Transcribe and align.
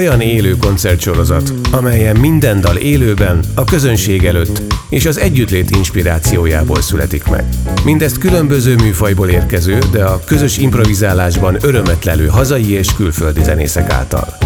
Olyan 0.00 0.20
élő 0.20 0.56
koncertsorozat, 0.56 1.52
amelyen 1.70 2.16
minden 2.16 2.60
dal 2.60 2.76
élőben, 2.76 3.40
a 3.54 3.64
közönség 3.64 4.24
előtt 4.24 4.62
és 4.88 5.06
az 5.06 5.18
együttlét 5.18 5.76
inspirációjából 5.76 6.80
születik 6.82 7.24
meg. 7.24 7.44
Mindezt 7.84 8.18
különböző 8.18 8.74
műfajból 8.74 9.28
érkező, 9.28 9.78
de 9.92 10.04
a 10.04 10.20
közös 10.24 10.58
improvizálásban 10.58 11.56
örömet 11.60 12.04
lelő 12.04 12.26
hazai 12.26 12.70
és 12.70 12.94
külföldi 12.94 13.42
zenészek 13.42 13.90
által. 13.90 14.36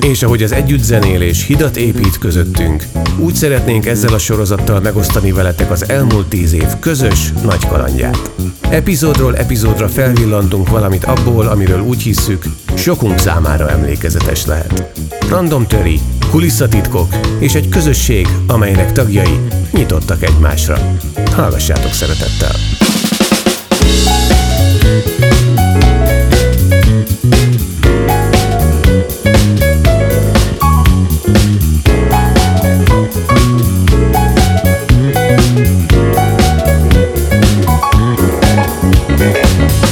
És 0.00 0.22
ahogy 0.22 0.42
az 0.42 0.52
együttzenélés 0.52 1.46
hidat 1.46 1.76
épít 1.76 2.18
közöttünk, 2.18 2.84
úgy 3.18 3.34
szeretnénk 3.34 3.86
ezzel 3.86 4.12
a 4.12 4.18
sorozattal 4.18 4.80
megosztani 4.80 5.32
veletek 5.32 5.70
az 5.70 5.88
elmúlt 5.88 6.28
tíz 6.28 6.52
év 6.52 6.78
közös 6.80 7.32
nagy 7.44 7.66
kalandját. 7.66 8.30
Epizódról 8.68 9.36
epizódra 9.36 9.88
felvillantunk 9.88 10.68
valamit 10.68 11.04
abból, 11.04 11.46
amiről 11.46 11.80
úgy 11.80 12.02
hisszük, 12.02 12.44
sokunk 12.76 13.18
számára 13.18 13.70
emlékezetes 13.70 14.46
lehet. 14.46 14.92
Random 15.28 15.66
töri, 15.66 16.00
kulisszatitkok 16.30 17.14
és 17.38 17.54
egy 17.54 17.68
közösség, 17.68 18.28
amelynek 18.46 18.92
tagjai 18.92 19.38
nyitottak 19.72 20.22
egymásra. 20.22 20.78
Hallgassátok 21.34 21.92
szeretettel! 21.92 22.89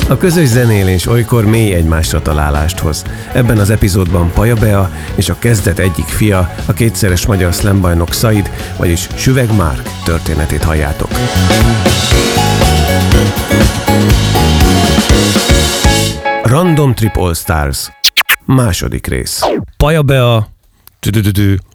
A 0.08 0.16
közös 0.16 0.48
zenélés 0.48 1.06
olykor 1.06 1.44
mély 1.44 1.72
egymásra 1.72 2.22
találást 2.22 2.78
hoz. 2.78 3.04
Ebben 3.32 3.58
az 3.58 3.70
epizódban 3.70 4.30
Paja 4.32 4.54
Bea 4.54 4.90
és 5.14 5.28
a 5.28 5.38
kezdet 5.38 5.78
egyik 5.78 6.04
fia, 6.04 6.54
a 6.66 6.72
kétszeres 6.72 7.26
magyar 7.26 7.54
szlembajnok 7.54 8.12
Said, 8.12 8.50
vagyis 8.76 9.08
Süveg 9.14 9.56
Márk 9.56 9.88
történetét 10.04 10.62
halljátok. 10.62 11.10
Random 16.42 16.94
Trip 16.94 17.16
All 17.16 17.34
Stars 17.34 17.90
Második 18.44 19.06
rész 19.06 19.42
Paja 19.76 20.02
Bea 20.02 20.48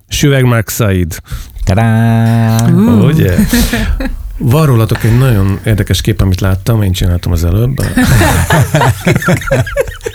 Süveg 0.07 0.45
Márk 0.45 0.69
Said 0.69 1.15
Tadám! 1.63 3.01
Ugye? 3.03 3.35
Van 4.45 4.65
rólatok 4.65 5.03
egy 5.03 5.17
nagyon 5.17 5.59
érdekes 5.65 6.01
kép, 6.01 6.21
amit 6.21 6.39
láttam, 6.39 6.81
én 6.81 6.91
csináltam 6.91 7.31
az 7.31 7.43
előbb. 7.43 7.75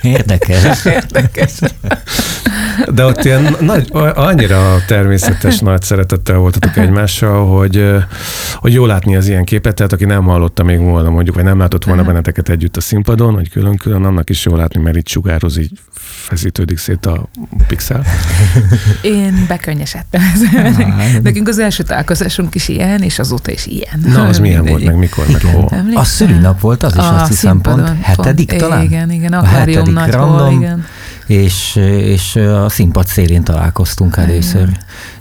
Érdekes. 0.03 0.85
Érdekes. 0.85 1.53
De 2.95 3.05
ott 3.05 3.25
ilyen 3.25 3.57
nagy, 3.61 3.89
annyira 4.15 4.77
természetes 4.87 5.59
nagy 5.59 5.83
szeretettel 5.83 6.37
voltatok 6.37 6.77
egymással, 6.77 7.59
hogy, 7.59 7.95
hogy 8.55 8.73
jó 8.73 8.87
látni 8.87 9.17
az 9.17 9.29
ilyen 9.29 9.45
képet, 9.45 9.75
tehát 9.75 9.93
aki 9.93 10.05
nem 10.05 10.25
hallotta 10.25 10.63
még 10.63 10.79
volna 10.79 11.11
mondjuk, 11.11 11.35
vagy 11.35 11.45
nem 11.45 11.59
látott 11.59 11.85
volna 11.85 12.05
benneteket 12.05 12.49
együtt 12.49 12.77
a 12.77 12.81
színpadon, 12.81 13.35
vagy 13.35 13.51
külön-külön, 13.51 14.05
annak 14.05 14.31
is 14.31 14.45
jó 14.45 14.57
látni, 14.57 14.81
mert 14.81 14.97
itt 14.97 15.09
sugároz, 15.09 15.59
így 15.59 15.71
feszítődik 16.29 16.79
szét 16.79 17.07
a 17.07 17.29
pixel. 17.67 18.05
Én 19.03 19.45
bekönnyesedtem. 19.49 20.23
Nekünk 21.23 21.49
az 21.49 21.59
első 21.59 21.83
találkozásunk 21.83 22.55
is 22.55 22.69
ilyen, 22.69 23.03
és 23.03 23.19
azóta 23.19 23.51
is 23.51 23.67
ilyen. 23.67 24.01
Na, 24.05 24.18
az 24.27 24.39
milyen 24.39 24.65
volt, 24.65 24.85
meg 24.85 24.97
mikor, 24.97 25.25
meg 25.33 25.43
hol? 25.43 25.71
A 25.95 26.05
szülinap 26.05 26.61
volt 26.61 26.83
az 26.83 26.93
is, 26.97 27.03
A 27.03 27.15
azt 27.21 27.29
hiszem 27.29 27.61
pont 27.61 27.89
hetedik 28.01 28.49
pont. 28.49 28.61
talán? 28.61 28.83
Igen, 28.83 29.11
igen, 29.11 29.33
A 29.33 29.39
akvárium 29.39 29.77
hetedik 29.77 29.95
nagyból, 29.95 30.21
random, 30.39 30.61
igen. 30.61 30.85
És, 31.27 31.77
és 32.01 32.37
a 32.37 32.69
színpad 32.69 33.07
szélén 33.07 33.43
találkoztunk 33.43 34.17
először. 34.17 34.69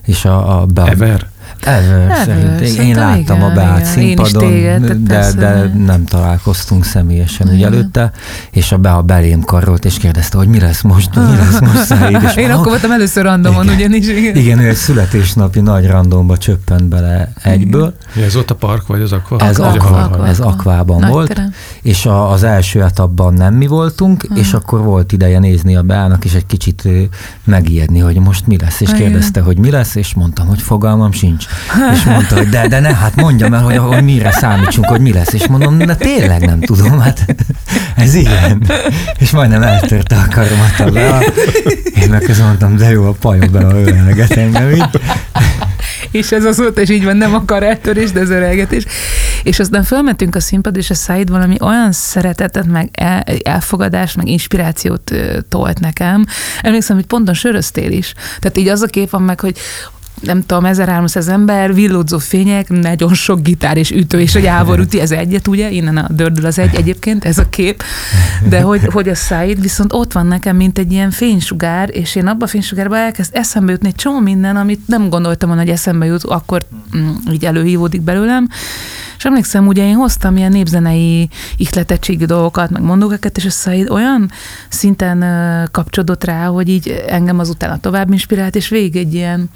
És 0.05 0.25
a, 0.25 0.61
a 0.61 0.65
be, 0.65 0.83
Ever? 0.83 1.27
Ever, 1.63 2.01
Ever, 2.01 2.17
szerint. 2.25 2.79
Én 2.87 2.95
láttam 2.95 3.37
igen, 3.37 3.41
a 3.41 3.53
beállt 3.53 3.79
igen. 3.79 3.91
Színpadon, 3.91 4.49
téged, 4.49 4.85
de, 4.91 5.13
persze. 5.13 5.35
de 5.37 5.71
nem 5.85 6.05
találkoztunk 6.05 6.85
személyesen 6.85 7.47
ugye 7.47 7.65
előtte, 7.65 8.11
és 8.51 8.71
a 8.71 8.77
Bea 8.77 9.01
belém 9.01 9.41
karolt, 9.41 9.85
és 9.85 9.97
kérdezte, 9.97 10.37
hogy 10.37 10.47
mi 10.47 10.59
lesz 10.59 10.81
most, 10.81 11.15
mi 11.15 11.35
lesz 11.35 11.59
most 11.59 11.83
Száid, 11.97 12.21
és 12.23 12.35
Én 12.35 12.51
akkor 12.51 12.65
voltam 12.67 12.91
először 12.91 13.23
randomon, 13.23 13.63
Igen. 13.63 13.75
ugyanis. 13.75 14.07
Igen. 14.07 14.35
igen, 14.35 14.59
ő 14.59 14.67
egy 14.69 14.75
születésnapi 14.75 15.59
nagy 15.59 15.87
randomba 15.87 16.37
csöppent 16.37 16.83
bele 16.83 17.31
egyből. 17.43 17.93
Mi 18.15 18.21
ez 18.21 18.35
ott 18.35 18.49
a 18.51 18.55
park, 18.55 18.87
vagy 18.87 19.01
az 19.01 19.11
akva? 19.11 19.39
Ez, 19.39 19.59
akva, 19.59 19.87
hal- 19.87 20.15
hal- 20.15 20.27
ez 20.27 20.39
akvában 20.39 20.99
Nagy 20.99 21.09
volt, 21.09 21.27
terem. 21.27 21.53
és 21.81 22.05
a, 22.05 22.31
az 22.31 22.43
első 22.43 22.83
etapban 22.83 23.33
nem 23.33 23.53
mi 23.53 23.67
voltunk, 23.67 24.25
Hmm. 24.27 24.35
és 24.35 24.53
akkor 24.53 24.81
volt 24.83 25.11
ideje 25.11 25.39
nézni 25.39 25.75
a 25.75 25.81
Beának, 25.81 26.25
és 26.25 26.33
egy 26.33 26.45
kicsit 26.45 26.87
megijedni, 27.43 27.99
hogy 27.99 28.19
most 28.19 28.47
mi 28.47 28.57
lesz, 28.61 28.81
és 28.81 28.91
kérdezte, 28.91 29.41
hogy 29.41 29.57
mi 29.57 29.71
lesz, 29.71 29.95
és 29.95 30.13
mondtam, 30.13 30.47
hogy 30.47 30.61
fogalmam 30.61 31.11
sincs. 31.11 31.45
És 31.93 32.03
mondta, 32.03 32.35
hogy 32.35 32.49
de, 32.49 32.67
de 32.67 32.79
ne, 32.79 32.95
hát 32.95 33.15
mondjam 33.15 33.53
el, 33.53 33.61
hogy, 33.61 33.77
hogy 33.77 34.03
mire 34.03 34.31
számítsunk, 34.31 34.85
hogy 34.87 35.01
mi 35.01 35.13
lesz, 35.13 35.33
és 35.33 35.47
mondom, 35.47 35.77
de 35.77 35.95
tényleg 35.95 36.45
nem 36.45 36.59
tudom, 36.59 36.99
hát 36.99 37.25
ez 37.95 38.13
ilyen. 38.13 38.71
És 39.19 39.31
majdnem 39.31 39.61
eltörte 39.61 40.15
a 40.15 40.27
karomat 40.33 40.79
a 40.79 40.91
Bea. 40.91 41.19
Én 42.01 42.09
meg 42.09 42.21
közben 42.21 42.45
mondtam, 42.45 42.77
de 42.77 42.89
jó, 42.89 43.07
a 43.07 43.11
pajom 43.11 43.51
be, 43.51 43.59
ölelget 43.59 44.31
engem 44.31 44.71
így. 44.71 44.89
És 46.11 46.31
ez 46.31 46.45
azóta 46.45 46.81
is 46.81 46.89
így 46.89 47.03
van, 47.03 47.17
nem 47.17 47.33
a 47.33 47.45
karátörés, 47.45 48.11
de 48.11 48.19
az 48.19 48.29
örelgetés. 48.29 48.85
És 49.43 49.59
aztán 49.59 49.83
fölmentünk 49.83 50.35
a 50.35 50.39
színpad, 50.39 50.77
és 50.77 50.89
a 50.89 50.93
Said 50.93 51.29
valami 51.29 51.55
olyan 51.59 51.91
szeretetet, 51.91 52.65
meg 52.65 52.89
el, 52.91 53.23
elfogadást, 53.43 54.15
meg 54.15 54.27
inspirációt 54.27 55.11
tolt 55.49 55.79
nekem. 55.79 56.25
Emlékszem, 56.61 56.95
hogy 56.95 57.05
ponton 57.05 57.33
söröztél 57.33 57.91
is. 57.91 58.13
Tehát 58.39 58.57
így 58.57 58.67
az 58.67 58.81
a 58.81 58.87
kép 58.87 59.09
van 59.09 59.21
meg, 59.21 59.39
hogy 59.39 59.57
nem 60.21 60.45
tudom, 60.45 60.65
1300 60.65 61.27
ember, 61.27 61.73
villódzó 61.73 62.17
fények, 62.17 62.69
nagyon 62.69 63.13
sok 63.13 63.41
gitár 63.41 63.77
és 63.77 63.91
ütő, 63.91 64.19
és 64.19 64.35
egy 64.35 64.45
Ávor 64.45 64.79
üti, 64.79 64.99
ez 64.99 65.11
egyet, 65.11 65.47
ugye? 65.47 65.71
Innen 65.71 65.97
a 65.97 66.07
dördül 66.09 66.45
az 66.45 66.59
egy 66.59 66.75
egyébként, 66.75 67.25
ez 67.25 67.37
a 67.37 67.49
kép. 67.49 67.83
De 68.49 68.61
hogy, 68.61 68.81
hogy 68.85 69.09
a 69.09 69.15
Said 69.15 69.61
viszont 69.61 69.93
ott 69.93 70.11
van 70.11 70.27
nekem, 70.27 70.55
mint 70.55 70.77
egy 70.77 70.91
ilyen 70.91 71.11
fénysugár, 71.11 71.89
és 71.91 72.15
én 72.15 72.27
abban 72.27 72.41
a 72.41 72.47
fénysugárban 72.47 72.97
elkezd 72.97 73.35
eszembe 73.35 73.71
jutni 73.71 73.87
egy 73.87 73.95
csomó 73.95 74.19
minden, 74.19 74.55
amit 74.55 74.87
nem 74.87 75.09
gondoltam 75.09 75.49
volna, 75.49 75.63
hogy 75.63 75.73
eszembe 75.73 76.05
jut, 76.05 76.23
akkor 76.23 76.61
mm, 76.97 77.09
így 77.31 77.45
előhívódik 77.45 78.01
belőlem. 78.01 78.47
És 79.17 79.25
emlékszem, 79.25 79.67
ugye 79.67 79.87
én 79.87 79.95
hoztam 79.95 80.37
ilyen 80.37 80.51
népzenei 80.51 81.29
ihletettségi 81.57 82.25
dolgokat, 82.25 82.69
meg 82.69 82.81
mondókat, 82.81 83.37
és 83.37 83.45
a 83.45 83.49
Said 83.49 83.89
olyan 83.89 84.31
szinten 84.69 85.25
kapcsolódott 85.71 86.23
rá, 86.23 86.45
hogy 86.45 86.69
így 86.69 87.03
engem 87.07 87.39
azután 87.39 87.81
tovább 87.81 88.11
inspirált, 88.11 88.55
és 88.55 88.69
végig 88.69 88.95
egy 88.95 89.13
ilyen, 89.13 89.49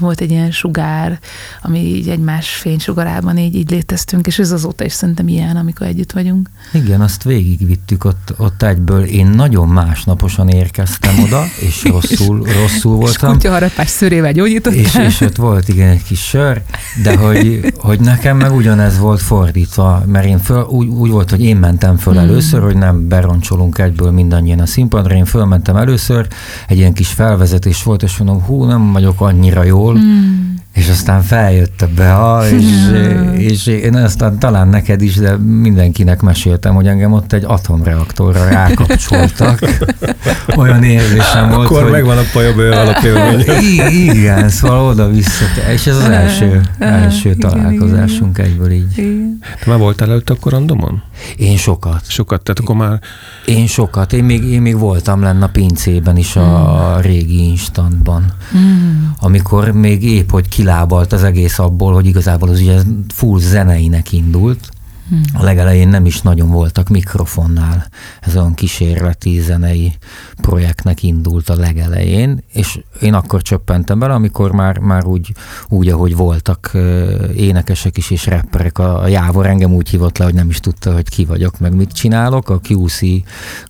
volt 0.00 0.20
egy 0.20 0.30
ilyen 0.30 0.50
sugár, 0.50 1.18
ami 1.62 1.78
így 1.78 2.08
egymás 2.08 2.48
fénysugarában 2.48 3.38
így, 3.38 3.54
így 3.54 3.70
léteztünk, 3.70 4.26
és 4.26 4.38
ez 4.38 4.50
azóta 4.50 4.84
is 4.84 4.92
szerintem 4.92 5.28
ilyen, 5.28 5.56
amikor 5.56 5.86
együtt 5.86 6.12
vagyunk. 6.12 6.48
Igen, 6.72 7.00
azt 7.00 7.22
végigvittük 7.22 8.04
ott, 8.04 8.34
ott 8.36 8.62
egyből. 8.62 9.02
Én 9.04 9.26
nagyon 9.26 9.68
másnaposan 9.68 10.48
érkeztem 10.48 11.22
oda, 11.22 11.44
és 11.60 11.84
rosszul, 11.90 12.36
rosszul 12.38 12.92
És 12.94 13.04
voltam. 13.06 13.32
kutyaharapás 13.32 13.88
szörével 13.88 14.32
gyógyítottam. 14.32 14.80
És, 14.80 14.94
és 14.94 15.20
ott 15.20 15.36
volt 15.36 15.68
igen 15.68 15.88
egy 15.88 16.02
kis 16.02 16.20
sör, 16.20 16.62
de 17.02 17.16
hogy, 17.16 17.72
hogy 17.78 18.00
nekem 18.00 18.36
meg 18.36 18.52
ugyanez 18.52 18.98
volt 18.98 19.03
fordítva, 19.12 20.02
mert 20.06 20.26
én 20.26 20.38
föl, 20.38 20.62
úgy, 20.62 20.86
úgy 20.88 21.10
volt, 21.10 21.30
hogy 21.30 21.42
én 21.42 21.56
mentem 21.56 21.96
föl 21.96 22.12
Mm. 22.14 22.18
először, 22.18 22.62
hogy 22.62 22.76
nem 22.76 23.08
beroncsolunk 23.08 23.78
egyből 23.78 24.10
mindannyian 24.10 24.58
a 24.60 24.66
színpadra, 24.66 25.14
én 25.14 25.24
fölmentem 25.24 25.76
először, 25.76 26.26
egy 26.68 26.76
ilyen 26.78 26.92
kis 26.92 27.08
felvezetés 27.08 27.82
volt, 27.82 28.02
és 28.02 28.16
mondom, 28.18 28.42
hú, 28.42 28.64
nem 28.64 28.92
vagyok 28.92 29.20
annyira 29.20 29.62
jól, 29.62 29.98
Mm. 29.98 30.54
És 30.74 30.88
aztán 30.88 31.22
feljött 31.22 31.82
a 31.82 31.88
Bea, 31.96 32.48
és, 32.48 32.64
és 33.50 33.66
én 33.66 33.94
aztán 33.94 34.38
talán 34.38 34.68
neked 34.68 35.02
is, 35.02 35.16
de 35.16 35.36
mindenkinek 35.36 36.20
meséltem, 36.20 36.74
hogy 36.74 36.86
engem 36.86 37.12
ott 37.12 37.32
egy 37.32 37.44
atomreaktorra 37.46 38.48
rákapcsoltak. 38.48 39.58
Olyan 40.56 40.82
érzésem 40.82 41.50
volt, 41.50 41.66
Akkor 41.66 41.82
hogy... 41.82 41.90
megvan 41.90 42.18
a 42.18 42.22
pajabő 42.32 42.70
alapélmény. 42.70 43.44
Igen, 44.14 44.48
szóval 44.48 44.86
oda-vissza. 44.86 45.44
És 45.72 45.86
ez 45.86 45.96
az 45.96 46.08
első, 46.08 46.60
első 46.78 47.34
találkozásunk 47.34 48.38
egyből 48.38 48.70
így. 48.70 48.94
Te 49.40 49.70
már 49.70 49.78
voltál 49.78 50.10
előtt 50.10 50.30
akkor 50.30 50.52
randomon? 50.52 51.02
Én 51.36 51.56
sokat. 51.56 52.02
Sokat, 52.08 52.42
tehát 52.42 52.58
akkor 52.60 52.76
már 52.76 53.00
Én 53.44 53.66
sokat. 53.66 54.12
Én 54.12 54.24
még, 54.24 54.44
én 54.44 54.62
még 54.62 54.78
voltam 54.78 55.22
lenne 55.22 55.44
a 55.44 55.48
pincében 55.48 56.16
is 56.16 56.36
a 56.36 56.98
régi 57.00 57.48
instantban. 57.48 58.24
Mm. 58.56 59.04
Amikor 59.20 59.70
még 59.70 60.04
épp, 60.04 60.30
hogy 60.30 60.48
kilábalt 60.64 61.12
az 61.12 61.22
egész 61.22 61.58
abból, 61.58 61.92
hogy 61.92 62.06
igazából 62.06 62.48
az 62.48 62.60
ugye 62.60 62.80
full 63.14 63.38
zeneinek 63.38 64.12
indult, 64.12 64.68
A 65.34 65.42
legelején 65.42 65.88
nem 65.88 66.06
is 66.06 66.22
nagyon 66.22 66.50
voltak 66.50 66.88
mikrofonnál. 66.88 67.88
Ez 68.20 68.36
olyan 68.36 68.54
kísérleti 68.54 69.40
zenei 69.40 69.92
projektnek 70.40 71.02
indult 71.02 71.48
a 71.48 71.56
legelején, 71.56 72.42
és 72.52 72.80
én 73.00 73.14
akkor 73.14 73.42
csöppentem 73.42 73.98
bele, 73.98 74.14
amikor 74.14 74.52
már, 74.52 74.78
már 74.78 75.04
úgy, 75.04 75.32
úgy, 75.68 75.88
ahogy 75.88 76.16
voltak 76.16 76.70
énekesek 77.36 77.96
is 77.96 78.10
és 78.10 78.26
rapperek. 78.26 78.78
A 78.78 79.06
Jávor 79.06 79.46
engem 79.46 79.74
úgy 79.74 79.88
hívott 79.88 80.18
le, 80.18 80.24
hogy 80.24 80.34
nem 80.34 80.48
is 80.48 80.60
tudta, 80.60 80.92
hogy 80.92 81.08
ki 81.08 81.24
vagyok, 81.24 81.58
meg 81.58 81.74
mit 81.74 81.92
csinálok. 81.92 82.48
A 82.50 82.60
QC, 82.68 83.00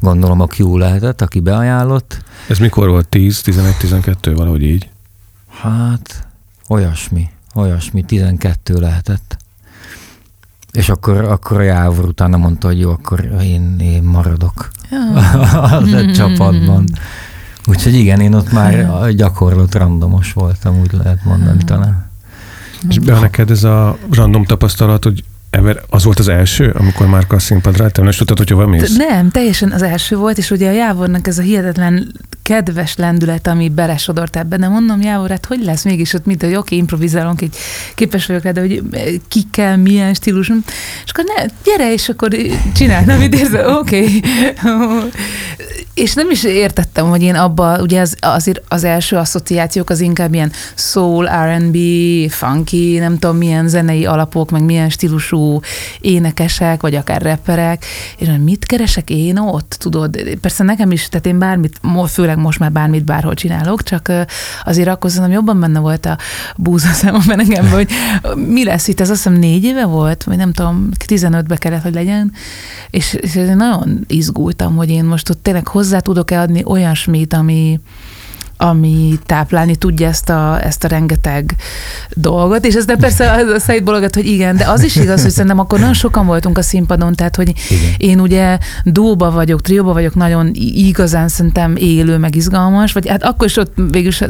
gondolom 0.01 0.41
a 0.41 0.47
Q 0.57 0.77
lehetett, 0.77 1.21
aki 1.21 1.41
beajánlott. 1.41 2.23
Ez 2.49 2.59
mikor 2.59 2.89
volt? 2.89 3.09
10, 3.09 3.41
11, 3.41 3.77
12, 3.77 4.35
valahogy 4.35 4.63
így? 4.63 4.89
Hát, 5.49 6.27
olyasmi, 6.69 7.29
olyasmi, 7.55 8.03
12 8.03 8.75
lehetett. 8.75 9.37
És 10.73 10.89
akkor, 10.89 11.17
akkor 11.17 11.61
a 11.61 11.63
Jávor 11.63 12.05
utána 12.05 12.37
mondta, 12.37 12.67
hogy 12.67 12.81
jó, 12.81 12.91
akkor 12.91 13.21
én, 13.43 13.79
én 13.79 14.03
maradok 14.03 14.71
az 15.81 15.93
egy 15.93 16.13
csapatban. 16.13 16.85
Úgyhogy 17.67 17.95
igen, 17.95 18.21
én 18.21 18.35
ott 18.35 18.53
már 18.53 19.11
gyakorlott 19.15 19.75
randomos 19.75 20.33
voltam, 20.33 20.81
úgy 20.81 20.93
lehet 20.93 21.25
mondani 21.25 21.65
talán. 21.65 22.11
És 22.89 22.99
be 22.99 23.19
neked 23.19 23.51
ez 23.51 23.65
a 23.65 23.99
random 24.11 24.45
tapasztalat, 24.45 25.05
hogy 25.05 25.25
Ever, 25.55 25.81
az 25.89 26.05
volt 26.05 26.19
az 26.19 26.29
első, 26.29 26.75
amikor 26.79 27.07
már 27.07 27.25
a 27.29 27.39
színpadra 27.39 27.85
álltam, 27.85 28.07
és 28.07 28.17
tudtad, 28.17 28.39
hogy 28.39 28.51
hova 28.51 28.67
mész? 28.67 28.97
Nem, 28.97 29.31
teljesen 29.31 29.73
az 29.73 29.83
első 29.83 30.17
volt, 30.17 30.39
és 30.39 30.51
ugye 30.51 30.69
a 30.69 30.73
Jávornak 30.73 31.27
ez 31.27 31.39
a 31.39 31.43
hihetetlen 31.43 32.13
kedves 32.43 32.97
lendület, 32.97 33.47
ami 33.47 33.69
belesodort 33.69 34.37
ebben, 34.37 34.61
de 34.61 34.69
mondom, 34.69 35.01
Jávor, 35.01 35.31
hát 35.31 35.47
hogy 35.47 35.65
lesz 35.65 35.85
mégis 35.85 36.13
ott, 36.13 36.25
mint 36.25 36.43
hogy 36.43 36.51
oké, 36.51 36.59
okay, 36.59 36.79
improvizálunk, 36.79 37.43
így 37.43 37.57
képes 37.95 38.27
vagyok 38.27 38.43
rá, 38.43 38.51
de 38.51 38.61
hogy 38.61 38.83
kikkel, 39.29 39.77
milyen 39.77 40.15
stílus, 40.15 40.49
és 41.05 41.11
akkor 41.11 41.25
ne, 41.37 41.45
gyere, 41.65 41.93
és 41.93 42.09
akkor 42.09 42.31
csinálj, 42.75 43.05
amit 43.09 43.35
érzel, 43.35 43.77
oké. 43.77 44.05
Okay. 44.05 44.23
és 45.95 46.15
nem 46.15 46.31
is 46.31 46.45
értettem, 46.45 47.09
hogy 47.09 47.23
én 47.23 47.35
abba, 47.35 47.81
ugye 47.81 48.01
az, 48.01 48.17
azért 48.21 48.63
az 48.69 48.85
első 48.85 49.17
asszociációk 49.17 49.91
az 49.91 50.01
inkább 50.01 50.35
ilyen 50.35 50.53
soul, 50.75 51.29
R&B, 51.45 51.77
funky, 52.31 52.99
nem 52.99 53.19
tudom 53.19 53.37
milyen 53.37 53.69
zenei 53.69 54.07
alapok, 54.07 54.51
meg 54.51 54.63
milyen 54.63 54.91
stílusú 54.91 55.44
énekesek, 56.01 56.81
vagy 56.81 56.95
akár 56.95 57.23
rapperek, 57.23 57.85
és 58.19 58.29
mit 58.45 58.65
keresek 58.65 59.11
én 59.11 59.39
ott, 59.39 59.77
tudod? 59.79 60.17
Persze 60.41 60.65
nekem 60.65 60.91
is, 60.91 61.09
tehát 61.09 61.27
én 61.27 61.39
bármit, 61.39 61.81
főleg 62.07 62.39
most 62.39 62.59
már 62.59 62.73
bármit 62.73 63.05
bárhol 63.05 63.35
csinálok, 63.35 63.83
csak 63.83 64.13
azért 64.65 64.89
akkor 64.89 65.11
szerintem 65.11 65.35
jobban 65.35 65.61
benne 65.61 65.79
volt 65.79 66.07
a 66.07 66.19
búza 66.57 66.93
számomban 66.93 67.37
nekem, 67.37 67.71
hogy 67.71 67.91
mi 68.37 68.65
lesz 68.65 68.89
itt, 68.89 69.01
ez 69.01 69.11
azt 69.11 69.23
hiszem 69.23 69.39
négy 69.39 69.65
éve 69.65 69.85
volt, 69.85 70.25
vagy 70.25 70.37
nem 70.37 70.53
tudom, 70.53 70.89
15-be 71.07 71.57
kellett, 71.57 71.83
hogy 71.83 71.95
legyen, 71.95 72.33
és, 72.91 73.13
és 73.13 73.33
nagyon 73.55 74.05
izgultam, 74.07 74.77
hogy 74.77 74.91
én 74.91 75.05
most 75.05 75.31
ott 75.31 75.43
tényleg 75.43 75.69
hozzá 75.69 75.99
tudok-e 75.99 76.41
adni 76.41 76.63
olyasmit, 76.65 77.33
ami, 77.33 77.81
ami 78.57 79.19
táplálni 79.27 79.77
tudja 79.77 80.09
ezt 80.09 80.29
a, 80.29 80.65
ezt 80.65 80.85
a 80.85 80.89
rengeteg 80.89 81.55
dolgot, 82.11 82.65
és 82.65 82.75
ez 82.75 82.85
de 82.85 82.97
persze 82.97 83.31
a 83.31 83.59
Said 83.59 83.85
bologat, 83.85 84.15
hogy 84.15 84.27
igen, 84.27 84.57
de 84.57 84.65
az 84.69 84.83
is 84.83 84.97
igaz, 84.97 85.23
hogy 85.23 85.31
szerintem 85.31 85.59
akkor 85.59 85.79
nagyon 85.79 85.95
sokan 85.95 86.27
voltunk 86.27 86.59
a 86.59 86.63
színpadon, 86.63 87.15
tehát 87.15 87.37
hogy 87.37 87.53
igen. 87.71 87.95
én 87.97 88.21
ugye 88.21 88.59
dóba 88.85 89.31
vagyok, 89.31 89.61
trióba 89.61 89.93
vagyok, 89.93 90.15
nagyon 90.15 90.51
igazán 90.55 91.29
szerintem 91.29 91.77
élő, 91.77 92.19
meg 92.19 92.35
izgalmas, 92.35 92.93
vagy 92.93 93.09
hát 93.09 93.23
akkor 93.23 93.47
is 93.47 93.57
ott 93.57 93.73
végül 93.91 94.09
is 94.09 94.23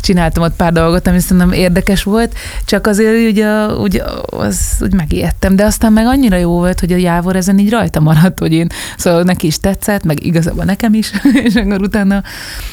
csináltam 0.00 0.42
ott 0.42 0.56
pár 0.56 0.72
dolgot, 0.72 1.06
ami 1.06 1.18
szerintem 1.18 1.52
érdekes 1.52 2.02
volt, 2.02 2.34
csak 2.64 2.86
azért 2.86 3.30
ugye, 3.30 3.66
ugye 3.66 4.02
az 4.26 4.58
úgy 4.80 4.94
megijedtem, 4.94 5.56
de 5.56 5.64
aztán 5.64 5.92
meg 5.92 6.06
annyira 6.06 6.36
jó 6.36 6.50
volt, 6.50 6.80
hogy 6.80 6.92
a 6.92 6.96
Jávor 6.96 7.36
ezen 7.36 7.58
így 7.58 7.70
rajta 7.70 8.00
maradt, 8.00 8.38
hogy 8.38 8.52
én, 8.52 8.66
szóval 8.96 9.22
neki 9.22 9.46
is 9.46 9.58
tetszett, 9.58 10.04
meg 10.04 10.24
igazából 10.24 10.64
nekem 10.64 10.94
is, 10.94 11.10
és 11.46 11.54
akkor 11.54 11.80
utána 11.80 12.22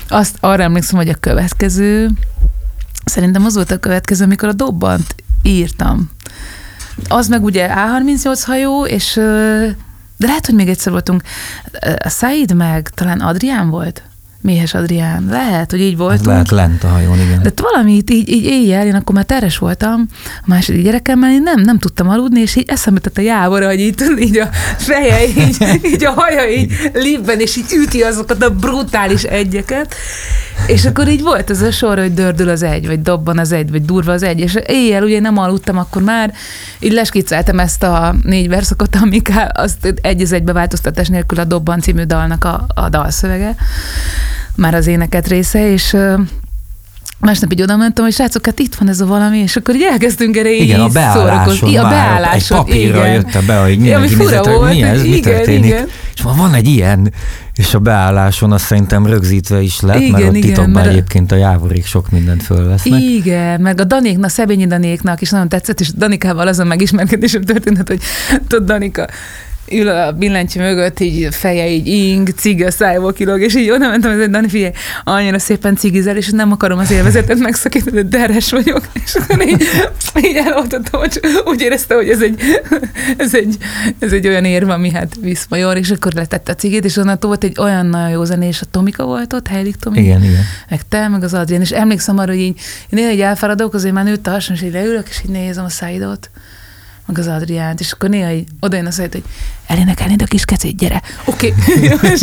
azt 0.07 0.35
arra 0.39 0.63
emlékszem, 0.63 0.82
hogy 0.89 1.09
a 1.09 1.15
következő, 1.19 2.09
szerintem 3.05 3.45
az 3.45 3.55
volt 3.55 3.71
a 3.71 3.79
következő, 3.79 4.23
amikor 4.23 4.49
a 4.49 4.53
dobbant 4.53 5.15
írtam. 5.43 6.11
Az 7.07 7.27
meg 7.27 7.43
ugye 7.43 7.69
A38 7.75 8.41
hajó, 8.45 8.85
és 8.85 9.13
de 10.17 10.27
lehet, 10.27 10.45
hogy 10.45 10.55
még 10.55 10.69
egyszer 10.69 10.91
voltunk. 10.91 11.23
A 11.97 12.09
Said 12.09 12.55
meg 12.55 12.89
talán 12.89 13.19
Adrián 13.19 13.69
volt? 13.69 14.03
Méhes 14.43 14.73
Adrián. 14.73 15.25
Lehet, 15.29 15.71
hogy 15.71 15.81
így 15.81 15.97
voltunk. 15.97 16.25
Lehet 16.25 16.51
lent 16.51 16.83
a 16.83 16.87
hajón, 16.87 17.19
igen. 17.19 17.41
De 17.43 17.51
valamit 17.55 18.09
így, 18.09 18.29
így 18.29 18.45
éjjel, 18.45 18.85
én 18.85 18.95
akkor 18.95 19.15
már 19.15 19.23
teres 19.23 19.57
voltam, 19.57 20.07
a 20.23 20.43
második 20.45 20.83
gyerekemmel, 20.83 21.31
én 21.31 21.41
nem, 21.41 21.61
nem 21.61 21.79
tudtam 21.79 22.09
aludni, 22.09 22.41
és 22.41 22.55
így 22.55 22.65
eszembe 22.67 23.01
a 23.15 23.21
Jávor, 23.21 23.63
hogy 23.63 23.79
így, 23.79 24.03
így 24.19 24.37
a 24.37 24.49
feje, 24.77 25.27
így, 25.27 25.57
így 25.93 26.05
a 26.05 26.11
haja 26.11 26.49
így 26.49 26.71
libben, 26.93 27.39
és 27.39 27.55
így 27.57 27.73
üti 27.73 28.01
azokat 28.01 28.43
a 28.43 28.49
brutális 28.49 29.23
egyeket. 29.23 29.95
És 30.67 30.85
akkor 30.85 31.07
így 31.07 31.21
volt 31.21 31.49
ez 31.49 31.61
a 31.61 31.71
sor, 31.71 31.97
hogy 31.97 32.13
dördül 32.13 32.49
az 32.49 32.63
egy, 32.63 32.87
vagy 32.87 33.01
dobban 33.01 33.37
az 33.37 33.51
egy, 33.51 33.71
vagy 33.71 33.85
durva 33.85 34.11
az 34.11 34.23
egy, 34.23 34.39
és 34.39 34.57
éjjel 34.67 35.03
ugye 35.03 35.19
nem 35.19 35.37
aludtam, 35.37 35.77
akkor 35.77 36.01
már 36.01 36.33
így 36.79 36.91
leskicceltem 36.91 37.59
ezt 37.59 37.83
a 37.83 38.15
négy 38.23 38.49
verszakot, 38.49 38.95
amik 39.01 39.31
azt 39.53 39.93
egy 40.01 40.21
az 40.21 40.31
egybe 40.31 40.53
változtatás 40.53 41.07
nélkül 41.07 41.39
a 41.39 41.43
Dobban 41.43 41.79
című 41.79 42.03
dalnak 42.03 42.43
a, 42.43 42.65
a 42.75 42.89
dalszövege, 42.89 43.55
már 44.55 44.73
az 44.73 44.87
éneket 44.87 45.27
része, 45.27 45.71
és 45.71 45.95
Másnap 47.23 47.51
így 47.51 47.61
oda 47.61 47.75
mentem, 47.75 48.03
hogy 48.03 48.13
srácok, 48.13 48.45
hát 48.45 48.59
itt 48.59 48.75
van 48.75 48.89
ez 48.89 48.99
a 49.01 49.05
valami, 49.05 49.37
és 49.37 49.55
akkor 49.55 49.75
így 49.75 49.81
elkezdtünk 49.91 50.37
erre 50.37 50.51
Igen, 50.51 50.79
a 50.79 50.87
beálláson, 50.87 51.69
igen, 51.69 51.85
a 51.85 51.89
beálláson 51.89 52.57
egy 52.57 52.63
papírra 52.63 53.07
igen. 53.07 53.13
jött 53.13 53.45
be, 53.45 53.57
hogy 53.57 53.77
mindenki 53.77 54.15
nézett, 54.15 54.45
hogy 54.45 54.69
mi 54.69 54.81
ez, 54.81 55.03
igen, 55.03 55.13
mi 55.13 55.19
történik. 55.19 55.65
Igen. 55.65 55.87
És 56.15 56.21
van 56.21 56.53
egy 56.53 56.67
ilyen, 56.67 57.13
és 57.53 57.73
a 57.73 57.79
beálláson 57.79 58.51
azt 58.51 58.65
szerintem 58.65 59.05
rögzítve 59.05 59.61
is 59.61 59.79
lett, 59.79 59.99
igen, 59.99 60.11
mert 60.11 60.23
ott 60.23 60.35
igen, 60.35 60.49
titokban 60.49 60.71
mert 60.71 60.87
egyébként 60.87 61.31
a 61.31 61.35
jávorék 61.35 61.85
sok 61.85 62.11
mindent 62.11 62.43
fölvesznek. 62.43 63.01
Igen, 63.01 63.61
meg 63.61 63.79
a 63.79 63.83
Danéknak, 63.83 64.29
Szebényi 64.29 64.67
Danéknak 64.67 65.21
is 65.21 65.29
nagyon 65.29 65.49
tetszett, 65.49 65.79
és 65.79 65.91
Danikával 65.93 66.47
azon 66.47 66.67
megismerkedésem 66.67 67.41
történt, 67.41 67.87
hogy 67.87 68.01
tudod, 68.47 68.67
Danika, 68.67 69.07
ül 69.71 69.87
a 69.87 70.11
billentyű 70.11 70.59
mögött, 70.59 70.99
így 70.99 71.27
feje 71.31 71.69
így 71.69 71.87
ing, 71.87 72.29
cigi 72.29 72.63
a 72.63 72.71
szájból 72.71 73.13
kilóg, 73.13 73.41
és 73.41 73.55
így 73.55 73.69
oda 73.69 73.89
mentem, 73.89 74.17
hogy 74.17 74.29
Dani, 74.29 74.49
figyelj, 74.49 74.71
annyira 75.03 75.39
szépen 75.39 75.75
cigizel, 75.75 76.17
és 76.17 76.29
nem 76.29 76.51
akarom 76.51 76.79
az 76.79 76.91
élvezetet 76.91 77.39
megszakítani, 77.39 78.01
de 78.01 78.17
deres 78.17 78.51
vagyok, 78.51 78.87
és 79.05 79.15
akkor 79.15 79.47
így, 79.47 79.63
így 80.23 80.35
eloltottam, 80.35 80.99
hogy 80.99 81.19
úgy 81.45 81.61
érezte, 81.61 81.95
hogy 81.95 82.09
ez 82.09 82.21
egy, 82.21 82.39
ez 83.17 83.35
egy, 83.35 83.57
ez 83.99 84.11
egy 84.11 84.27
olyan 84.27 84.45
érv, 84.45 84.69
ami 84.69 84.91
hát 84.91 85.15
visz 85.21 85.45
major, 85.49 85.77
és 85.77 85.91
akkor 85.91 86.13
letette 86.13 86.51
a 86.51 86.55
cigét, 86.55 86.85
és 86.85 86.97
onnantól 86.97 87.29
volt 87.29 87.43
egy 87.43 87.55
olyan 87.59 87.85
nagyon 87.85 88.09
jó 88.09 88.23
zené, 88.23 88.47
és 88.47 88.61
a 88.61 88.65
Tomika 88.71 89.05
volt 89.05 89.33
ott, 89.33 89.47
Heilig 89.47 89.75
Tomi. 89.75 89.99
Igen, 89.99 90.23
igen. 90.23 90.43
Meg 90.69 90.81
te, 90.89 91.07
meg 91.07 91.23
az 91.23 91.33
Adrián, 91.33 91.61
és 91.61 91.71
emlékszem 91.71 92.17
arra, 92.17 92.31
hogy 92.31 92.41
így, 92.41 92.59
én 92.89 93.09
így 93.09 93.21
elfáradok, 93.21 93.73
azért 93.73 93.93
már 93.93 94.03
nőtt 94.03 94.27
a 94.27 94.31
hason, 94.31 94.55
és 94.55 94.61
így 94.61 94.73
leülök, 94.73 95.07
és 95.09 95.21
így 95.25 95.31
nézem 95.31 95.65
a 95.65 95.69
szájdot 95.69 96.29
meg 97.05 97.17
az 97.17 97.27
Adriánt, 97.27 97.79
és 97.79 97.91
akkor 97.91 98.09
néha 98.09 98.31
így 98.31 98.47
jön 98.71 98.85
a 98.85 98.91
szajt, 98.91 99.13
hogy 99.13 99.23
elénekelnéd 99.67 100.21
a 100.21 100.25
kis 100.25 100.45
kecét, 100.45 100.77
gyere. 100.77 101.01
Oké. 101.25 101.53
Okay. 101.59 102.11
és, 102.13 102.21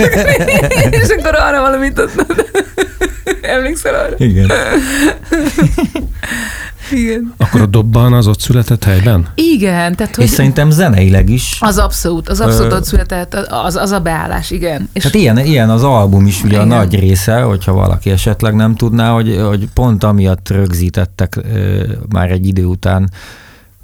és 0.91 1.09
akkor 1.19 1.35
arra 1.35 1.61
valamit 1.61 1.99
adnod. 1.99 2.51
Emlékszel 3.43 3.95
arra? 3.95 4.15
Igen. 4.17 4.51
Igen. 6.93 7.35
Akkor 7.37 7.61
a 7.61 7.67
dobban 7.67 8.13
az 8.13 8.27
ott 8.27 8.41
született 8.41 8.85
helyben? 8.85 9.29
Igen. 9.35 9.95
Tehát, 9.95 10.17
hogy 10.17 10.25
és 10.25 10.31
szerintem 10.31 10.71
zeneileg 10.71 11.29
is. 11.29 11.57
Az 11.61 11.79
abszolút, 11.79 12.29
az 12.29 12.41
abszolút 12.41 12.73
ott 12.73 12.85
született, 12.85 13.35
az, 13.35 13.77
az 13.77 13.91
a 13.91 14.01
beállás, 14.01 14.51
igen. 14.51 14.89
És 14.93 15.03
tehát 15.03 15.17
ilyen, 15.17 15.39
ilyen 15.39 15.71
az 15.71 15.83
album 15.83 16.27
is 16.27 16.43
ugye 16.43 16.57
igen. 16.57 16.71
a 16.71 16.75
nagy 16.77 16.99
része, 16.99 17.41
hogyha 17.41 17.73
valaki 17.73 18.11
esetleg 18.11 18.55
nem 18.55 18.75
tudná, 18.75 19.13
hogy, 19.13 19.41
hogy 19.49 19.69
pont 19.75 20.05
amiatt 20.05 20.49
rögzítettek 20.49 21.41
már 22.09 22.31
egy 22.31 22.47
idő 22.47 22.65
után 22.65 23.11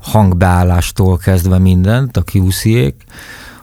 hangbeállástól 0.06 1.16
kezdve 1.16 1.58
mindent, 1.58 2.16
a 2.16 2.22
QC-ék, 2.32 2.94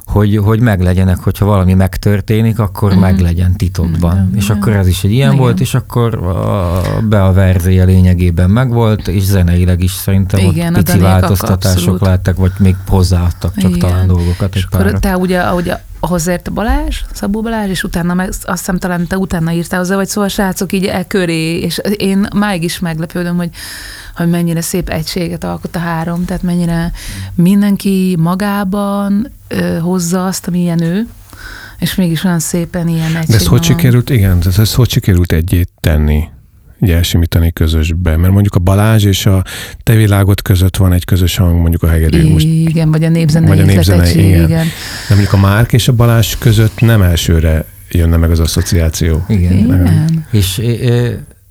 hogy, 0.06 0.38
hogy 0.38 0.60
meglegyenek, 0.60 1.18
hogyha 1.18 1.46
valami 1.46 1.74
megtörténik, 1.74 2.60
akkor 2.60 2.88
uh-huh. 2.88 3.04
meglegyen 3.04 3.56
titokban. 3.56 4.18
Uh-huh. 4.18 4.36
És 4.36 4.50
akkor 4.50 4.74
ez 4.74 4.88
is 4.88 5.04
egy 5.04 5.12
ilyen 5.12 5.32
Igen. 5.32 5.42
volt, 5.42 5.60
és 5.60 5.74
akkor 5.74 6.16
a, 6.16 6.82
be 7.10 7.24
a 7.24 7.34
verzéje 7.34 7.84
lényegében 7.84 8.50
megvolt, 8.50 9.08
és 9.08 9.24
zeneileg 9.24 9.84
is 9.84 9.92
szerintem 9.92 10.40
Igen, 10.40 10.76
ott 10.76 10.84
pici 10.84 11.00
változtatások 11.00 11.78
abszolút. 11.78 12.02
lettek, 12.02 12.36
vagy 12.36 12.52
még 12.60 12.76
hozzáadtak 12.88 13.58
csak 13.58 13.70
Igen. 13.70 13.90
talán 13.90 14.08
dolgokat. 14.08 14.56
És 14.56 14.68
akkor 14.72 15.00
te 15.00 15.18
ugye, 15.18 15.40
ahogy 15.40 15.72
hozzáért 16.08 16.48
a 16.48 16.52
Balázs, 16.52 17.02
Szabó 17.14 17.42
Balázs, 17.42 17.70
és 17.70 17.84
utána 17.84 18.14
meg, 18.14 18.28
azt 18.28 18.60
hiszem 18.60 18.78
talán 18.78 19.08
te 19.08 19.18
utána 19.18 19.52
írtál 19.52 19.80
hozzá, 19.80 19.96
vagy 19.96 20.08
szóval 20.08 20.30
srácok 20.30 20.74
így 20.74 20.86
e 20.86 21.08
köré, 21.08 21.60
és 21.60 21.82
én 21.98 22.28
máig 22.36 22.64
is 22.64 22.80
meglepődöm, 22.80 23.38
hogy 23.38 23.50
hogy 24.16 24.30
mennyire 24.30 24.62
szép 24.62 24.90
egységet 24.90 25.44
alkot 25.44 25.76
a 25.76 25.80
három, 25.80 26.26
tehát 26.26 26.42
mennyire 26.42 26.92
mindenki 27.36 28.16
magában 28.20 29.32
ö, 29.48 29.78
hozza 29.78 30.26
azt, 30.26 30.48
amilyen 30.48 30.82
ő, 30.82 31.08
és 31.80 31.96
mégis 31.96 32.24
olyan 32.24 32.40
szépen 32.40 32.88
ilyen 32.88 33.06
egységben 33.06 33.26
De 33.28 33.36
ez 33.36 33.46
hogy 33.46 33.64
sikerült, 33.64 34.10
igen, 34.10 34.38
ez, 34.46 34.60
ez 34.60 34.74
hogy 34.74 34.90
sikerült 34.90 35.32
egyét 35.32 35.70
tenni? 35.80 36.24
Így 36.84 36.92
elsimítani 36.92 37.54
közösbe? 37.54 38.18
Mert 38.18 38.34
mondjuk 38.34 38.56
a 38.56 38.60
Balázs 38.60 39.06
és 39.06 39.26
a 39.26 39.44
te 39.84 39.96
világod 39.96 40.42
között 40.42 40.78
van 40.78 40.94
egy 40.94 41.06
közös 41.06 41.38
hang, 41.38 41.60
mondjuk 41.60 41.84
a 41.84 41.88
hegedű. 41.88 42.32
Most, 42.32 42.46
Igen, 42.46 42.92
vagy 42.92 43.04
a 43.04 43.10
népzene 43.10 43.48
Vagy 43.48 43.60
a 43.60 43.66
népzene, 43.66 43.96
ihletettség, 43.96 44.26
igen. 44.26 44.44
igen. 44.44 44.66
de 45.08 45.16
mondjuk 45.16 45.34
a 45.34 45.38
Márk 45.38 45.74
és 45.74 45.88
a 45.88 45.94
Balázs 45.94 46.36
között 46.40 46.80
nem 46.80 47.02
elsőre 47.02 47.66
jönne 47.92 48.18
meg 48.18 48.32
az 48.32 48.40
asszociáció. 48.40 49.26
Igen. 49.28 49.58
Igen. 49.58 50.26
És, 50.32 50.62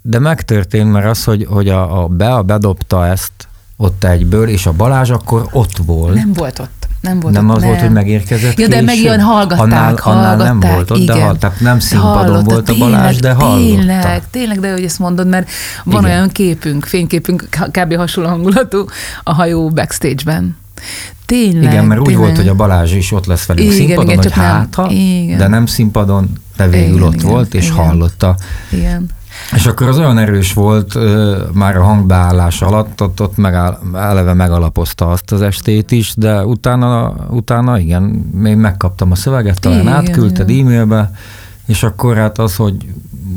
de 0.03 0.19
megtörtént, 0.19 0.93
mert 0.93 1.07
az, 1.07 1.25
hogy, 1.25 1.47
hogy 1.49 1.69
a, 1.69 2.03
a 2.03 2.07
Bea 2.07 2.43
bedobta 2.43 3.07
ezt 3.07 3.33
ott 3.77 4.05
egyből, 4.05 4.49
és 4.49 4.67
a 4.67 4.73
Balázs 4.73 5.11
akkor 5.11 5.47
ott 5.53 5.77
volt. 5.77 6.15
Nem 6.15 6.33
volt 6.33 6.59
ott. 6.59 6.82
Nem 7.03 7.21
volt 7.21 7.35
nem 7.35 7.49
ott, 7.49 7.57
az 7.57 7.63
volt, 7.63 7.81
hogy 7.81 7.91
megérkezett 7.91 8.59
Ja, 8.59 8.69
de 8.69 8.81
meg 8.81 8.97
ilyen 8.97 9.21
hallgatták, 9.21 9.67
annál, 9.67 9.95
annál 10.03 10.37
nem 10.37 10.47
hallgatták, 10.47 10.75
volt 10.75 10.91
ott, 10.91 10.99
igen. 10.99 11.17
de 11.17 11.23
hall, 11.23 11.37
tehát 11.37 11.61
nem 11.61 11.79
színpadon 11.79 12.17
Hallotta, 12.17 12.43
volt 12.43 12.69
a 12.69 12.75
Balázs, 12.79 13.17
de 13.17 13.21
tényleg, 13.21 13.47
hallotta. 13.47 13.77
Tényleg, 13.77 14.23
tényleg, 14.31 14.61
de 14.61 14.73
hogy 14.73 14.85
ezt 14.85 14.99
mondod, 14.99 15.29
mert 15.29 15.51
van 15.85 16.03
Igen. 16.05 16.15
olyan 16.15 16.31
képünk, 16.31 16.85
fényképünk, 16.85 17.49
kb. 17.71 17.97
hasonló 17.97 18.31
hangulatú 18.31 18.85
a 19.23 19.35
hajó 19.35 19.69
backstage-ben. 19.69 20.57
Tényleg. 21.27 21.63
Igen, 21.63 21.85
mert 21.85 22.01
úgy 22.01 22.07
tényleg. 22.07 22.25
volt, 22.25 22.37
hogy 22.37 22.49
a 22.49 22.55
Balázs 22.55 22.93
is 22.93 23.13
ott 23.13 23.27
lesz 23.27 23.47
velünk 23.47 23.67
Igen, 23.67 23.79
színpadon, 23.79 24.05
igen, 24.05 24.19
hogy 24.19 24.33
nem. 24.37 24.45
hát, 24.45 25.37
de 25.39 25.49
nem 25.49 25.67
színpadon, 25.67 26.33
de 26.57 26.69
végül 26.69 26.95
Igen, 26.95 27.03
ott 27.03 27.15
igen, 27.15 27.27
volt, 27.27 27.55
és 27.55 27.65
igen. 27.65 27.77
hallotta. 27.77 28.37
Igen. 28.71 29.07
És 29.55 29.67
akkor 29.67 29.89
az 29.89 29.99
olyan 29.99 30.19
erős 30.19 30.53
volt 30.53 30.95
ö, 30.95 31.41
már 31.53 31.77
a 31.77 31.83
hangbeállás 31.83 32.63
alatt, 32.63 33.03
ott, 33.03 33.21
ott 33.21 33.37
megáll, 33.37 33.79
eleve 33.95 34.35
megalapozta 34.35 35.11
azt 35.11 35.33
az 35.33 35.43
estét 35.43 35.91
is, 35.91 36.15
de 36.17 36.45
utána, 36.45 37.15
utána 37.31 37.79
igen, 37.79 38.03
még 38.33 38.57
megkaptam 38.57 39.11
a 39.11 39.15
szöveget, 39.15 39.61
talán 39.61 39.81
Igen, 39.81 39.93
átküldted 39.93 40.49
igen. 40.49 40.67
e-mailbe, 40.67 41.11
és 41.67 41.83
akkor 41.83 42.17
hát 42.17 42.39
az, 42.39 42.57
hogy 42.57 42.75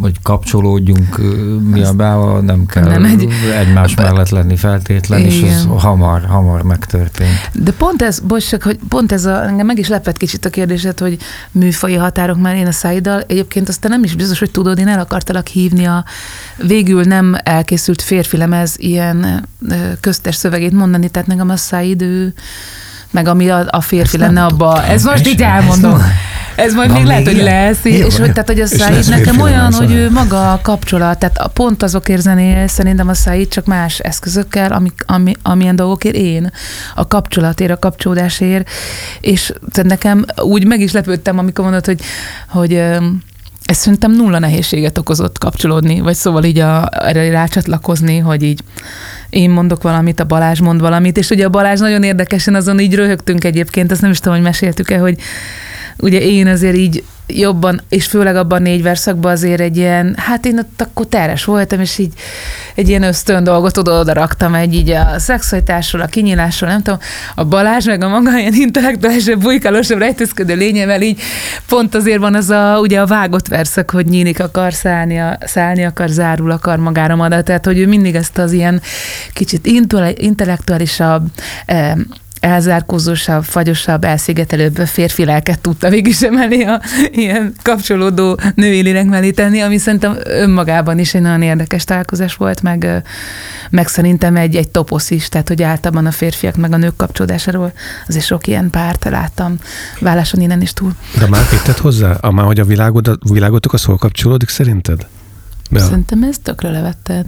hogy 0.01 0.15
kapcsolódjunk 0.23 1.17
mi 1.71 1.81
a 1.83 1.93
beával, 1.93 2.41
nem 2.41 2.65
kell 2.65 2.83
nem 2.83 3.03
egy- 3.05 3.27
egymás 3.59 3.95
mellett 3.95 4.29
lenni 4.29 4.55
feltétlen, 4.55 5.19
és 5.19 5.41
ez 5.41 5.63
Igen. 5.63 5.67
hamar, 5.79 6.25
hamar 6.25 6.61
megtörtént. 6.61 7.49
De 7.53 7.71
pont 7.71 8.01
ez, 8.01 8.19
bocs, 8.19 8.49
csak, 8.49 8.63
hogy 8.63 8.79
pont 8.89 9.11
ez 9.11 9.25
a, 9.25 9.43
engem 9.47 9.65
meg 9.65 9.77
is 9.79 9.87
lepett 9.87 10.17
kicsit 10.17 10.45
a 10.45 10.49
kérdésed, 10.49 10.99
hogy 10.99 11.17
műfaji 11.51 11.95
határok 11.95 12.37
már 12.41 12.55
én 12.55 12.67
a 12.67 12.71
száiddal. 12.71 13.23
Egyébként 13.27 13.69
azt 13.69 13.79
te 13.81 13.87
nem 13.87 14.03
is 14.03 14.15
biztos, 14.15 14.39
hogy 14.39 14.51
tudod, 14.51 14.77
én 14.79 14.87
el 14.87 14.99
akartalak 14.99 15.47
hívni 15.47 15.85
a 15.85 16.03
végül 16.57 17.03
nem 17.03 17.35
elkészült 17.43 18.01
férfi 18.01 18.37
lemez 18.37 18.75
ilyen 18.77 19.47
köztes 19.99 20.35
szövegét 20.35 20.71
mondani, 20.71 21.09
tehát 21.09 21.27
nekem 21.27 21.49
a 21.49 21.55
száid, 21.57 22.01
ő, 22.01 22.33
meg 23.11 23.27
ami 23.27 23.49
a, 23.49 23.65
a 23.69 23.81
férfi 23.81 24.03
Ezt 24.15 24.17
lenne 24.17 24.33
nem 24.33 24.45
abba. 24.45 24.73
tudtam. 24.73 24.89
Ez 24.91 25.03
most 25.03 25.27
így 25.27 25.41
elmondom. 25.41 25.91
van. 25.91 26.01
Ez 26.55 26.73
majd 26.73 26.89
Van 26.89 26.97
még 26.97 27.07
lehet, 27.07 27.25
hogy 27.25 27.41
lesz, 27.41 27.83
Jó, 27.83 27.91
és 27.91 28.17
hogy 28.17 28.31
tehát, 28.31 28.47
hogy 28.47 28.59
a 28.59 28.63
És 28.63 28.77
lesz 28.77 29.07
nekem 29.07 29.41
olyan, 29.41 29.73
hogy 29.73 29.91
ő 29.91 30.11
maga 30.11 30.51
a 30.51 30.59
kapcsolat, 30.61 31.19
tehát 31.19 31.37
a- 31.37 31.47
pont 31.47 31.83
azokért 31.83 32.21
zenél 32.21 32.67
szerintem 32.67 33.07
a 33.07 33.13
Száid, 33.13 33.47
csak 33.47 33.65
más 33.65 33.99
eszközökkel, 33.99 34.71
amik, 34.71 35.03
ami, 35.05 35.33
amilyen 35.41 35.75
dolgokért 35.75 36.15
én, 36.15 36.51
a 36.95 37.07
kapcsolatért, 37.07 37.71
a 37.71 37.79
kapcsolódásért, 37.79 38.69
és 39.21 39.53
tehát 39.71 39.89
nekem 39.89 40.25
úgy 40.41 40.65
meg 40.65 40.79
is 40.79 40.91
lepődtem, 40.91 41.37
amikor 41.37 41.63
mondod, 41.63 41.85
hogy, 41.85 42.01
hogy 42.49 42.73
ez 43.65 43.77
szerintem 43.77 44.11
nulla 44.11 44.39
nehézséget 44.39 44.97
okozott 44.97 45.37
kapcsolódni, 45.37 45.99
vagy 45.99 46.15
szóval 46.15 46.43
így 46.43 46.59
a, 46.59 46.89
erre 46.91 47.29
rácsatlakozni, 47.29 48.17
hogy 48.17 48.43
így 48.43 48.61
én 49.29 49.49
mondok 49.49 49.83
valamit, 49.83 50.19
a 50.19 50.25
Balázs 50.25 50.59
mond 50.59 50.79
valamit, 50.79 51.17
és 51.17 51.29
ugye 51.29 51.45
a 51.45 51.49
Balázs 51.49 51.79
nagyon 51.79 52.03
érdekesen 52.03 52.55
azon 52.55 52.79
így 52.79 52.95
röhögtünk 52.95 53.43
egyébként, 53.43 53.91
azt 53.91 54.01
nem 54.01 54.11
is 54.11 54.17
tudom, 54.19 54.33
hogy 54.33 54.43
meséltük-e, 54.43 54.97
hogy 54.97 55.17
ugye 55.97 56.19
én 56.19 56.47
azért 56.47 56.75
így 56.75 57.03
jobban, 57.27 57.81
és 57.89 58.05
főleg 58.05 58.35
abban 58.35 58.61
négy 58.61 58.81
verszakban 58.83 59.31
azért 59.31 59.59
egy 59.59 59.77
ilyen, 59.77 60.15
hát 60.17 60.45
én 60.45 60.57
ott 60.57 60.81
akkor 60.81 61.07
teres 61.07 61.43
voltam, 61.45 61.79
és 61.79 61.97
így 61.97 62.13
egy 62.75 62.89
ilyen 62.89 63.03
ösztön 63.03 63.43
dolgot 63.43 63.77
oda, 63.77 64.13
raktam 64.13 64.53
egy 64.53 64.73
így 64.73 64.89
a 64.89 65.19
szexualitásról, 65.19 66.01
a 66.01 66.05
kinyílásról, 66.05 66.69
nem 66.69 66.81
tudom, 66.81 66.99
a 67.35 67.43
Balázs 67.43 67.85
meg 67.85 68.03
a 68.03 68.07
maga 68.07 68.37
ilyen 68.37 68.53
intellektuálisabb, 68.53 69.41
bujkálósabb, 69.41 69.99
rejtőzködő 69.99 70.55
lényevel 70.55 71.01
így 71.01 71.21
pont 71.67 71.95
azért 71.95 72.19
van 72.19 72.35
az 72.35 72.49
a, 72.49 72.77
ugye 72.79 72.99
a 72.99 73.05
vágott 73.05 73.47
verszak, 73.47 73.89
hogy 73.89 74.05
nyílik 74.05 74.39
akar, 74.39 74.73
szállni, 74.73 75.19
a- 75.19 75.37
szállni 75.41 75.85
akar, 75.85 76.09
zárul 76.09 76.51
akar 76.51 76.77
magára 76.77 77.15
maga, 77.15 77.41
tehát 77.41 77.65
hogy 77.65 77.79
ő 77.79 77.87
mindig 77.87 78.15
ezt 78.15 78.37
az 78.37 78.51
ilyen 78.51 78.81
kicsit 79.33 79.67
intellektuálisabb, 80.17 81.27
elzárkózósabb, 82.45 83.43
fagyosabb, 83.43 84.03
elszigetelőbb 84.03 84.75
férfi 84.75 85.25
lelket 85.25 85.59
tudta 85.59 85.89
végig 85.89 86.15
emelni 86.21 86.63
a 86.63 86.81
ilyen 87.11 87.53
kapcsolódó 87.61 88.39
női 88.55 88.81
lélek 88.81 89.05
mellé 89.05 89.31
tenni, 89.31 89.61
ami 89.61 89.77
szerintem 89.77 90.17
önmagában 90.23 90.99
is 90.99 91.13
egy 91.13 91.21
nagyon 91.21 91.41
érdekes 91.41 91.83
találkozás 91.83 92.35
volt, 92.35 92.61
meg, 92.61 93.03
meg 93.69 93.87
szerintem 93.87 94.35
egy, 94.35 94.55
egy 94.55 94.69
toposz 94.69 95.09
is, 95.09 95.29
tehát 95.29 95.47
hogy 95.47 95.63
általában 95.63 96.05
a 96.05 96.11
férfiak 96.11 96.55
meg 96.55 96.73
a 96.73 96.77
nők 96.77 96.95
kapcsolódásáról 96.95 97.73
azért 98.07 98.25
sok 98.25 98.47
ilyen 98.47 98.69
párt 98.69 99.03
láttam 99.03 99.57
válláson 99.99 100.41
innen 100.41 100.61
is 100.61 100.73
túl. 100.73 100.95
De 101.19 101.27
már 101.27 101.43
tetted 101.43 101.77
hozzá? 101.77 102.11
A, 102.11 102.31
már, 102.31 102.45
hogy 102.45 102.59
a 102.59 102.65
világod, 102.65 103.07
a 103.07 103.17
világotok 103.31 103.73
az 103.73 103.83
hol 103.83 103.97
kapcsolódik 103.97 104.49
szerinted? 104.49 105.07
Be, 105.71 105.79
Szerintem 105.79 106.23
ezt 106.23 106.41
tökre 106.41 106.69
levetted. 106.69 107.25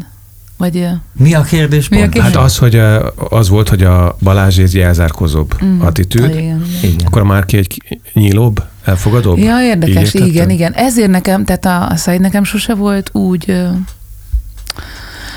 Vagy 0.57 0.87
Mi 1.17 1.33
a 1.33 1.41
kérdés? 1.41 1.89
Mi 1.89 1.97
a 1.97 2.09
kérdés? 2.09 2.21
hát 2.21 2.35
az, 2.35 2.57
hogy 2.57 2.81
az 3.29 3.49
volt, 3.49 3.69
hogy 3.69 3.83
a 3.83 4.17
Balázs 4.19 4.59
egy 4.59 4.77
elzárkózóbb 4.77 5.63
mm, 5.63 5.81
attitűd, 5.81 6.29
igen, 6.29 6.65
igen. 6.81 6.95
Akkor 7.05 7.21
a 7.21 7.25
Márki 7.25 7.57
egy 7.57 7.99
nyílóbb, 8.13 8.63
elfogadóbb? 8.83 9.37
Ja, 9.37 9.59
Így 9.59 9.65
érdekes, 9.65 9.95
értetted? 9.95 10.27
igen, 10.27 10.49
igen. 10.49 10.73
Ezért 10.73 11.09
nekem, 11.09 11.45
tehát 11.45 11.65
a, 11.65 11.89
a 11.89 11.95
Said 11.95 12.21
nekem 12.21 12.43
sose 12.43 12.75
volt 12.75 13.09
úgy... 13.15 13.63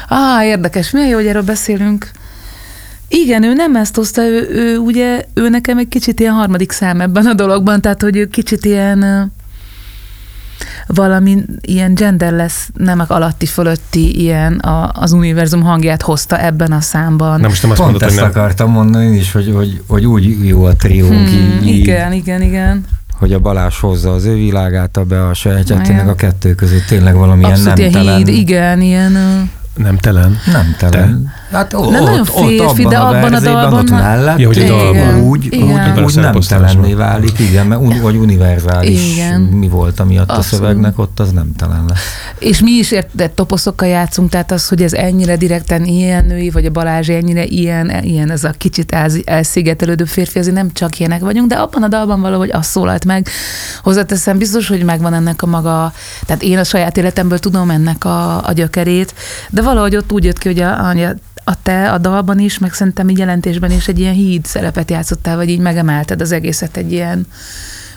Á, 0.08 0.44
érdekes, 0.44 0.90
milyen 0.90 1.08
jó, 1.08 1.14
hogy 1.14 1.26
erről 1.26 1.42
beszélünk. 1.42 2.10
Igen, 3.08 3.42
ő 3.42 3.52
nem 3.52 3.76
ezt 3.76 3.96
hozta, 3.96 4.22
ő, 4.22 4.48
ő 4.50 4.76
ugye, 4.76 5.24
ő 5.34 5.48
nekem 5.48 5.78
egy 5.78 5.88
kicsit 5.88 6.20
ilyen 6.20 6.34
harmadik 6.34 6.72
szám 6.72 7.00
ebben 7.00 7.26
a 7.26 7.34
dologban, 7.34 7.80
tehát 7.80 8.02
hogy 8.02 8.16
ő 8.16 8.26
kicsit 8.26 8.64
ilyen 8.64 9.02
ö, 9.02 9.22
valami 10.94 11.44
ilyen 11.61 11.94
genderless 11.94 12.68
nemek 12.75 13.11
alatti 13.11 13.47
fölötti 13.47 14.20
ilyen 14.20 14.52
a, 14.59 14.90
az 14.94 15.12
univerzum 15.12 15.62
hangját 15.62 16.02
hozta 16.02 16.38
ebben 16.38 16.73
a 16.73 16.80
számban. 16.80 17.40
Nem, 17.40 17.49
most 17.49 17.62
nem 17.62 17.70
azt 17.70 17.80
Pont 17.80 17.92
mondod, 17.92 18.09
hogy 18.09 18.18
ezt 18.18 18.20
nem. 18.20 18.42
akartam 18.42 18.70
mondani 18.70 19.06
én 19.06 19.14
is, 19.14 19.32
hogy, 19.32 19.52
hogy, 19.54 19.80
hogy 19.87 20.06
úgy 20.06 20.47
jó 20.47 20.64
a 20.64 20.75
triónk, 20.75 21.28
Hmm, 21.28 21.59
így, 21.62 21.66
így, 21.66 21.78
igen, 21.78 22.12
igen, 22.12 22.42
igen. 22.42 22.85
hogy 23.18 23.32
a 23.32 23.38
Balázs 23.38 23.78
hozza 23.80 24.12
az 24.12 24.25
ő 24.25 24.35
világát, 24.35 24.97
a 24.97 25.04
be 25.04 25.26
a 25.26 25.35
sajátját, 25.35 25.82
tényleg 25.82 26.09
a 26.09 26.14
kettő 26.14 26.54
között 26.54 26.85
tényleg 26.87 27.14
valamilyen 27.14 27.50
Abszolút 27.50 27.78
ilyen 27.78 27.90
nemtelen. 27.90 28.16
híd, 28.16 28.28
igen, 28.28 28.80
ilyen... 28.80 29.12
Nem 29.82 29.96
telen. 29.96 30.38
Nem 30.52 30.75
telen. 30.78 31.32
Hát 31.50 31.75
o, 31.75 31.90
Nem 31.90 32.00
ott, 32.00 32.06
nagyon 32.06 32.20
ott, 32.20 32.49
férfi, 32.49 32.82
abban 32.82 32.90
de 32.90 32.99
a 32.99 33.06
abban 33.06 33.34
a 33.34 33.40
dalban 33.40 33.78
ott 33.78 33.90
mellett, 33.90 34.38
Ja, 34.38 34.46
hogy 34.46 34.58
a 34.58 34.66
dalban. 34.66 35.20
úgy, 35.20 35.44
Igen. 35.44 35.99
úgy, 35.99 36.02
úgy 36.04 36.14
nem 36.14 36.40
telenné 36.49 36.94
válik, 36.94 37.38
igen, 37.38 37.66
mert 37.66 37.80
un, 37.80 38.00
vagy 38.02 38.16
univerzális 38.16 39.12
Igen. 39.12 39.40
mi 39.40 39.68
volt, 39.68 40.00
amiatt 40.00 40.30
a 40.30 40.42
szövegnek, 40.42 40.99
ott 40.99 41.20
az 41.20 41.30
nem 41.30 41.52
telen 41.56 41.84
lesz. 41.88 41.99
És 42.38 42.60
mi 42.60 42.70
is 42.70 42.90
érted, 42.90 43.30
toposzokkal 43.30 43.88
játszunk, 43.88 44.30
tehát 44.30 44.52
az, 44.52 44.68
hogy 44.68 44.82
ez 44.82 44.92
ennyire 44.92 45.37
direkten 45.37 45.84
ilyen 45.84 46.25
női, 46.25 46.50
vagy 46.50 46.64
a 46.64 46.70
Balázs 46.70 47.08
ennyire 47.08 47.44
ilyen, 47.44 48.04
ilyen 48.04 48.30
ez 48.30 48.44
a 48.44 48.50
kicsit 48.50 48.96
elszigetelődő 49.25 50.04
férfi, 50.04 50.38
azért 50.38 50.54
nem 50.54 50.72
csak 50.72 50.99
ilyenek 50.99 51.20
vagyunk, 51.20 51.49
de 51.49 51.54
abban 51.54 51.82
a 51.82 51.88
dalban 51.88 52.20
valahogy 52.20 52.50
az 52.52 52.66
szólalt 52.66 53.04
meg. 53.04 53.28
Hozzáteszem, 53.82 54.38
biztos, 54.38 54.68
hogy 54.68 54.84
megvan 54.84 55.14
ennek 55.14 55.42
a 55.42 55.46
maga, 55.46 55.92
tehát 56.26 56.42
én 56.42 56.58
a 56.58 56.64
saját 56.64 56.96
életemből 56.96 57.38
tudom 57.38 57.70
ennek 57.70 58.04
a, 58.04 58.46
a 58.46 58.52
gyökerét, 58.52 59.14
de 59.50 59.62
valahogy 59.70 59.96
ott 59.96 60.12
úgy 60.12 60.24
jött 60.24 60.38
ki, 60.38 60.48
hogy 60.48 60.60
a, 60.60 60.88
a, 60.88 61.16
a 61.44 61.62
te 61.62 61.92
a 61.92 61.98
dalban 61.98 62.38
is, 62.38 62.58
meg 62.58 62.72
szerintem 62.72 63.08
így 63.08 63.18
jelentésben 63.18 63.70
is 63.70 63.88
egy 63.88 63.98
ilyen 63.98 64.14
híd 64.14 64.44
szerepet 64.44 64.90
játszottál, 64.90 65.36
vagy 65.36 65.48
így 65.48 65.58
megemelted 65.58 66.20
az 66.20 66.32
egészet 66.32 66.76
egy 66.76 66.92
ilyen, 66.92 67.26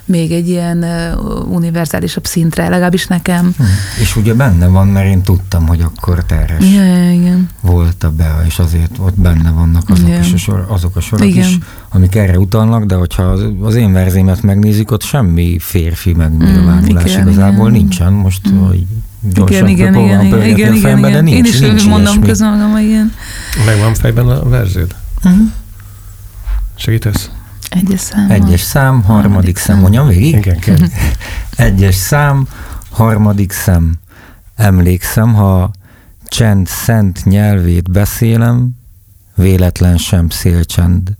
még 0.05 0.31
egy 0.31 0.49
ilyen 0.49 0.85
univerzálisabb 1.49 2.25
szintre, 2.25 2.69
legalábbis 2.69 3.07
nekem. 3.07 3.53
Hm. 3.57 3.63
És 4.01 4.15
ugye 4.15 4.33
benne 4.33 4.67
van, 4.67 4.87
mert 4.87 5.07
én 5.07 5.21
tudtam, 5.21 5.67
hogy 5.67 5.81
akkor 5.81 6.23
terhes 6.23 6.73
Ja, 6.73 7.11
igen. 7.11 7.49
volt 7.61 8.03
a 8.03 8.11
Bea, 8.11 8.41
és 8.45 8.59
azért 8.59 8.97
ott 8.99 9.19
benne 9.19 9.51
vannak 9.51 9.89
azok, 9.89 10.07
Igen. 10.07 10.21
is 10.23 10.33
a, 10.33 10.37
sor, 10.37 10.65
azok 10.69 10.95
a 10.95 10.99
sorok 10.99 11.27
Igen. 11.27 11.47
is, 11.47 11.57
amik 11.89 12.15
erre 12.15 12.39
utalnak, 12.39 12.83
de 12.83 12.95
hogyha 12.95 13.23
az, 13.23 13.45
az 13.61 13.75
én 13.75 13.93
verzémet 13.93 14.41
megnézik, 14.41 14.91
ott 14.91 15.03
semmi 15.03 15.57
férfi 15.59 16.13
megnyilvánulás 16.13 17.11
igen, 17.11 17.27
igazából 17.27 17.69
igen. 17.69 17.81
nincsen. 17.81 18.13
Most 18.13 18.51
Mm. 18.51 18.57
hogy 18.67 18.85
gyorsan 19.33 19.67
Igen, 19.67 19.93
igen, 19.93 19.95
igen, 19.95 20.25
igen, 20.25 20.45
igen, 20.45 20.71
a 20.71 20.75
igen, 20.75 21.01
de 21.01 21.07
igen. 21.07 21.23
nincs, 21.23 21.37
Én 21.37 21.45
is 21.45 21.59
nincs 21.59 21.85
mondom 21.85 22.21
közben 22.21 22.49
magam, 22.57 22.77
igen. 22.77 23.13
Megvan 23.65 23.93
fejben 23.93 24.27
a 24.27 24.49
verződ? 24.49 24.95
Mhm. 25.23 25.41
Segítesz? 26.75 27.29
Egyes 27.69 27.99
szám. 27.99 28.29
Egyes 28.29 28.61
szám, 28.61 29.01
harmadik 29.01 29.07
Harmadik 29.31 29.57
szem, 29.57 29.73
szám. 29.73 29.81
mondjam 29.81 30.07
végig? 30.07 30.35
Igen, 30.35 30.59
kell. 30.59 30.77
Egyes 31.67 31.95
szám, 31.95 32.47
harmadik 32.89 33.51
szem. 33.51 33.93
Emlékszem, 34.55 35.33
ha 35.33 35.71
csend 36.27 36.67
szent 36.67 37.23
nyelvét 37.25 37.91
beszélem, 37.91 38.69
véletlen 39.35 39.97
sem 39.97 40.29
szélcsend. 40.29 41.11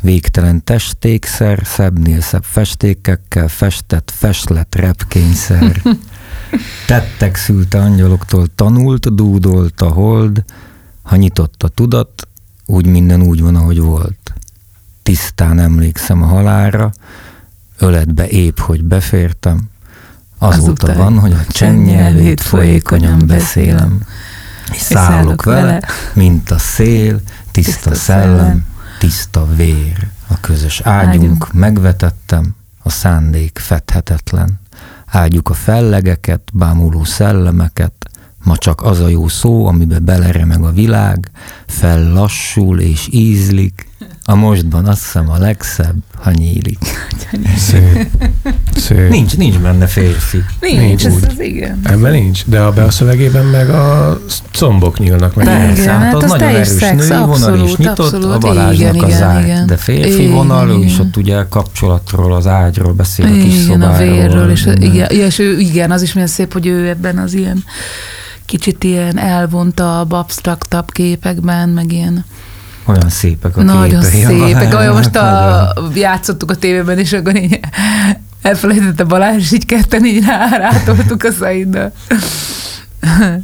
Végtelen 0.00 0.64
testékszer, 0.64 1.60
szebbnél 1.64 2.20
szebb 2.20 2.44
festékekkel 2.44 3.48
festett 3.48 4.12
festlet 4.16 4.74
repkényszer. 4.74 5.82
Tettek 6.86 7.36
szülte 7.36 7.78
angyaloktól 7.78 8.46
tanult, 8.54 9.14
dúdolt 9.14 9.80
a 9.80 9.88
hold, 9.88 10.44
ha 11.02 11.16
nyitott 11.16 11.62
a 11.62 11.68
tudat, 11.68 12.28
úgy 12.66 12.86
minden 12.86 13.22
úgy 13.22 13.42
van, 13.42 13.56
ahogy 13.56 13.80
volt. 13.80 14.32
Tisztán 15.02 15.58
emlékszem 15.58 16.22
a 16.22 16.26
halára, 16.26 16.92
öletbe 17.78 18.28
épp, 18.28 18.58
hogy 18.58 18.84
befértem, 18.84 19.70
azóta 20.38 20.86
Azután 20.86 20.96
van, 20.96 21.18
hogy 21.18 21.32
a 21.32 21.44
csennyelvét 21.48 22.40
folyékonyan 22.40 23.26
beszélem, 23.26 24.00
és 24.72 24.80
szállok 24.80 25.42
vele, 25.42 25.82
mint 26.14 26.50
a 26.50 26.58
szél, 26.58 27.20
tiszta 27.50 27.94
szellem, 27.94 28.64
tiszta 28.98 29.46
vér. 29.54 30.08
A 30.28 30.40
közös 30.40 30.80
ágyunk 30.80 31.52
megvetettem, 31.52 32.54
a 32.82 32.90
szándék 32.90 33.58
fedhetetlen. 33.58 34.60
Áldjuk 35.12 35.48
a 35.48 35.54
fellegeket, 35.54 36.50
bámuló 36.52 37.04
szellemeket, 37.04 37.92
ma 38.44 38.56
csak 38.56 38.82
az 38.82 39.00
a 39.00 39.08
jó 39.08 39.28
szó, 39.28 39.66
amibe 39.66 39.98
beleremeg 39.98 40.62
a 40.62 40.72
világ, 40.72 41.30
fellassul 41.66 42.80
és 42.80 43.08
ízlik, 43.10 43.88
a 44.24 44.34
mostban 44.34 44.86
azt 44.86 45.02
hiszem 45.02 45.30
a 45.30 45.38
legszebb, 45.38 45.96
ha 46.14 46.30
nyílik. 46.30 46.78
Szép. 47.56 48.08
Szép. 48.76 49.08
Nincs, 49.08 49.36
nincs 49.36 49.58
benne 49.58 49.86
férfi. 49.86 50.44
Nincs, 50.60 50.80
nincs 50.80 51.04
ez 51.04 51.14
az 51.28 51.40
igen. 51.40 51.80
Ebben 51.84 52.12
nincs, 52.12 52.46
de 52.46 52.60
a 52.60 52.72
be 52.72 52.82
a 52.82 52.90
szövegében 52.90 53.44
meg 53.44 53.70
a 53.70 54.18
combok 54.52 54.98
nyílnak 54.98 55.34
meg. 55.34 55.46
Persze, 55.46 55.90
hát, 55.90 56.02
hát 56.02 56.14
az, 56.14 56.22
az 56.22 56.30
nagyon 56.30 56.48
erős 56.48 56.66
szex, 56.66 57.08
női 57.08 57.18
abszolút, 57.18 57.38
vonal 57.38 57.66
is 57.66 57.76
nyitott, 57.76 57.98
abszolút, 57.98 58.32
a 58.32 58.38
Balázsnak 58.38 58.94
igen, 58.94 59.10
a 59.10 59.10
zárt, 59.10 59.44
igen. 59.44 59.66
de 59.66 59.76
férfi 59.76 60.22
igen, 60.22 60.32
vonal, 60.34 60.68
igen, 60.68 60.82
is 60.82 60.98
ott 60.98 61.16
ugye 61.16 61.46
kapcsolatról, 61.48 62.34
az 62.34 62.46
ágyról 62.46 62.92
beszél, 62.92 63.26
igen, 63.26 63.40
a 63.40 63.42
kis 63.42 63.54
szobáról. 63.54 63.94
a 63.94 63.98
vérről, 63.98 64.50
és, 64.50 64.68
igen, 64.74 65.10
és 65.10 65.38
ő, 65.38 65.58
igen, 65.58 65.90
az 65.90 66.02
is 66.02 66.12
milyen 66.12 66.28
szép, 66.28 66.52
hogy 66.52 66.66
ő 66.66 66.88
ebben 66.88 67.18
az 67.18 67.34
ilyen 67.34 67.64
kicsit 68.46 68.84
ilyen 68.84 69.18
elvontabb, 69.18 70.12
absztraktabb 70.12 70.90
képekben, 70.90 71.68
meg 71.68 71.92
ilyen 71.92 72.24
olyan 72.84 73.08
szépek 73.08 73.56
a 73.56 73.62
Nagyon 73.62 74.02
képei. 74.02 74.38
szépek. 74.38 74.74
Olyan 74.74 74.94
most 74.94 75.16
a, 75.16 75.74
játszottuk 75.94 76.50
a 76.50 76.56
tévében, 76.56 76.98
és 76.98 77.12
akkor 77.12 77.36
így 77.36 77.60
elfelejtette 78.42 79.04
Balázs, 79.04 79.42
és 79.42 79.52
így 79.52 79.66
ketten 79.66 80.04
így 80.04 80.24
rá, 80.24 80.56
rátoltuk 80.56 81.22
a 81.22 81.30
Szaiddal. 81.30 81.92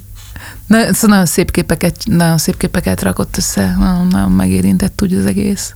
Na, 0.66 0.92
szóval 0.92 1.10
nagyon 1.10 1.26
szép 1.26 1.50
képeket, 1.50 1.96
nagyon 2.04 2.38
szép 2.38 2.56
képeket 2.56 3.02
rakott 3.02 3.36
össze, 3.36 3.74
nagyon, 3.78 4.06
nagyon 4.06 4.30
megérintett 4.30 5.02
úgy 5.02 5.14
az 5.14 5.26
egész. 5.26 5.74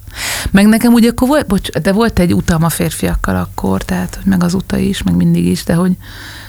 Meg 0.51 0.67
nekem 0.67 0.93
ugye 0.93 1.09
akkor 1.09 1.29
volt, 1.29 1.47
bocs, 1.47 1.71
de 1.71 1.93
volt 1.93 2.19
egy 2.19 2.35
utam 2.35 2.65
a 2.65 2.69
férfiakkal 2.69 3.37
akkor, 3.37 3.83
tehát 3.83 4.15
hogy 4.15 4.25
meg 4.25 4.43
az 4.43 4.55
uta 4.55 4.77
is, 4.77 5.03
meg 5.03 5.15
mindig 5.15 5.47
is, 5.47 5.65
de 5.65 5.75
hogy 5.75 5.93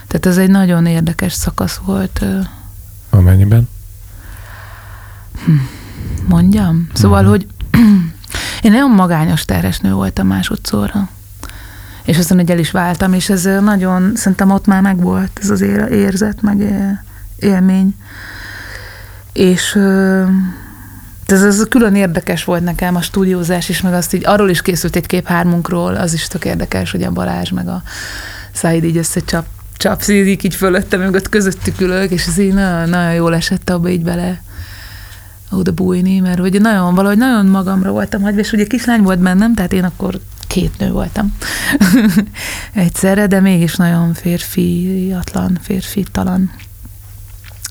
tehát 0.07 0.25
ez 0.25 0.37
egy 0.37 0.49
nagyon 0.49 0.85
érdekes 0.85 1.33
szakasz 1.33 1.79
volt. 1.85 2.25
Amennyiben? 3.09 3.69
Hm 5.45 5.53
mondjam? 6.27 6.87
Szóval, 6.93 7.25
uh-huh. 7.25 7.31
hogy 7.31 7.47
én 8.63 8.71
nagyon 8.71 8.91
magányos 8.91 9.45
terhesnő 9.45 9.93
voltam 9.93 10.27
másodszorra. 10.27 11.09
És 12.03 12.17
aztán, 12.17 12.37
hogy 12.37 12.51
el 12.51 12.59
is 12.59 12.71
váltam, 12.71 13.13
és 13.13 13.29
ez 13.29 13.43
nagyon, 13.43 14.11
szerintem 14.15 14.51
ott 14.51 14.65
már 14.65 14.81
megvolt 14.81 15.39
ez 15.41 15.49
az 15.49 15.61
érzet, 15.91 16.41
meg 16.41 16.63
élmény. 17.39 17.95
És 19.33 19.75
ez, 21.25 21.43
ez 21.43 21.65
külön 21.69 21.95
érdekes 21.95 22.43
volt 22.43 22.63
nekem 22.63 22.95
a 22.95 23.01
stúdiózás 23.01 23.69
is, 23.69 23.81
meg 23.81 23.93
azt 23.93 24.13
így, 24.13 24.25
arról 24.25 24.49
is 24.49 24.61
készült 24.61 24.95
egy 24.95 25.05
kép 25.05 25.27
hármunkról, 25.27 25.95
az 25.95 26.13
is 26.13 26.27
tök 26.27 26.45
érdekes, 26.45 26.91
hogy 26.91 27.03
a 27.03 27.11
Balázs 27.11 27.49
meg 27.49 27.67
a 27.67 27.81
Száid 28.51 28.83
így 28.83 28.97
összecsap, 28.97 29.45
csapszízik 29.77 30.43
így 30.43 30.55
fölöttem, 30.55 30.99
meg 30.99 31.13
ott 31.13 31.29
közöttük 31.29 31.81
ülök, 31.81 32.11
és 32.11 32.27
ez 32.27 32.37
így 32.37 32.53
nagyon, 32.53 32.89
nagyon 32.89 33.13
jól 33.13 33.35
esett 33.35 33.69
abba 33.69 33.89
így 33.89 34.03
bele 34.03 34.41
oda 35.57 35.71
bújni, 35.71 36.19
mert 36.19 36.39
ugye 36.39 36.59
nagyon, 36.59 36.95
valahogy 36.95 37.17
nagyon 37.17 37.45
magamra 37.45 37.91
voltam 37.91 38.21
hagyva, 38.21 38.39
és 38.39 38.51
ugye 38.51 38.65
kislány 38.65 39.01
volt 39.01 39.19
bennem, 39.19 39.53
tehát 39.53 39.73
én 39.73 39.83
akkor 39.83 40.19
két 40.47 40.77
nő 40.77 40.91
voltam 40.91 41.35
egyszerre, 42.73 43.27
de 43.27 43.39
mégis 43.39 43.75
nagyon 43.75 44.13
férfiatlan, 44.13 45.57
férfi 45.61 46.05
talan. 46.11 46.51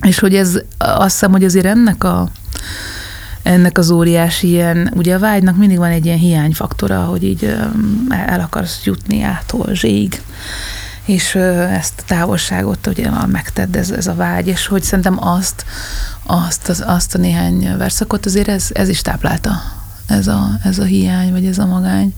És 0.07 0.19
hogy 0.19 0.35
ez, 0.35 0.61
azt 0.79 1.13
hiszem, 1.13 1.31
hogy 1.31 1.45
azért 1.45 1.67
ennek 1.67 2.05
a 2.05 2.29
ennek 3.43 3.79
az 3.79 3.91
óriási 3.91 4.49
ilyen, 4.49 4.93
ugye 4.97 5.15
a 5.15 5.19
vágynak 5.19 5.57
mindig 5.57 5.79
van 5.79 5.91
egy 5.91 6.05
ilyen 6.05 6.19
hiányfaktora, 6.19 7.01
hogy 7.01 7.25
így 7.25 7.57
el 8.11 8.41
akarsz 8.41 8.81
jutni 8.85 9.23
ától 9.23 9.75
zség 9.75 10.23
és 11.05 11.35
ezt 11.35 11.93
a 11.99 12.03
távolságot 12.07 12.87
ugye 12.87 13.11
megtedd 13.27 13.77
ez, 13.77 13.91
ez 13.91 14.07
a 14.07 14.15
vágy, 14.15 14.47
és 14.47 14.67
hogy 14.67 14.83
szerintem 14.83 15.27
azt, 15.27 15.65
azt, 16.23 16.69
az, 16.69 16.83
azt 16.87 17.15
a 17.15 17.19
néhány 17.19 17.77
verszakot 17.77 18.27
azért 18.27 18.49
ez, 18.49 18.69
ez 18.73 18.89
is 18.89 19.01
táplálta, 19.01 19.63
ez 20.07 20.27
a, 20.27 20.49
ez 20.65 20.79
a 20.79 20.85
hiány, 20.85 21.33
vagy 21.33 21.47
ez 21.47 21.59
a 21.59 21.67
magány. 21.67 22.15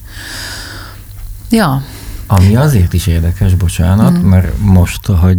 Ja. 1.50 1.82
Ami 2.26 2.56
azért 2.56 2.92
is 2.92 3.06
érdekes, 3.06 3.54
bocsánat, 3.54 4.18
mm. 4.18 4.28
mert 4.28 4.58
most, 4.58 5.06
hogy 5.06 5.38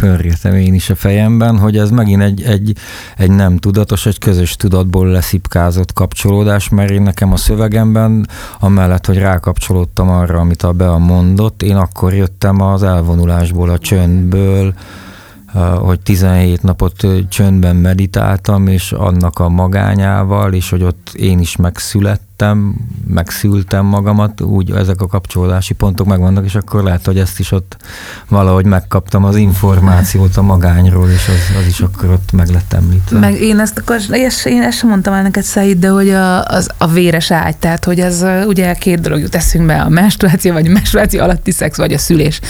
pörgetem 0.00 0.54
én 0.54 0.74
is 0.74 0.90
a 0.90 0.94
fejemben, 0.94 1.58
hogy 1.58 1.76
ez 1.76 1.90
megint 1.90 2.22
egy, 2.22 2.42
egy, 2.42 2.76
egy 3.16 3.30
nem 3.30 3.56
tudatos, 3.56 4.06
egy 4.06 4.18
közös 4.18 4.56
tudatból 4.56 5.06
leszipkázott 5.06 5.92
kapcsolódás, 5.92 6.68
mert 6.68 6.90
én 6.90 7.02
nekem 7.02 7.32
a 7.32 7.36
szövegemben, 7.36 8.28
amellett, 8.60 9.06
hogy 9.06 9.18
rákapcsolódtam 9.18 10.08
arra, 10.08 10.38
amit 10.38 10.62
a 10.62 10.72
Bea 10.72 10.98
mondott, 10.98 11.62
én 11.62 11.76
akkor 11.76 12.14
jöttem 12.14 12.60
az 12.60 12.82
elvonulásból, 12.82 13.70
a 13.70 13.78
csöndből, 13.78 14.74
hogy 15.78 16.00
17 16.00 16.62
napot 16.62 17.06
csöndben 17.28 17.76
meditáltam, 17.76 18.66
és 18.66 18.92
annak 18.92 19.38
a 19.38 19.48
magányával, 19.48 20.52
és 20.52 20.70
hogy 20.70 20.82
ott 20.82 21.10
én 21.14 21.38
is 21.38 21.56
megszülettem, 21.56 22.29
lettem, 22.40 22.74
megszültem 23.06 23.86
magamat, 23.86 24.40
úgy 24.40 24.70
ezek 24.70 25.00
a 25.00 25.06
kapcsolódási 25.06 25.74
pontok 25.74 26.06
megvannak, 26.06 26.44
és 26.44 26.54
akkor 26.54 26.82
lehet, 26.82 27.04
hogy 27.04 27.18
ezt 27.18 27.38
is 27.38 27.52
ott 27.52 27.76
valahogy 28.28 28.64
megkaptam 28.64 29.24
az 29.24 29.36
információt 29.36 30.36
a 30.36 30.42
magányról, 30.42 31.08
és 31.08 31.28
az, 31.28 31.56
az 31.60 31.66
is 31.66 31.80
akkor 31.80 32.10
ott 32.10 32.32
meg 32.32 32.48
lett 32.48 32.72
említve. 32.72 33.18
Meg 33.18 33.40
én 33.40 33.58
ezt 33.58 33.78
akkor, 33.78 33.96
és 34.10 34.44
én 34.44 34.62
ezt 34.62 34.78
sem 34.78 34.88
mondtam 34.88 35.14
el 35.14 35.22
neked, 35.22 35.42
Szaid, 35.42 35.78
de 35.78 35.88
hogy 35.88 36.10
a, 36.10 36.44
az, 36.44 36.70
a 36.78 36.86
véres 36.86 37.30
ágy, 37.30 37.56
tehát 37.56 37.84
hogy 37.84 38.00
ez 38.00 38.24
ugye 38.46 38.74
két 38.74 39.00
dolog 39.00 39.20
jut 39.20 39.34
eszünkbe, 39.34 39.80
a 39.80 39.88
menstruáció, 39.88 40.52
vagy 40.52 40.66
a 40.66 40.70
menstruáció 40.70 41.20
alatti 41.20 41.50
szex, 41.50 41.76
vagy 41.76 41.92
a 41.92 41.98
szülés. 41.98 42.40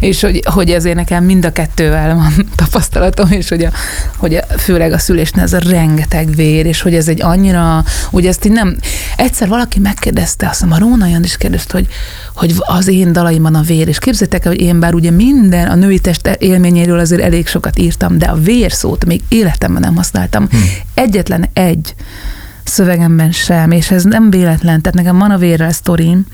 És 0.00 0.20
hogy, 0.20 0.42
hogy 0.44 0.70
ezért 0.70 0.96
nekem 0.96 1.24
mind 1.24 1.44
a 1.44 1.52
kettővel 1.52 2.14
van 2.14 2.32
tapasztalatom, 2.56 3.30
és 3.30 3.48
hogy, 3.48 3.64
a, 3.64 3.70
hogy 4.16 4.34
a, 4.34 4.42
főleg 4.58 4.92
a 4.92 4.98
szülésnél 4.98 5.42
ez 5.42 5.52
a 5.52 5.58
rengeteg 5.58 6.34
vér, 6.34 6.66
és 6.66 6.82
hogy 6.82 6.94
ez 6.94 7.08
egy 7.08 7.22
annyira, 7.22 7.84
ugye 8.10 8.28
ezt 8.28 8.44
így 8.44 8.52
nem, 8.52 8.76
egyszer 9.30 9.48
valaki 9.48 9.78
megkérdezte, 9.78 10.46
azt 10.46 10.54
hiszem 10.60 10.72
a 10.72 10.78
Róna 10.78 11.06
Jan 11.06 11.24
is 11.24 11.36
kérdezte, 11.36 11.76
hogy, 11.76 11.88
hogy 12.34 12.54
az 12.58 12.88
én 12.88 13.12
dalaimban 13.12 13.54
a 13.54 13.62
vér, 13.62 13.88
és 13.88 13.98
képzeljétek 13.98 14.44
el, 14.44 14.52
hogy 14.52 14.60
én 14.60 14.80
bár 14.80 14.94
ugye 14.94 15.10
minden 15.10 15.68
a 15.68 15.74
női 15.74 15.98
test 15.98 16.26
élményéről 16.26 16.98
azért 16.98 17.22
elég 17.22 17.46
sokat 17.46 17.78
írtam, 17.78 18.18
de 18.18 18.26
a 18.26 18.34
vér 18.34 18.72
szót 18.72 19.04
még 19.04 19.22
életemben 19.28 19.82
nem 19.82 19.96
használtam. 19.96 20.48
Hmm. 20.50 20.62
Egyetlen 20.94 21.48
egy 21.52 21.94
szövegemben 22.70 23.32
sem, 23.32 23.70
és 23.70 23.90
ez 23.90 24.04
nem 24.04 24.30
véletlen, 24.30 24.80
tehát 24.80 24.98
nekem 24.98 25.18
van 25.18 25.30
a 25.30 25.38
vérrel 25.38 25.72
sztorim, 25.72 26.26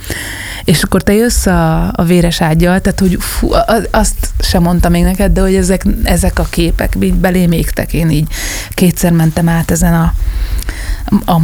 és 0.65 0.83
akkor 0.83 1.03
te 1.03 1.13
jössz 1.13 1.47
a, 1.47 1.93
a 1.93 2.05
véres 2.05 2.41
ágyjal, 2.41 2.81
tehát 2.81 3.01
hogy 3.01 3.17
fú, 3.21 3.49
azt 3.91 4.31
sem 4.39 4.63
mondtam 4.63 4.91
még 4.91 5.03
neked, 5.03 5.33
de 5.33 5.41
hogy 5.41 5.55
ezek, 5.55 5.83
ezek 6.03 6.39
a 6.39 6.47
képek 6.51 6.99
belém 7.15 7.53
égtek, 7.53 7.93
én 7.93 8.11
így 8.11 8.29
kétszer 8.71 9.13
mentem 9.13 9.49
át 9.49 9.71
ezen 9.71 9.95
a, 9.95 10.13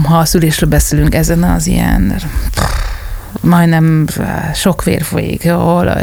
ha 0.03 0.19
a 0.19 0.25
szülésről 0.25 0.71
beszélünk, 0.71 1.15
ezen 1.15 1.43
az 1.43 1.67
ilyen 1.67 2.15
majdnem 3.41 4.07
sok 4.55 4.85
vér 4.85 5.03
folyik 5.03 5.45
jól, 5.45 5.97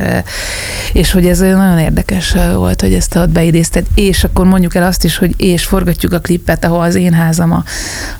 és 0.93 1.11
hogy 1.11 1.25
ez 1.25 1.39
nagyon 1.39 1.79
érdekes 1.79 2.35
volt, 2.53 2.81
hogy 2.81 2.93
ezt 2.93 3.15
ott 3.15 3.29
beidézted, 3.29 3.85
és 3.95 4.23
akkor 4.23 4.45
mondjuk 4.45 4.75
el 4.75 4.83
azt 4.83 5.03
is, 5.03 5.17
hogy 5.17 5.33
és 5.37 5.63
forgatjuk 5.63 6.13
a 6.13 6.19
klippet, 6.19 6.65
ahol 6.65 6.81
az 6.81 6.95
én 6.95 7.13
házam 7.13 7.51
a, 7.51 7.63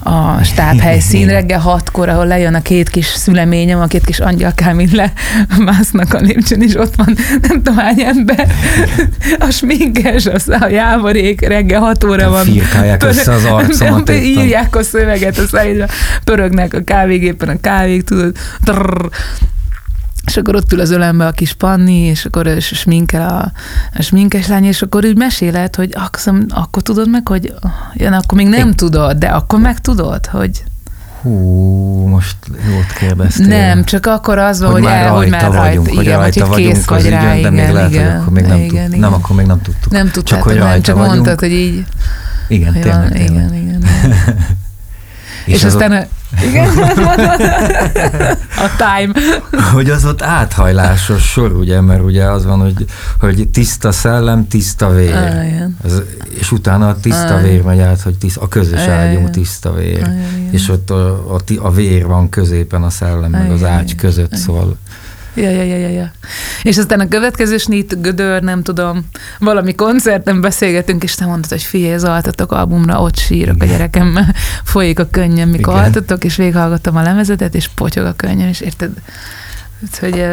a 0.10 0.44
stábhelyszín. 0.44 1.28
Reggel 1.28 1.60
hatkor, 1.60 2.10
ahol 2.10 2.26
lejön 2.26 2.54
a 2.54 2.62
két 2.62 2.90
kis 2.90 3.06
szüleményem, 3.06 3.80
a 3.80 3.86
két 3.86 4.06
kis 4.06 4.20
angyalkám 4.20 4.80
így 4.80 5.02
lemásznak 5.48 6.14
a 6.14 6.20
lépcsőn, 6.20 6.62
és 6.62 6.76
ott 6.76 6.96
van 6.96 7.16
nem 7.42 7.62
tudom 7.62 7.78
hány 7.78 8.02
ember, 8.02 8.48
a 9.40 9.50
sminkes, 9.50 10.26
az 10.26 10.50
a 10.60 10.68
jávarék, 10.68 11.48
reggel 11.48 11.80
hat 11.80 12.04
óra 12.04 12.30
van. 12.30 12.46
Firkálják 12.46 13.04
össze 13.04 13.32
az 13.32 13.46
arcomat. 13.46 14.12
Írják 14.12 14.76
a 14.76 14.84
szöveget 14.84 15.38
a 15.38 15.48
szájra, 15.48 15.86
pörögnek 16.24 16.74
a 16.74 16.82
kávégépen 16.84 17.50
a 17.50 17.60
kávék, 17.62 18.04
tudod, 18.04 18.36
trrr, 18.64 18.99
és 20.26 20.38
akkor 20.38 20.56
ott 20.56 20.74
ül 20.74 20.80
az 20.80 20.92
ölembe 20.92 21.28
a 21.28 21.32
kis 21.32 21.54
Panni, 21.54 22.00
és 22.00 22.26
akkor 22.26 22.56
sminkel 22.60 23.30
a, 23.30 23.52
a 23.98 24.02
sminkes 24.02 24.48
lány, 24.48 24.66
és 24.66 24.82
akkor 24.82 25.06
úgy 25.06 25.18
meséled, 25.18 25.76
hogy 25.76 25.94
akkor, 25.96 26.44
akkor 26.50 26.82
tudod 26.82 27.10
meg, 27.10 27.28
hogy 27.28 27.54
jön, 27.94 28.14
akkor 28.14 28.38
még 28.38 28.48
nem 28.48 28.74
tudod, 28.74 29.18
de 29.18 29.28
akkor 29.28 29.60
meg 29.60 29.80
tudod, 29.80 30.26
hogy 30.26 30.64
Hú, 31.22 32.08
most 32.08 32.36
jót 32.50 32.94
kérdeztél. 33.00 33.48
Nem, 33.48 33.84
csak 33.84 34.06
akkor 34.06 34.38
az 34.38 34.60
van, 34.60 34.72
hogy, 34.72 34.82
már 34.82 35.06
el, 35.06 35.12
hogy 35.12 35.30
már 35.30 35.52
vagyunk, 35.52 35.86
rajta, 35.86 35.94
hogy 35.96 36.04
igen, 36.04 36.18
rajta 36.18 36.46
hogy 36.46 36.56
kész 36.56 36.86
vagyunk 36.86 36.90
vagy 36.90 37.10
rá, 37.10 37.20
ügyön, 37.20 37.32
de 37.32 37.38
igen, 37.40 37.54
még 37.54 37.74
lehet, 37.74 37.92
igen, 37.92 38.12
hogy 38.12 38.22
akkor 38.22 38.34
még 38.34 38.46
nem, 38.46 38.58
igen, 38.58 38.68
tud, 38.68 38.88
igen. 38.88 39.00
nem, 39.00 39.14
akkor 39.14 39.36
még 39.36 39.46
nem 39.46 39.62
tudtuk. 39.62 39.92
Nem 39.92 40.12
tudtátok, 40.12 40.24
csak 40.24 40.44
hogy 40.44 40.70
nem, 40.70 40.82
csak 40.82 40.96
vagyunk. 40.96 41.14
mondtad, 41.14 41.40
hogy 41.40 41.52
így. 41.52 41.84
Igen, 42.48 42.76
Ja, 42.76 42.82
tényleg, 42.82 43.12
tényleg. 43.12 43.32
igen, 43.32 43.54
igen. 43.54 43.84
És, 45.46 45.54
És, 45.54 45.64
az 45.64 45.74
aztán 45.74 45.92
a, 45.92 46.04
igen, 46.46 46.68
a 48.58 48.70
time. 48.78 49.14
hogy 49.74 49.90
az 49.90 50.06
ott 50.06 50.22
áthajlásos 50.22 51.24
sor, 51.24 51.52
ugye, 51.52 51.82
mert 51.82 52.02
ugye 52.04 52.24
az 52.24 52.46
van, 52.46 52.60
hogy, 52.60 52.86
hogy 53.20 53.48
tiszta 53.50 53.92
szellem, 53.92 54.48
tiszta 54.48 54.90
vér. 54.90 55.16
Ah. 55.16 55.64
Az, 55.84 56.04
és 56.40 56.52
utána 56.52 56.88
a 56.88 56.96
tiszta 57.00 57.34
Ah. 57.34 57.42
vér 57.42 57.62
megy 57.64 57.80
át, 57.80 58.02
hogy 58.02 58.18
tiszta, 58.18 58.42
a 58.42 58.48
közös 58.48 58.80
Ah, 58.86 58.94
ágyunk 58.94 59.30
tiszta 59.30 59.74
vér. 59.74 60.04
Ah. 60.04 60.10
És 60.52 60.70
ott 60.70 60.90
a, 60.90 61.34
a, 61.36 61.40
a 61.62 61.72
vér 61.72 62.06
van 62.06 62.30
középen 62.30 62.84
a 62.84 62.90
szellem, 62.90 63.32
meg 63.32 63.46
Ah, 63.48 63.54
az 63.54 63.60
igen, 63.60 63.72
ágy 63.72 63.96
között, 63.96 64.28
Igen. 64.28 64.40
szóval 64.40 64.78
Ja, 65.40 65.50
ja, 65.50 65.64
ja, 65.64 65.78
ja, 65.78 65.90
ja. 65.90 66.12
És 66.64 66.78
aztán 66.78 67.00
a 67.00 67.08
következő 67.08 67.58
snit, 67.58 68.02
gödör, 68.02 68.42
nem 68.42 68.64
tudom, 68.64 69.06
valami 69.40 69.76
koncerten 69.76 70.42
beszélgetünk, 70.42 71.04
és 71.04 71.16
te 71.16 71.26
mondtad, 71.26 71.50
hogy 71.50 71.64
figyelj, 71.64 71.94
az 71.94 72.04
Altatok 72.04 72.52
albumra, 72.52 73.02
ott 73.02 73.18
sírok 73.18 73.64
a 73.64 73.66
gyerekemmel, 73.66 74.36
folyik 74.64 75.00
a 75.00 75.08
könnyem, 75.12 75.50
mikor 75.50 75.74
Igen. 75.74 75.86
altatok, 75.86 76.24
és 76.24 76.36
végighallgattam 76.36 76.96
a 76.96 77.02
lemezetet, 77.02 77.56
és 77.56 77.68
potyog 77.68 78.06
a 78.06 78.14
könnyem, 78.14 78.48
és 78.48 78.60
érted, 78.60 78.92
hogy 80.00 80.26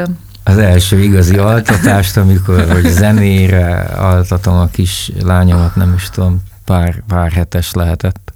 az 0.43 0.59
első 0.59 0.99
igazi 0.99 1.37
altatást, 1.37 2.17
amikor 2.17 2.71
hogy 2.73 2.87
zenére 2.91 3.77
altatom 3.81 4.57
a 4.57 4.67
kis 4.67 5.13
lányomat, 5.23 5.77
nem 5.77 5.95
is 5.97 6.11
tudom, 6.11 6.43
pár, 6.65 7.03
pár 7.09 7.33
hetes 7.33 7.73
lehetett, 7.73 8.33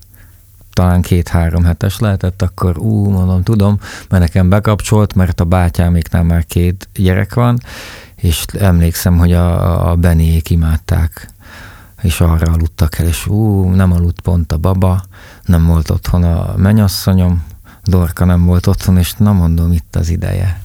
talán 0.72 1.02
két-három 1.02 1.64
hetes 1.64 1.98
lehetett, 1.98 2.42
akkor 2.42 2.78
ú, 2.78 3.10
mondom, 3.10 3.42
tudom, 3.42 3.78
mert 4.08 4.22
nekem 4.22 4.48
bekapcsolt, 4.48 5.14
mert 5.14 5.40
a 5.40 5.44
bátyáméknál 5.44 6.22
már 6.22 6.44
két 6.44 6.88
gyerek 6.94 7.34
van, 7.34 7.58
és 8.16 8.44
emlékszem, 8.58 9.18
hogy 9.18 9.32
a, 9.32 9.90
a 9.90 9.94
Beniék 9.94 10.50
imádták, 10.50 11.28
és 12.02 12.20
arra 12.20 12.52
aludtak 12.52 12.98
el, 12.98 13.06
és 13.06 13.26
ú, 13.26 13.68
nem 13.68 13.92
aludt 13.92 14.20
pont 14.20 14.52
a 14.52 14.56
baba, 14.56 15.02
nem 15.44 15.66
volt 15.66 15.90
otthon 15.90 16.24
a 16.24 16.54
menyasszonyom, 16.56 17.48
Dorka 17.84 18.24
nem 18.24 18.44
volt 18.44 18.66
otthon, 18.66 18.98
és 18.98 19.12
na 19.12 19.32
mondom, 19.32 19.72
itt 19.72 19.96
az 19.96 20.08
ideje. 20.08 20.60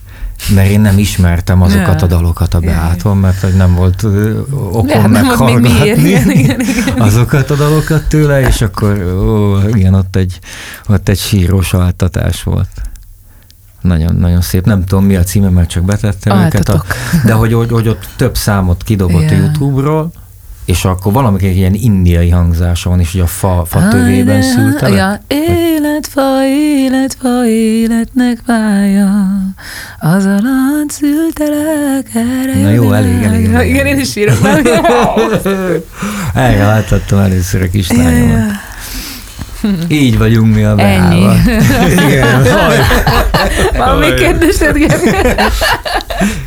Mert 0.55 0.69
én 0.69 0.81
nem 0.81 0.97
ismertem 0.97 1.61
azokat 1.61 2.01
a 2.01 2.05
Ja. 2.05 2.07
dalokat 2.07 2.53
a 2.53 2.59
Ja, 2.61 2.69
ja. 2.69 2.75
Beáton, 2.75 3.17
mert 3.17 3.39
hogy 3.41 3.53
nem 3.53 3.75
volt 3.75 4.03
okom. 4.51 4.87
Igen, 4.87 5.09
meghallgatni 5.09 5.69
igen, 6.09 6.29
igen. 6.29 6.61
azokat 6.97 7.49
a 7.49 7.55
dalokat 7.55 8.07
tőle, 8.07 8.41
és 8.47 8.61
akkor 8.61 9.03
ó, 9.03 9.59
igen, 9.67 9.93
ott 9.93 10.15
egy, 10.15 10.39
ott 10.87 11.09
egy 11.09 11.17
sírós 11.19 11.73
altatás 11.73 12.43
volt. 12.43 12.69
Nagyon, 13.81 14.15
nagyon 14.15 14.41
szép. 14.41 14.65
Nem 14.65 14.85
tudom, 14.85 15.05
mi 15.05 15.15
a 15.15 15.23
címe, 15.23 15.49
mert 15.49 15.69
csak 15.69 15.83
betettem 15.83 16.37
őket. 16.37 16.69
A, 16.69 16.71
Altatok. 16.73 16.85
de 17.25 17.33
hogy, 17.33 17.53
hogy, 17.53 17.69
hogy 17.71 17.87
ott 17.87 18.07
több 18.15 18.37
számot 18.37 18.83
kidobott 18.83 19.29
a 19.29 19.33
Ja. 19.33 19.37
YouTube-ról, 19.37 20.11
és 20.65 20.85
akkor 20.85 21.13
valamelyik 21.13 21.49
egy 21.49 21.57
ilyen 21.57 21.73
indiai 21.73 22.29
hangzása 22.29 22.89
van, 22.89 22.99
és 22.99 23.11
hogy 23.11 23.21
a 23.21 23.27
fa, 23.27 23.65
fa 23.67 23.87
tövében 23.87 24.41
szülte 24.41 24.89
le. 24.89 24.95
Ja, 24.95 25.21
életfa, 25.27 26.45
életfa, 26.47 27.47
életnek 27.47 28.39
pálya, 28.45 29.09
az 29.99 30.25
alatt 30.25 30.89
szültelek, 30.89 32.07
erre 32.13 32.61
Na 32.61 32.69
jó, 32.69 32.91
elég, 32.91 33.23
el. 33.23 33.33
elég, 33.33 33.53
elég. 33.53 33.69
Igen, 33.69 33.85
én 33.85 33.99
is 33.99 34.15
írok 34.15 34.41
már. 34.41 34.61
Erre 36.33 36.65
láthattam 36.65 37.19
először 37.19 37.61
a 37.61 37.69
kislányomat. 37.69 38.51
Így 39.87 40.17
vagyunk 40.17 40.55
mi 40.55 40.63
a 40.63 40.75
Ennyi. 40.77 41.25
Igen. 42.05 42.43
Valami 43.77 44.13
kérdésed, 44.13 44.77
Gergely? 44.77 45.35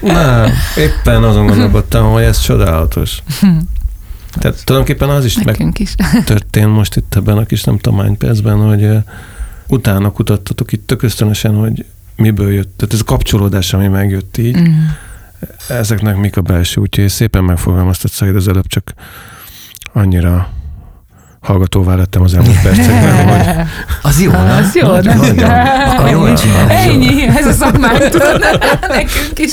Nem, 0.01 0.53
éppen 0.77 1.23
azon 1.23 1.47
gondolkodtam, 1.47 2.13
hogy 2.13 2.23
ez 2.23 2.41
csodálatos. 2.41 3.23
Tehát 4.33 4.65
tulajdonképpen 4.65 5.09
az 5.09 5.25
is 5.25 5.37
Nekünk 5.37 5.79
is. 5.79 5.95
történt 6.25 6.73
most 6.73 6.97
itt 6.97 7.15
ebben 7.15 7.39
a 7.39 7.45
kis 7.45 7.65
nem 7.65 7.79
tudom 7.79 7.99
hány 7.99 8.17
percben, 8.17 8.57
hogy 8.57 8.89
utána 9.67 10.13
kutattatok 10.13 10.73
itt 10.73 10.87
tök 10.87 11.03
ösztönösen, 11.03 11.55
hogy 11.55 11.85
miből 12.17 12.53
jött, 12.53 12.73
tehát 12.77 12.95
ez 12.95 13.01
a 13.01 13.05
kapcsolódás, 13.05 13.73
ami 13.73 13.89
megjött 13.89 14.37
így, 14.37 14.59
Mm. 14.59 14.85
ezeknek 15.69 16.17
mik 16.17 16.37
a 16.37 16.41
belső 16.41 16.81
útja, 16.81 17.05
és 17.05 17.13
szépen 17.13 17.45
megfogalmaztad 17.45 18.11
Szaid 18.11 18.37
az 18.37 18.49
előbb, 18.49 18.67
csak 18.67 18.95
annyira 19.93 20.49
hallgatóvá 21.49 21.95
lettem 21.95 22.23
az 22.23 22.35
elmúlt 22.35 22.63
percekben, 22.63 23.27
hogy 23.29 23.67
Az 24.03 24.21
jó, 24.23 24.31
nem? 24.31 24.47
Az 24.65 24.75
jó, 24.75 24.97
nem? 24.97 25.19
nagyon. 25.19 25.51
Akkor 25.51 26.11
jól 26.11 26.35
csinálod. 26.35 26.71
Ennyi, 26.71 27.27
ez 27.27 27.47
a 27.47 27.53
szakmánk, 27.53 28.09
tudod, 28.09 28.41
nekünk 28.89 29.39
is. 29.39 29.53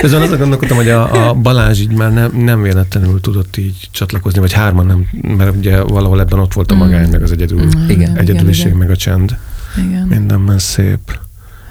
közben 0.00 0.22
azon 0.22 0.38
gondolkodtam, 0.38 0.76
hogy 0.76 0.88
a, 0.88 1.28
a 1.28 1.34
Balázs 1.34 1.80
így 1.80 1.92
már 1.92 2.12
nem, 2.12 2.30
nem 2.36 2.62
véletlenül 2.62 3.20
tudott 3.20 3.56
így 3.56 3.88
csatlakozni, 3.90 4.40
vagy 4.40 4.52
hárman 4.52 4.86
nem, 4.86 5.08
mert 5.36 5.56
ugye 5.56 5.80
valahol 5.80 6.20
ebben 6.20 6.38
ott 6.38 6.52
volt 6.52 6.70
a 6.70 6.74
magány, 6.74 7.08
meg 7.10 7.22
az 7.22 7.32
egyedül, 7.32 7.64
Mm, 7.64 7.88
Igen. 7.88 8.16
egyedüliség, 8.18 8.66
igen. 8.66 8.78
meg 8.78 8.90
a 8.90 8.96
csend. 8.96 9.36
igen. 9.76 10.06
Mindenben 10.06 10.58
szép. 10.58 11.18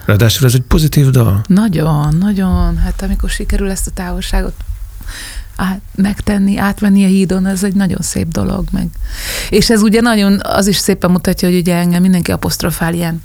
Ráadásul 0.06 0.47
ez 0.47 0.54
egy 0.54 0.62
pozitív 0.67 1.10
dal. 1.10 1.41
Nagyon, 1.47 2.15
nagyon. 2.19 2.78
Hát 2.78 3.01
amikor 3.01 3.30
sikerül 3.30 3.69
ezt 3.69 3.88
a 3.88 3.91
távolságot 3.91 4.54
át, 5.55 5.81
megtenni, 5.95 6.57
átvenni 6.57 7.03
a 7.03 7.07
hídon, 7.07 7.45
ez 7.45 7.63
egy 7.63 7.73
nagyon 7.73 8.01
szép 8.01 8.27
dolog 8.27 8.65
meg. 8.71 8.87
És 9.49 9.69
ez 9.69 9.81
ugye 9.81 10.01
nagyon, 10.01 10.39
az 10.43 10.67
is 10.67 10.77
szépen 10.77 11.11
mutatja, 11.11 11.49
hogy 11.49 11.57
ugye 11.57 11.75
engem 11.75 12.01
mindenki 12.01 12.31
apostrofál 12.31 12.93
ilyen 12.93 13.21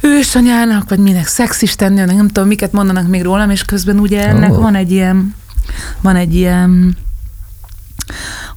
ősanyának, 0.00 0.88
vagy 0.88 0.98
minek 0.98 1.26
szexistennőnek, 1.26 2.16
nem 2.16 2.28
tudom, 2.28 2.48
miket 2.48 2.72
mondanak 2.72 3.08
még 3.08 3.22
rólam, 3.22 3.50
és 3.50 3.64
közben 3.64 3.98
ugye 3.98 4.28
ennek 4.28 4.52
Ó. 4.52 4.60
van 4.60 4.74
egy 4.74 4.92
ilyen, 4.92 5.34
van 6.00 6.16
egy 6.16 6.34
ilyen 6.34 6.96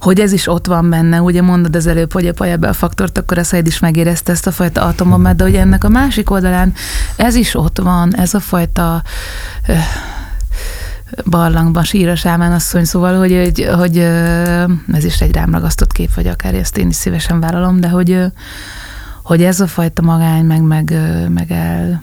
hogy 0.00 0.20
ez 0.20 0.32
is 0.32 0.48
ott 0.48 0.66
van 0.66 0.90
benne, 0.90 1.20
ugye 1.20 1.42
mondod 1.42 1.76
az 1.76 1.86
előbb, 1.86 2.12
hogy 2.12 2.26
a 2.26 2.32
paja 2.32 2.56
a 2.60 2.72
faktort, 2.72 3.18
akkor 3.18 3.38
a 3.38 3.44
Szaid 3.44 3.66
is 3.66 3.78
megérezte 3.78 4.32
ezt 4.32 4.46
a 4.46 4.50
fajta 4.50 4.82
atomomat, 4.82 5.36
de 5.36 5.44
hogy 5.44 5.54
ennek 5.54 5.84
a 5.84 5.88
másik 5.88 6.30
oldalán 6.30 6.74
ez 7.16 7.34
is 7.34 7.54
ott 7.54 7.78
van, 7.78 8.16
ez 8.16 8.34
a 8.34 8.40
fajta 8.40 9.02
barlangban 11.24 11.84
sír 11.84 12.08
a 12.08 12.16
sámán 12.16 12.52
asszony, 12.52 12.84
szóval, 12.84 13.18
hogy, 13.18 13.32
hogy, 13.32 13.68
hogy 13.76 13.98
ez 14.92 15.04
is 15.04 15.20
egy 15.20 15.32
rám 15.32 15.52
ragasztott 15.52 15.92
kép, 15.92 16.14
vagy 16.14 16.26
akár 16.26 16.54
ezt 16.54 16.76
én 16.76 16.88
is 16.88 16.96
szívesen 16.96 17.40
vállalom, 17.40 17.80
de 17.80 17.88
hogy, 17.88 18.20
hogy 19.22 19.42
ez 19.42 19.60
a 19.60 19.66
fajta 19.66 20.02
magány, 20.02 20.44
meg, 20.44 20.62
meg, 20.62 20.94
meg 21.28 21.50
el 21.52 22.02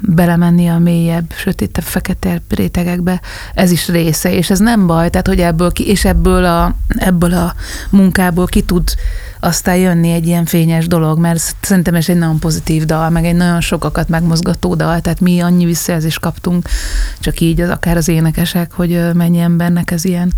belemenni 0.00 0.68
a 0.68 0.78
mélyebb, 0.78 1.32
sötétebb, 1.36 1.84
fekete 1.84 2.42
rétegekbe, 2.48 3.20
ez 3.54 3.70
is 3.70 3.88
része, 3.88 4.32
és 4.32 4.50
ez 4.50 4.58
nem 4.58 4.86
baj, 4.86 5.10
tehát 5.10 5.26
hogy 5.26 5.40
ebből 5.40 5.72
ki, 5.72 5.88
és 5.88 6.04
ebből 6.04 6.44
a, 6.44 6.74
ebből 6.88 7.32
a 7.32 7.54
munkából 7.90 8.46
ki 8.46 8.62
tud 8.62 8.94
aztán 9.44 9.76
jönni 9.76 10.10
egy 10.10 10.26
ilyen 10.26 10.44
fényes 10.44 10.86
dolog, 10.86 11.18
mert 11.18 11.54
szerintem 11.60 11.94
ez 11.94 12.08
egy 12.08 12.16
nagyon 12.16 12.38
pozitív 12.38 12.84
dal, 12.84 13.10
meg 13.10 13.24
egy 13.24 13.34
nagyon 13.34 13.60
sokakat 13.60 14.08
megmozgató 14.08 14.74
dal, 14.74 15.00
tehát 15.00 15.20
mi 15.20 15.40
annyi 15.40 15.64
visszajelzést 15.64 16.20
kaptunk, 16.20 16.68
csak 17.20 17.40
így 17.40 17.60
az 17.60 17.68
akár 17.68 17.96
az 17.96 18.08
énekesek, 18.08 18.72
hogy 18.72 19.14
mennyi 19.14 19.38
embernek 19.38 19.90
ez 19.90 20.04
ilyen 20.04 20.32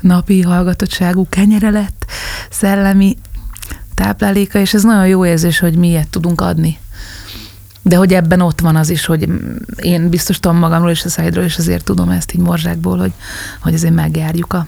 napi 0.00 0.42
hallgatottságú 0.42 1.26
kenyere 1.28 1.70
lett, 1.70 2.04
szellemi 2.50 3.16
tápláléka, 3.94 4.58
és 4.58 4.74
ez 4.74 4.82
nagyon 4.82 5.06
jó 5.06 5.26
érzés, 5.26 5.58
hogy 5.58 5.76
mi 5.76 5.88
ilyet 5.88 6.08
tudunk 6.08 6.40
adni. 6.40 6.78
De 7.86 7.96
hogy 7.96 8.14
ebben 8.14 8.40
ott 8.40 8.60
van 8.60 8.76
az 8.76 8.90
is, 8.90 9.04
hogy 9.04 9.28
én 9.76 10.08
biztos 10.08 10.40
tudom 10.40 10.58
magamról 10.58 10.90
és 10.90 11.04
a 11.04 11.08
szájdról, 11.08 11.44
és 11.44 11.56
azért 11.56 11.84
tudom 11.84 12.08
ezt 12.08 12.32
így 12.32 12.40
morzsákból, 12.40 12.98
hogy, 12.98 13.12
hogy 13.60 13.74
azért 13.74 13.94
megjárjuk 13.94 14.52
a, 14.52 14.66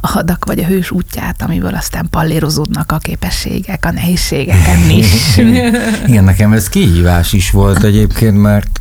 a 0.00 0.06
hadak 0.08 0.44
vagy 0.44 0.58
a 0.58 0.66
hős 0.66 0.90
útját, 0.90 1.42
amiből 1.42 1.74
aztán 1.74 2.06
pallérozódnak 2.10 2.92
a 2.92 2.98
képességek, 2.98 3.84
a 3.84 3.90
nehézségeken 3.90 4.90
is. 4.90 5.36
Igen, 6.06 6.24
nekem 6.24 6.52
ez 6.52 6.68
kihívás 6.68 7.32
is 7.32 7.50
volt 7.50 7.84
egyébként, 7.84 8.42
mert 8.42 8.79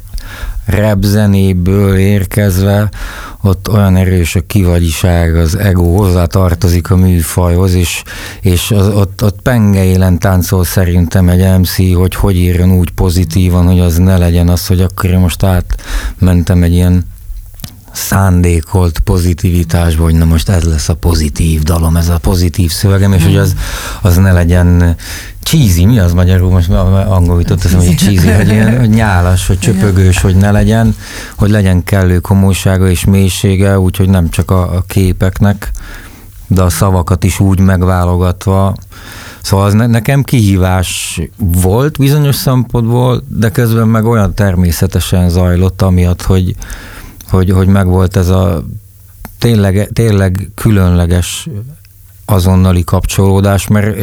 rap 0.70 1.04
zenéből 1.04 1.98
érkezve 1.98 2.90
ott 3.42 3.70
olyan 3.70 3.96
erős 3.96 4.36
a 4.36 4.42
kivagyiság, 4.48 5.36
az 5.36 5.56
ego 5.56 5.84
hozzá 5.84 6.26
tartozik 6.26 6.92
a 6.92 6.96
műfajhoz, 6.96 7.74
és, 7.74 8.04
és 8.42 8.72
az, 8.72 8.88
ott, 8.88 9.24
ott 9.24 9.42
penge 9.42 9.84
élen 9.84 10.20
táncol 10.20 10.64
szerintem 10.64 11.30
egy 11.30 11.60
MC, 11.60 11.96
hogy 11.96 12.16
hogy 12.16 12.36
írjon 12.36 12.72
úgy 12.72 12.92
pozitívan, 12.92 13.66
hogy 13.66 13.80
az 13.80 13.98
ne 13.98 14.18
legyen 14.18 14.50
az, 14.50 14.68
hogy 14.68 14.82
akkor 14.82 15.10
én 15.10 15.20
most 15.20 15.44
átmentem 15.44 16.64
egy 16.64 16.74
ilyen 16.74 17.06
szándékolt 17.92 19.00
pozitivitásba, 19.00 20.04
hogy 20.04 20.14
na 20.14 20.26
most 20.26 20.50
ez 20.50 20.64
lesz 20.64 20.90
a 20.90 20.96
pozitív 20.96 21.62
dalom, 21.62 21.96
ez 21.96 22.10
a 22.10 22.18
pozitív 22.18 22.72
szövegem, 22.72 23.14
és 23.14 23.24
hogy 23.24 23.38
az, 23.38 23.56
az 24.02 24.16
ne 24.16 24.32
legyen 24.32 24.96
cheesy, 25.44 25.86
mi 25.86 26.00
az 26.00 26.14
magyarul, 26.14 26.50
most 26.50 26.70
angolul 26.70 27.42
jutott 27.42 27.64
eszembe, 27.64 27.86
hogy 27.86 27.98
cheesy, 27.98 28.30
hogy 28.32 28.48
ilyen 28.48 28.80
hogy 28.80 28.90
nyálas, 28.90 29.48
hogy 29.48 29.60
csöpögős, 29.60 30.22
hogy 30.22 30.36
ne 30.36 30.52
legyen, 30.52 30.96
hogy 31.36 31.50
legyen 31.50 31.84
kellő 31.84 32.20
komolysága 32.20 32.90
és 32.90 33.06
mélysége, 33.06 33.80
úgyhogy 33.80 34.10
nem 34.10 34.30
csak 34.30 34.52
a, 34.52 34.76
a 34.76 34.84
képeknek, 34.88 35.72
de 36.48 36.62
a 36.62 36.70
szavakat 36.70 37.24
is 37.24 37.40
úgy 37.40 37.60
megválogatva, 37.60 38.76
Szóval 39.42 39.66
az 39.66 39.74
ne, 39.74 39.88
nekem 39.88 40.24
kihívás 40.24 41.22
volt 41.38 41.98
bizonyos 41.98 42.36
szempontból, 42.36 43.24
de 43.28 43.50
közben 43.50 43.88
meg 43.88 44.06
olyan 44.06 44.34
természetesen 44.34 45.30
zajlott, 45.30 45.82
amiatt, 45.82 46.22
hogy, 46.22 46.56
hogy, 47.30 47.50
hogy 47.50 47.68
megvolt 47.68 48.16
ez 48.16 48.30
a 48.30 48.64
tényleg, 49.38 49.90
tényleg 49.94 50.52
különleges 50.56 51.48
azonnali 52.26 52.84
kapcsolódás, 52.84 53.68
mert 53.68 53.98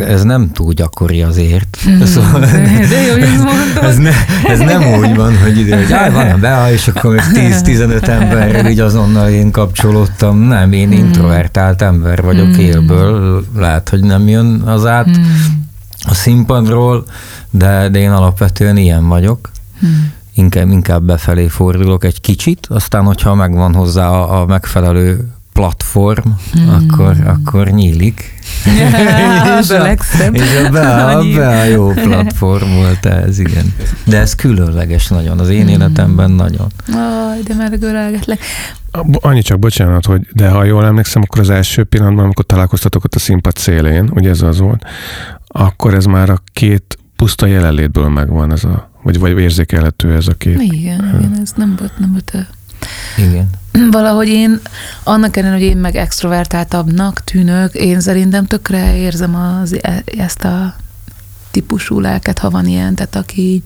ez 0.00 0.22
nem 0.22 0.50
túl 0.52 0.72
gyakori 0.72 1.22
azért. 1.22 1.78
Mm, 1.88 2.02
szóval, 2.14 2.40
de 2.40 3.02
jó, 3.06 3.14
ez, 3.82 3.96
ne, 3.96 4.10
ez 4.48 4.58
nem 4.58 4.94
úgy 4.94 5.16
van, 5.16 5.38
hogy 5.38 5.58
ide, 5.58 5.76
hogy 5.76 5.92
áj, 5.92 6.10
van 6.10 6.30
a 6.30 6.36
Bea, 6.36 6.72
és 6.72 6.88
akkor 6.88 7.14
még 7.14 7.22
10-15 7.32 8.06
emberrel 8.06 8.66
így 8.66 8.80
azonnal 8.80 9.28
én 9.28 9.50
kapcsolódtam. 9.50 10.38
Nem, 10.38 10.72
én 10.72 10.88
mm. 10.88 10.92
introvertált 10.92 11.82
ember 11.82 12.22
vagyok 12.22 12.46
mm. 12.46 12.58
élből, 12.58 13.44
lehet, 13.56 13.88
hogy 13.88 14.00
nem 14.00 14.28
jön 14.28 14.62
az 14.66 14.86
át 14.86 15.18
mm. 15.18 15.22
a 16.04 16.14
színpadról, 16.14 17.04
de, 17.50 17.88
de 17.88 17.98
én 17.98 18.10
alapvetően 18.10 18.76
ilyen 18.76 19.08
vagyok. 19.08 19.50
Mm 19.86 19.90
inkább, 20.34 20.70
inkább 20.70 21.02
befelé 21.02 21.48
fordulok 21.48 22.04
egy 22.04 22.20
kicsit, 22.20 22.66
aztán 22.70 23.04
hogyha 23.04 23.34
megvan 23.34 23.74
hozzá 23.74 24.08
a, 24.08 24.40
a 24.40 24.46
megfelelő 24.46 25.28
platform, 25.54 26.30
hmm. 26.52 26.68
akkor, 26.68 27.16
akkor 27.26 27.68
nyílik. 27.68 28.34
a 29.68 29.72
legszebb. 29.72 30.34
És 30.34 30.64
a 30.66 30.70
be, 30.70 31.04
a, 31.04 31.22
be 31.34 31.58
a 31.58 31.64
jó 31.64 31.92
platform 31.92 32.74
volt 32.74 33.06
ez, 33.06 33.38
igen. 33.38 33.74
De 34.04 34.18
ez 34.18 34.34
különleges 34.34 35.08
nagyon, 35.08 35.38
az 35.38 35.48
én 35.48 35.60
hmm. 35.60 35.68
életemben 35.68 36.30
nagyon. 36.30 36.66
Aj, 36.88 37.42
de 37.44 37.54
már 37.54 37.78
görelgetlek. 37.78 38.40
Annyi 39.12 39.42
csak 39.42 39.58
bocsánat, 39.58 40.06
hogy 40.06 40.26
de 40.32 40.48
ha 40.48 40.64
jól 40.64 40.84
emlékszem, 40.84 41.22
akkor 41.22 41.40
az 41.40 41.50
első 41.50 41.84
pillanatban, 41.84 42.24
amikor 42.24 42.44
találkoztatok 42.44 43.04
ott 43.04 43.14
a 43.14 43.18
színpad 43.18 43.56
szélén, 43.56 44.10
ugye 44.14 44.30
ez 44.30 44.42
az 44.42 44.58
volt, 44.58 44.84
akkor 45.46 45.94
ez 45.94 46.04
már 46.04 46.30
a 46.30 46.42
két 46.52 46.98
puszta 47.16 47.46
jelenlétből 47.46 48.08
megvan 48.08 48.52
ez 48.52 48.64
a, 48.64 48.90
vagy, 49.02 49.18
vagy 49.18 49.38
érzékelhető 49.38 50.14
ez 50.14 50.28
a 50.28 50.34
két. 50.34 50.62
Igen, 50.62 51.16
igen, 51.18 51.38
ez 51.42 51.52
nem 51.56 51.74
volt, 51.78 51.98
nem 51.98 52.10
volt 52.10 52.30
a 52.34 52.54
igen. 53.18 53.50
Valahogy 53.90 54.28
én, 54.28 54.60
annak 55.02 55.36
ellenére, 55.36 55.58
hogy 55.60 55.68
én 55.70 55.76
meg 55.76 55.96
extrovertáltabbnak 55.96 57.24
tűnök, 57.24 57.74
én 57.74 58.00
szerintem 58.00 58.46
tökre 58.46 58.96
érzem 58.96 59.34
az, 59.34 59.78
e, 59.82 60.02
ezt 60.18 60.44
a 60.44 60.74
típusú 61.54 62.00
lelket, 62.00 62.38
ha 62.38 62.50
van 62.50 62.66
ilyen, 62.66 62.94
tehát 62.94 63.16
aki 63.16 63.62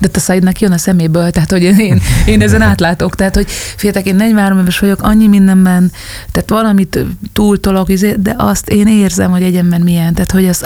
de 0.00 0.08
a 0.12 0.18
Saidnak 0.18 0.60
jön 0.60 0.72
a 0.72 0.78
szeméből, 0.78 1.30
tehát 1.30 1.50
hogy 1.50 1.62
én, 1.62 2.00
én 2.26 2.42
ezen 2.42 2.62
átlátok, 2.70 3.14
tehát 3.14 3.34
hogy 3.34 3.46
féltek, 3.76 4.06
én 4.06 4.14
43 4.14 4.58
éves 4.58 4.78
vagyok, 4.78 5.02
annyi 5.02 5.26
mindenben, 5.26 5.92
tehát 6.32 6.50
valamit 6.50 6.98
túltolok, 7.32 7.88
izé, 7.88 8.14
de 8.18 8.34
azt 8.38 8.68
én 8.68 8.86
érzem, 8.86 9.30
hogy 9.30 9.42
egyenben 9.42 9.80
milyen, 9.80 10.14
tehát 10.14 10.30
hogy 10.30 10.48
az, 10.48 10.64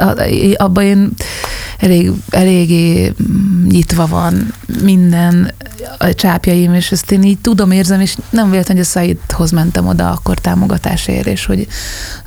abban 0.57 0.85
én 0.85 1.13
elég, 1.79 2.11
eléggé 2.31 3.13
nyitva 3.69 4.07
van 4.07 4.53
minden 4.83 5.53
a 5.99 6.15
csápjaim, 6.15 6.75
és 6.75 6.93
ezt 6.93 7.11
én 7.11 7.23
így 7.23 7.39
tudom, 7.39 7.71
érzem, 7.71 8.01
és 8.01 8.17
nem 8.31 8.51
véletlen, 8.51 8.77
hogy 8.77 8.87
a 8.87 8.89
Saidhoz 8.89 9.51
mentem 9.51 9.87
oda 9.87 10.11
akkor 10.11 10.39
támogatásért, 10.39 11.27
és 11.27 11.45
hogy 11.45 11.67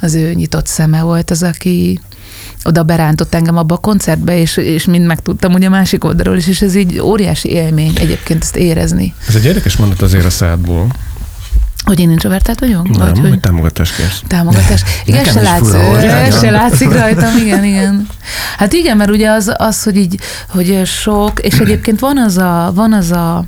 az 0.01 0.13
ő 0.13 0.33
nyitott 0.33 0.67
szeme 0.67 1.01
volt 1.01 1.31
az, 1.31 1.43
aki 1.43 1.99
oda 2.63 2.83
berántott 2.83 3.33
engem 3.33 3.57
abba 3.57 3.75
a 3.75 3.77
koncertbe, 3.77 4.37
és, 4.37 4.57
és 4.57 4.85
mind 4.85 5.05
megtudtam 5.05 5.53
ugye 5.53 5.67
a 5.67 5.69
másik 5.69 6.03
oldalról 6.03 6.37
is, 6.37 6.47
és 6.47 6.61
ez 6.61 6.75
így 6.75 6.99
óriási 6.99 7.49
élmény 7.49 7.93
egyébként 7.95 8.43
ezt 8.43 8.55
érezni. 8.55 9.13
Ez 9.27 9.35
egy 9.35 9.45
érdekes 9.45 9.75
mondat 9.75 10.01
azért 10.01 10.25
a 10.25 10.29
szádból. 10.29 10.87
Hogy 11.83 11.99
én 11.99 12.11
introvertált 12.11 12.59
vagyok? 12.59 12.97
Nem, 12.97 13.13
vagy, 13.13 13.19
hogy 13.19 13.39
támogatást 13.39 13.95
kérsz. 13.95 14.21
Támogatás. 14.27 14.83
Igen, 15.05 15.23
se, 15.23 15.41
látsz, 15.41 16.39
se 16.39 16.51
látszik 16.51 16.91
rajtam, 16.99 17.37
igen, 17.37 17.63
igen. 17.63 18.07
Hát 18.57 18.73
igen, 18.73 18.97
mert 18.97 19.09
ugye 19.09 19.29
az, 19.29 19.53
az 19.57 19.83
hogy 19.83 19.97
így, 19.97 20.19
hogy 20.49 20.81
sok, 20.85 21.39
és 21.39 21.59
egyébként 21.59 21.99
van 21.99 22.17
az 22.17 22.37
a, 22.37 22.71
van 22.75 22.93
az 22.93 23.11
a 23.11 23.45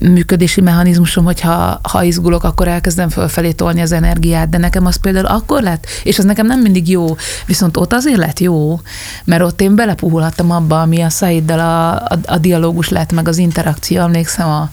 működési 0.00 0.60
mechanizmusom, 0.60 1.24
hogyha 1.24 1.80
ha 1.82 2.02
izgulok, 2.02 2.44
akkor 2.44 2.68
elkezdem 2.68 3.08
fölfelé 3.08 3.52
tolni 3.52 3.80
az 3.80 3.92
energiát, 3.92 4.48
de 4.48 4.58
nekem 4.58 4.86
az 4.86 4.96
például 4.96 5.26
akkor 5.26 5.62
lett, 5.62 5.86
és 6.02 6.18
az 6.18 6.24
nekem 6.24 6.46
nem 6.46 6.60
mindig 6.60 6.88
jó, 6.88 7.16
viszont 7.46 7.76
ott 7.76 7.92
azért 7.92 8.16
lett 8.16 8.40
jó, 8.40 8.80
mert 9.24 9.42
ott 9.42 9.60
én 9.60 9.74
belepuhulhattam 9.74 10.50
abba, 10.50 10.80
ami 10.80 11.00
a 11.00 11.10
Szaiddal 11.10 11.58
a, 11.58 11.94
a, 11.94 12.18
a 12.26 12.38
dialógus 12.38 12.88
lett, 12.88 13.12
meg 13.12 13.28
az 13.28 13.38
interakció, 13.38 14.00
emlékszem 14.00 14.48
a 14.48 14.70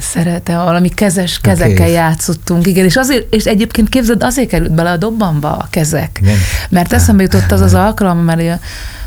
szerete, 0.00 0.56
valami 0.56 0.88
kezes 0.88 1.38
kezekkel 1.38 1.72
okay. 1.72 1.92
játszottunk, 1.92 2.66
igen, 2.66 2.84
és, 2.84 2.96
azért, 2.96 3.34
és 3.34 3.44
egyébként 3.44 3.88
képzeld, 3.88 4.22
azért 4.22 4.48
került 4.48 4.72
bele 4.72 4.90
a 4.90 4.96
dobbanba 4.96 5.56
a 5.56 5.66
kezek, 5.70 6.18
igen. 6.22 6.36
mert 6.68 6.92
eszembe 6.92 7.22
jutott 7.22 7.52
az 7.52 7.60
az 7.60 7.74
alkalom, 7.74 8.18
mert 8.18 8.60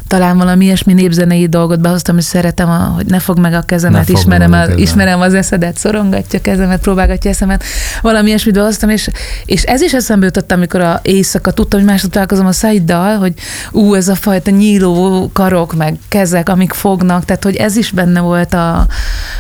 talán 0.08 0.38
valami 0.38 0.66
ilyesmi 0.66 0.94
népzenei 0.94 1.48
dolgot 1.48 1.80
behoztam, 1.80 2.18
és 2.18 2.24
szeretem, 2.24 2.70
a, 2.70 2.92
hogy 2.96 3.06
ne 3.06 3.20
fog 3.20 3.40
meg 3.40 3.54
a 3.54 3.62
kezemet, 3.62 4.10
ismerem, 4.10 4.54
a, 4.54 4.64
ismerem 4.76 5.22
az 5.22 5.34
eszedet, 5.34 5.78
szorongatja 5.78 6.40
a 6.40 6.42
kezemet, 6.42 6.82
próbálgatja 6.82 7.30
eszemet, 7.30 7.64
valami 8.02 8.28
ilyesmit 8.28 8.54
behoztam, 8.54 8.90
és, 8.90 9.10
és 9.46 9.64
ez 9.64 9.82
is 9.82 9.94
eszembe 9.94 10.26
jutott, 10.26 10.52
amikor 10.52 10.82
a 10.82 11.00
éjszaka 11.02 11.52
tudtam, 11.52 11.80
hogy 11.80 11.90
másod 11.90 12.10
találkozom 12.10 12.46
a 12.46 12.52
Szaiddal, 12.52 13.18
hogy 13.18 13.34
ú, 13.72 13.94
ez 13.94 14.08
a 14.08 14.16
fajta 14.16 14.52
nyíló 14.52 15.30
karok, 15.34 15.76
meg 15.76 16.00
kezek, 16.10 16.50
amik 16.50 16.74
fognak, 16.74 17.26
tehát 17.26 17.44
hogy 17.44 17.56
ez 17.56 17.76
is 17.76 17.92
benne 17.92 18.20
volt 18.20 18.54
a, 18.54 18.88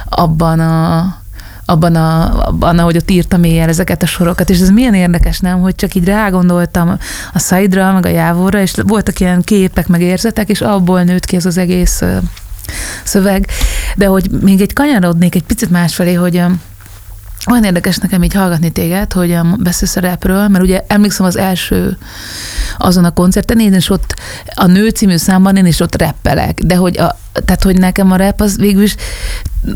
abban 0.09 0.59
a, 0.59 1.23
abban, 1.65 1.95
a, 1.95 2.45
abban, 2.47 2.79
ahogy 2.79 2.97
ott 2.97 3.11
írtam 3.11 3.43
éjjel 3.43 3.69
ezeket 3.69 4.03
a 4.03 4.05
sorokat, 4.05 4.49
és 4.49 4.59
ez 4.59 4.69
milyen 4.69 4.93
érdekes, 4.93 5.39
nem, 5.39 5.59
hogy 5.59 5.75
csak 5.75 5.95
így 5.95 6.05
rágondoltam 6.05 6.97
a 7.33 7.39
Saidra, 7.39 7.93
meg 7.93 8.05
a 8.05 8.09
Jávorra, 8.09 8.59
és 8.59 8.73
voltak 8.83 9.19
ilyen 9.19 9.41
képek, 9.41 9.87
meg 9.87 10.01
érzetek, 10.01 10.49
és 10.49 10.61
abból 10.61 11.03
nőtt 11.03 11.25
ki 11.25 11.35
ez 11.35 11.45
az 11.45 11.57
egész 11.57 12.01
szöveg. 13.03 13.47
De 13.95 14.05
hogy 14.05 14.29
még 14.41 14.61
egy 14.61 14.73
kanyarodnék 14.73 15.35
egy 15.35 15.43
picit 15.43 15.69
másfelé, 15.69 16.13
hogy 16.13 16.41
olyan 17.51 17.63
érdekes 17.63 17.97
nekem 17.97 18.23
így 18.23 18.33
hallgatni 18.33 18.69
téged, 18.69 19.13
hogy 19.13 19.37
beszélsz 19.57 19.95
a 19.95 19.99
rapről, 19.99 20.47
mert 20.47 20.63
ugye 20.63 20.83
emlékszem 20.87 21.25
az 21.25 21.37
első 21.37 21.97
azon 22.77 23.05
a 23.05 23.13
koncerten, 23.13 23.59
én 23.59 23.73
is 23.73 23.89
ott 23.89 24.13
a 24.55 24.65
Nő 24.65 24.89
című 24.89 25.17
számban 25.17 25.55
én 25.55 25.65
is 25.65 25.79
ott 25.79 26.01
rappelek, 26.01 26.59
de 26.59 26.75
hogy, 26.75 26.97
a, 26.97 27.17
tehát, 27.45 27.63
hogy 27.63 27.77
nekem 27.77 28.11
a 28.11 28.15
rap 28.15 28.41
az 28.41 28.57
végül 28.57 28.83
is 28.83 28.95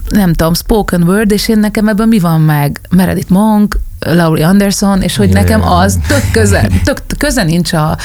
nem 0.09 0.33
tudom, 0.33 0.53
spoken 0.53 1.03
word, 1.03 1.31
és 1.31 1.47
én 1.47 1.59
nekem 1.59 1.87
ebben 1.87 2.07
mi 2.07 2.19
van 2.19 2.41
meg? 2.41 2.81
Meredith 2.89 3.31
Monk, 3.31 3.79
Laurie 3.99 4.47
Anderson, 4.47 5.01
és 5.01 5.15
hogy 5.15 5.29
nekem 5.29 5.67
az 5.67 5.99
tök 6.07 6.31
köze, 6.31 6.69
tök 6.85 7.01
köze 7.17 7.43
nincs 7.43 7.73
a 7.73 7.97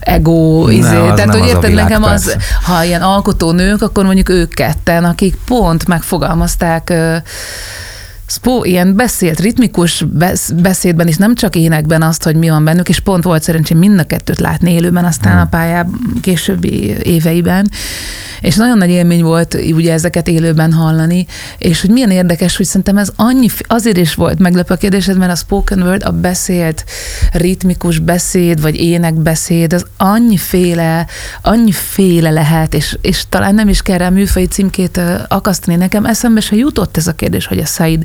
ego 0.00 0.68
izé. 0.68 0.98
Ne, 0.98 1.14
Tehát, 1.14 1.34
hogy 1.34 1.48
érted, 1.48 1.72
nekem 1.72 2.02
persze. 2.02 2.34
az, 2.34 2.42
ha 2.64 2.84
ilyen 2.84 3.02
alkotó 3.02 3.50
nők, 3.50 3.82
akkor 3.82 4.04
mondjuk 4.04 4.28
ők 4.28 4.54
ketten, 4.54 5.04
akik 5.04 5.36
pont 5.44 5.86
megfogalmazták 5.86 6.92
Spó, 8.34 8.64
ilyen 8.64 8.96
beszélt, 8.96 9.40
ritmikus 9.40 10.04
beszédben 10.56 11.08
is, 11.08 11.16
nem 11.16 11.34
csak 11.34 11.56
énekben 11.56 12.02
azt, 12.02 12.22
hogy 12.22 12.36
mi 12.36 12.48
van 12.48 12.64
bennük, 12.64 12.88
és 12.88 13.00
pont 13.00 13.24
volt 13.24 13.42
szerencsém 13.42 13.78
mind 13.78 13.98
a 13.98 14.04
kettőt 14.04 14.40
látni 14.40 14.72
élőben, 14.72 15.04
aztán 15.04 15.32
hmm. 15.32 15.42
a 15.42 15.46
pályában 15.46 16.18
későbbi 16.20 16.96
éveiben, 17.02 17.70
és 18.40 18.56
nagyon 18.56 18.78
nagy 18.78 18.90
élmény 18.90 19.22
volt 19.22 19.54
ugye 19.54 19.92
ezeket 19.92 20.28
élőben 20.28 20.72
hallani, 20.72 21.26
és 21.58 21.80
hogy 21.80 21.90
milyen 21.90 22.10
érdekes, 22.10 22.56
hogy 22.56 22.66
szerintem 22.66 22.98
ez 22.98 23.12
annyi, 23.16 23.48
azért 23.66 23.96
is 23.96 24.14
volt 24.14 24.38
meglepő 24.38 24.74
a 24.74 24.76
kérdésed, 24.76 25.18
mert 25.18 25.32
a 25.32 25.36
spoken 25.36 25.82
word, 25.82 26.02
a 26.04 26.10
beszélt 26.10 26.84
ritmikus 27.32 27.98
beszéd, 27.98 28.60
vagy 28.60 28.76
énekbeszéd, 28.76 29.72
az 29.72 29.86
annyiféle, 29.96 31.06
annyiféle 31.42 32.30
lehet, 32.30 32.74
és, 32.74 32.96
és 33.00 33.24
talán 33.28 33.54
nem 33.54 33.68
is 33.68 33.82
kell 33.82 33.98
rá 33.98 34.08
műfai 34.08 34.46
címkét 34.46 35.00
akasztani. 35.28 35.76
Nekem 35.76 36.04
eszembe 36.04 36.40
se 36.40 36.56
jutott 36.56 36.96
ez 36.96 37.06
a 37.06 37.12
kérdés, 37.12 37.46
hogy 37.46 37.58
a 37.58 37.66
Said 37.66 38.04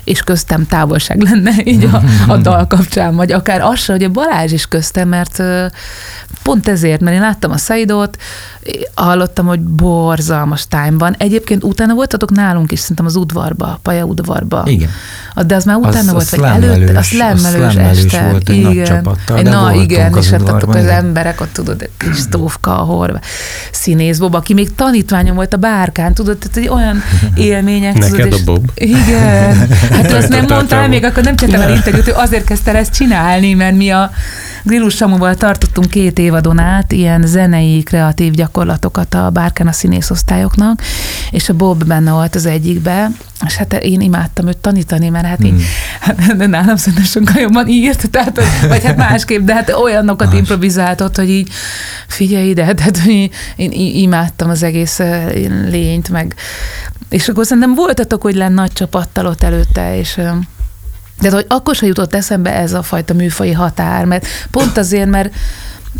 és 0.03 0.21
köztem 0.21 0.67
távolság 0.67 1.21
lenne 1.21 1.51
így 1.73 1.83
a, 1.83 2.01
a 2.27 2.37
dal 2.37 2.67
kapcsán, 2.67 3.15
vagy 3.15 3.31
akár 3.31 3.61
az 3.61 3.85
hogy 3.85 4.03
a 4.03 4.09
Balázs 4.09 4.51
is 4.51 4.65
köztem, 4.65 5.07
mert 5.07 5.43
pont 6.43 6.67
ezért, 6.67 7.01
mert 7.01 7.15
én 7.15 7.21
láttam 7.21 7.51
a 7.51 7.57
Saidot, 7.57 8.17
hallottam, 8.93 9.45
hogy 9.45 9.59
borzalmas 9.59 10.67
time 10.67 10.97
van. 10.97 11.15
Egyébként 11.17 11.63
utána 11.63 11.93
voltatok 11.93 12.31
nálunk 12.31 12.71
is, 12.71 12.79
szerintem 12.79 13.05
az 13.05 13.15
udvarba, 13.15 13.79
Paja 13.81 14.03
udvarba. 14.03 14.63
Igen. 14.65 14.89
De 15.45 15.55
az 15.55 15.63
már 15.63 15.75
utána 15.75 15.97
az, 15.97 16.11
volt, 16.11 16.29
vagy 16.29 16.63
előtte, 16.63 16.97
az 16.97 17.11
lemmelős 17.11 17.75
este. 17.75 18.29
Volt 18.29 18.49
egy 18.49 18.55
igen. 18.55 18.73
nagy 18.73 18.83
csapattal, 18.83 19.37
egy, 19.37 19.43
na, 19.43 19.73
igen, 19.73 20.17
és 20.17 20.29
hát 20.29 20.49
ott 20.49 20.63
az 20.63 20.85
emberek, 20.85 21.41
ott 21.41 21.53
tudod, 21.53 21.89
Kristófka, 21.97 22.79
a 22.79 22.83
Horva, 22.83 23.19
színész 23.71 24.17
Bob, 24.17 24.35
aki 24.35 24.53
még 24.53 24.75
tanítványom 24.75 25.35
volt 25.35 25.53
a 25.53 25.57
bárkán, 25.57 26.13
tudod, 26.13 26.37
tehát 26.37 26.57
egy 26.57 26.67
olyan 26.67 27.01
élmények. 27.35 27.97
Neked 27.97 28.29
tudod, 28.29 28.39
a 28.39 28.43
Bob? 28.43 28.71
Igen. 28.75 29.57
Hát 29.91 30.11
azt 30.11 30.29
nem 30.29 30.45
mondtál 30.49 30.87
még, 30.87 31.03
akkor 31.03 31.23
nem 31.23 31.35
csináltam 31.35 31.69
el 31.69 31.75
interjút, 31.75 32.07
ő 32.07 32.13
azért 32.13 32.43
kezdte 32.43 32.75
ezt 32.75 32.93
csinálni, 32.93 33.53
mert 33.53 33.75
mi 33.75 33.89
a 33.89 34.11
Grillus 34.63 34.95
Samuval 34.95 35.35
tartottunk 35.35 35.89
két 35.89 36.19
évadon 36.19 36.59
át 36.59 36.91
ilyen 36.91 37.21
zenei, 37.25 37.83
kreatív 37.83 38.33
gyakorlatokat 38.33 39.13
a 39.13 39.29
Bárkán 39.29 39.67
a 39.67 39.71
színészosztályoknak, 39.71 40.81
és 41.31 41.49
a 41.49 41.53
Bob 41.53 41.83
benne 41.83 42.11
volt 42.11 42.35
az 42.35 42.45
egyikbe, 42.45 43.11
és 43.45 43.55
hát 43.55 43.73
én 43.73 44.01
imádtam 44.01 44.47
őt 44.47 44.57
tanítani, 44.57 45.09
mert 45.09 45.25
hát 45.25 45.37
hmm. 45.37 45.45
így, 45.45 45.63
hát, 45.99 46.35
de 46.37 46.45
nálam 46.45 46.75
szerintem 46.75 47.03
sokkal 47.03 47.41
jobban 47.41 47.67
írt, 47.67 48.09
tehát, 48.09 48.35
hogy, 48.35 48.69
vagy 48.69 48.83
hát 48.83 48.97
másképp, 48.97 49.45
de 49.45 49.53
hát 49.53 49.69
olyanokat 49.69 50.27
Más. 50.27 50.37
improvizáltott, 50.37 51.15
hogy 51.15 51.29
így 51.29 51.49
figyelj 52.07 52.49
ide, 52.49 52.73
tehát 52.73 52.97
hogy 52.97 53.11
én, 53.11 53.31
én 53.55 53.95
imádtam 53.95 54.49
az 54.49 54.63
egész 54.63 54.99
lényt, 55.69 56.09
meg 56.09 56.35
és 57.11 57.29
akkor 57.29 57.45
szerintem 57.45 57.73
voltatok, 57.73 58.21
hogy 58.21 58.35
lenne 58.35 58.53
nagy 58.53 58.73
csapattal 58.73 59.25
ott 59.25 59.43
előtte, 59.43 59.97
és 59.97 60.19
de 61.19 61.31
hogy 61.31 61.45
akkor 61.47 61.75
se 61.75 61.85
jutott 61.85 62.13
eszembe 62.15 62.53
ez 62.53 62.73
a 62.73 62.83
fajta 62.83 63.13
műfai 63.13 63.51
határ, 63.51 64.05
mert 64.05 64.27
pont 64.51 64.77
azért, 64.77 65.09
mert 65.09 65.33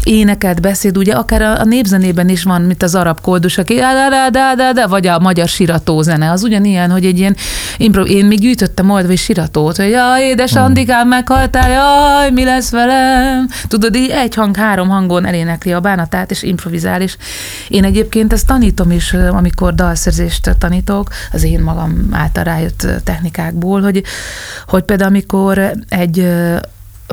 énekelt 0.04 0.62
beszéd, 0.62 0.98
ugye 0.98 1.14
akár 1.14 1.42
a, 1.42 1.60
a 1.60 1.64
népzenében 1.64 2.30
is 2.30 2.44
van, 2.44 2.62
mint 2.62 2.84
az 2.84 2.96
arab 2.96 3.22
koldus, 3.22 3.58
aki 3.58 3.76
de 4.74 4.88
vagy 4.88 5.08
a 5.08 5.20
magyar 5.20 5.48
sirató 5.48 6.02
zene, 6.02 6.32
az 6.32 6.44
ugyanilyen, 6.44 6.92
hogy 6.92 7.06
egy 7.06 7.18
ilyen 7.18 7.36
improv, 7.78 8.10
én 8.10 8.26
még 8.26 8.40
gyűjtöttem 8.40 8.90
oldva 8.90 9.12
is 9.12 9.22
siratót, 9.22 9.76
hogy 9.76 9.90
jaj, 9.90 10.24
édes 10.24 10.52
hmm. 10.52 10.64
Andikám 10.64 11.08
meghaltál, 11.08 11.70
jaj, 11.70 12.32
mi 12.32 12.44
lesz 12.44 12.70
velem? 12.70 13.48
Tudod, 13.68 13.96
így 13.96 14.10
egy 14.10 14.36
hang, 14.36 14.56
három 14.56 14.90
hangon 14.90 15.26
elénekli 15.26 15.74
a 15.74 15.80
bánatát, 15.80 16.32
és 16.32 16.44
improvizál, 16.44 17.02
és 17.02 17.18
én 17.68 17.84
egyébként 17.84 18.34
ezt 18.34 18.48
tanítom 18.48 18.92
is, 18.92 19.14
amikor 19.14 19.76
dalszerzést 19.76 20.56
tanítok, 20.58 21.10
az 21.32 21.44
én 21.44 21.60
magam 21.60 22.08
által 22.12 22.44
rájött 22.44 22.88
technikákból, 23.04 23.82
hogy, 23.82 24.04
hogy 24.68 24.84
például 24.84 25.10
amikor 25.10 25.72
egy 25.90 26.28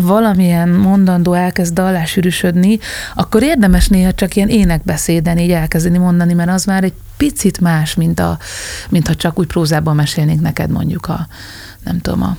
valamilyen 0.00 0.68
mondandó 0.68 1.32
elkezd 1.32 1.74
dallásürüsödni, 1.74 2.78
akkor 3.14 3.42
érdemes 3.42 3.88
néha 3.88 4.12
csak 4.12 4.36
ilyen 4.36 4.48
énekbeszéden 4.48 5.38
így 5.38 5.50
elkezdeni 5.50 5.98
mondani, 5.98 6.32
mert 6.32 6.50
az 6.50 6.64
már 6.64 6.84
egy 6.84 6.94
picit 7.16 7.60
más, 7.60 7.94
mint, 7.94 8.20
a, 8.20 8.38
mint 8.88 9.06
ha 9.06 9.14
csak 9.14 9.38
úgy 9.38 9.46
prózában 9.46 9.94
mesélnék 9.94 10.40
neked 10.40 10.70
mondjuk 10.70 11.06
a, 11.06 11.26
nem 11.84 12.00
tudom, 12.00 12.22
a 12.22 12.36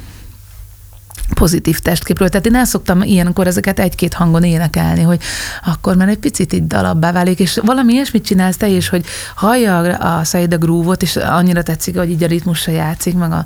pozitív 1.34 1.80
testképről. 1.80 2.30
Tehát 2.30 2.46
én 2.46 2.56
el 2.56 2.66
szoktam 2.66 3.02
ilyenkor 3.02 3.48
ezeket 3.48 3.80
egy-két 3.80 4.14
hangon 4.14 4.44
énekelni, 4.44 5.02
hogy 5.02 5.22
akkor 5.66 5.96
már 5.96 6.08
egy 6.08 6.18
picit 6.18 6.54
így 6.54 6.68
dalabbá 6.68 7.12
válik, 7.12 7.40
és 7.40 7.60
valami 7.64 7.94
ilyesmit 7.94 8.26
csinálsz 8.26 8.58
te 8.58 8.68
is, 8.68 8.90
hogy 8.90 9.06
hallja 9.36 9.80
a 9.80 10.24
Said 10.24 10.54
a 10.54 10.58
groove 10.58 10.96
és 11.00 11.16
annyira 11.16 11.64
tetszik, 11.64 11.98
hogy 11.98 12.10
így 12.10 12.24
a 12.24 12.28
ritmusra 12.28 12.72
játszik, 12.72 13.18
meg 13.18 13.32
a, 13.32 13.46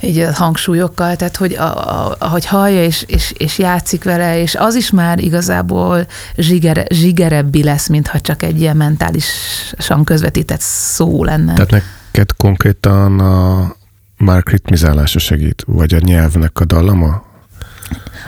így 0.00 0.18
a 0.18 0.32
hangsúlyokkal, 0.32 1.16
tehát 1.16 1.36
hogy 1.36 1.54
a, 1.54 2.06
a, 2.06 2.16
ahogy 2.18 2.46
hallja 2.46 2.84
és, 2.84 3.04
és, 3.06 3.32
és 3.36 3.58
játszik 3.58 4.04
vele, 4.04 4.40
és 4.40 4.54
az 4.54 4.74
is 4.74 4.90
már 4.90 5.18
igazából 5.18 6.06
zsigere, 6.36 6.84
zsigerebbi 6.88 7.62
lesz, 7.62 7.88
mintha 7.88 8.20
csak 8.20 8.42
egy 8.42 8.60
ilyen 8.60 8.76
mentálisan 8.76 10.04
közvetített 10.04 10.60
szó 10.60 11.24
lenne. 11.24 11.52
Tehát 11.52 11.70
neked 11.70 12.36
konkrétan 12.36 13.20
a 13.20 13.74
Mark 14.16 14.50
ritmizálása 14.50 15.18
segít, 15.18 15.62
vagy 15.66 15.94
a 15.94 15.98
nyelvnek 15.98 16.60
a 16.60 16.64
dallama? 16.64 17.24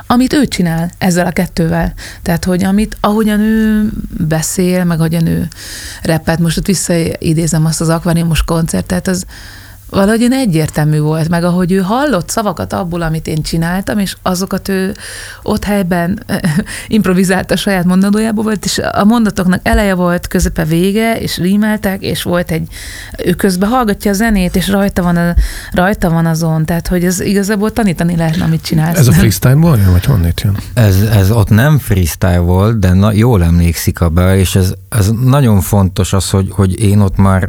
Amit 0.07 0.33
ő 0.33 0.47
csinál 0.47 0.91
ezzel 0.99 1.27
a 1.27 1.31
kettővel. 1.31 1.95
Tehát, 2.23 2.45
hogy 2.45 2.65
amit, 2.65 2.97
ahogyan 3.01 3.41
ő 3.41 3.89
beszél, 4.27 4.85
meg 4.85 4.99
ahogyan 4.99 5.27
ő 5.27 5.49
repet, 6.03 6.39
most 6.39 6.59
ott 6.59 6.67
visszaidézem 6.67 7.65
azt 7.65 7.81
az 7.81 7.89
akváriumos 7.89 8.43
koncertet, 8.43 9.09
az, 9.09 9.25
valahogy 9.91 10.21
én 10.21 10.33
egyértelmű 10.33 11.01
volt, 11.01 11.29
meg 11.29 11.45
ahogy 11.45 11.73
ő 11.73 11.79
hallott 11.79 12.29
szavakat 12.29 12.73
abból, 12.73 13.03
amit 13.03 13.27
én 13.27 13.43
csináltam, 13.43 13.99
és 13.99 14.17
azokat 14.23 14.69
ő 14.69 14.95
ott 15.43 15.65
helyben 15.65 16.25
improvizálta 16.89 17.55
a 17.55 17.57
saját 17.57 17.85
mondandójából 17.85 18.45
volt, 18.45 18.65
és 18.65 18.81
a 18.93 19.05
mondatoknak 19.05 19.61
eleje 19.63 19.95
volt, 19.95 20.27
közepe 20.27 20.65
vége, 20.65 21.21
és 21.21 21.37
rímeltek, 21.37 22.03
és 22.03 22.23
volt 22.23 22.51
egy, 22.51 22.69
ő 23.25 23.33
közben 23.33 23.69
hallgatja 23.69 24.11
a 24.11 24.15
zenét, 24.15 24.57
és 24.57 24.69
rajta 24.69 25.03
van, 25.03 25.17
a, 25.17 25.35
rajta 25.73 26.11
van 26.11 26.27
azon, 26.27 26.65
tehát 26.65 26.89
hogy 26.89 27.05
ez 27.05 27.21
igazából 27.21 27.73
tanítani 27.73 28.17
lehetne, 28.17 28.45
amit 28.45 28.63
csinálsz. 28.63 28.99
Ez 28.99 29.07
a 29.07 29.13
freestyle-ból 29.13 29.77
jön, 29.77 29.93
vagy 29.93 30.05
honnét 30.05 30.41
jön? 30.41 30.57
Ez, 30.75 31.01
ez 31.01 31.31
ott 31.31 31.49
nem 31.49 31.79
freestyle 31.79 32.39
volt, 32.39 32.79
de 32.79 32.93
na, 32.93 33.13
jól 33.13 33.43
emlékszik 33.43 34.01
a 34.01 34.09
be, 34.09 34.37
és 34.37 34.55
ez, 34.55 34.73
ez 34.89 35.11
nagyon 35.25 35.61
fontos 35.61 36.13
az, 36.13 36.31
hogy, 36.31 36.49
hogy 36.51 36.81
én 36.81 37.01
ott 37.01 37.17
már 37.17 37.49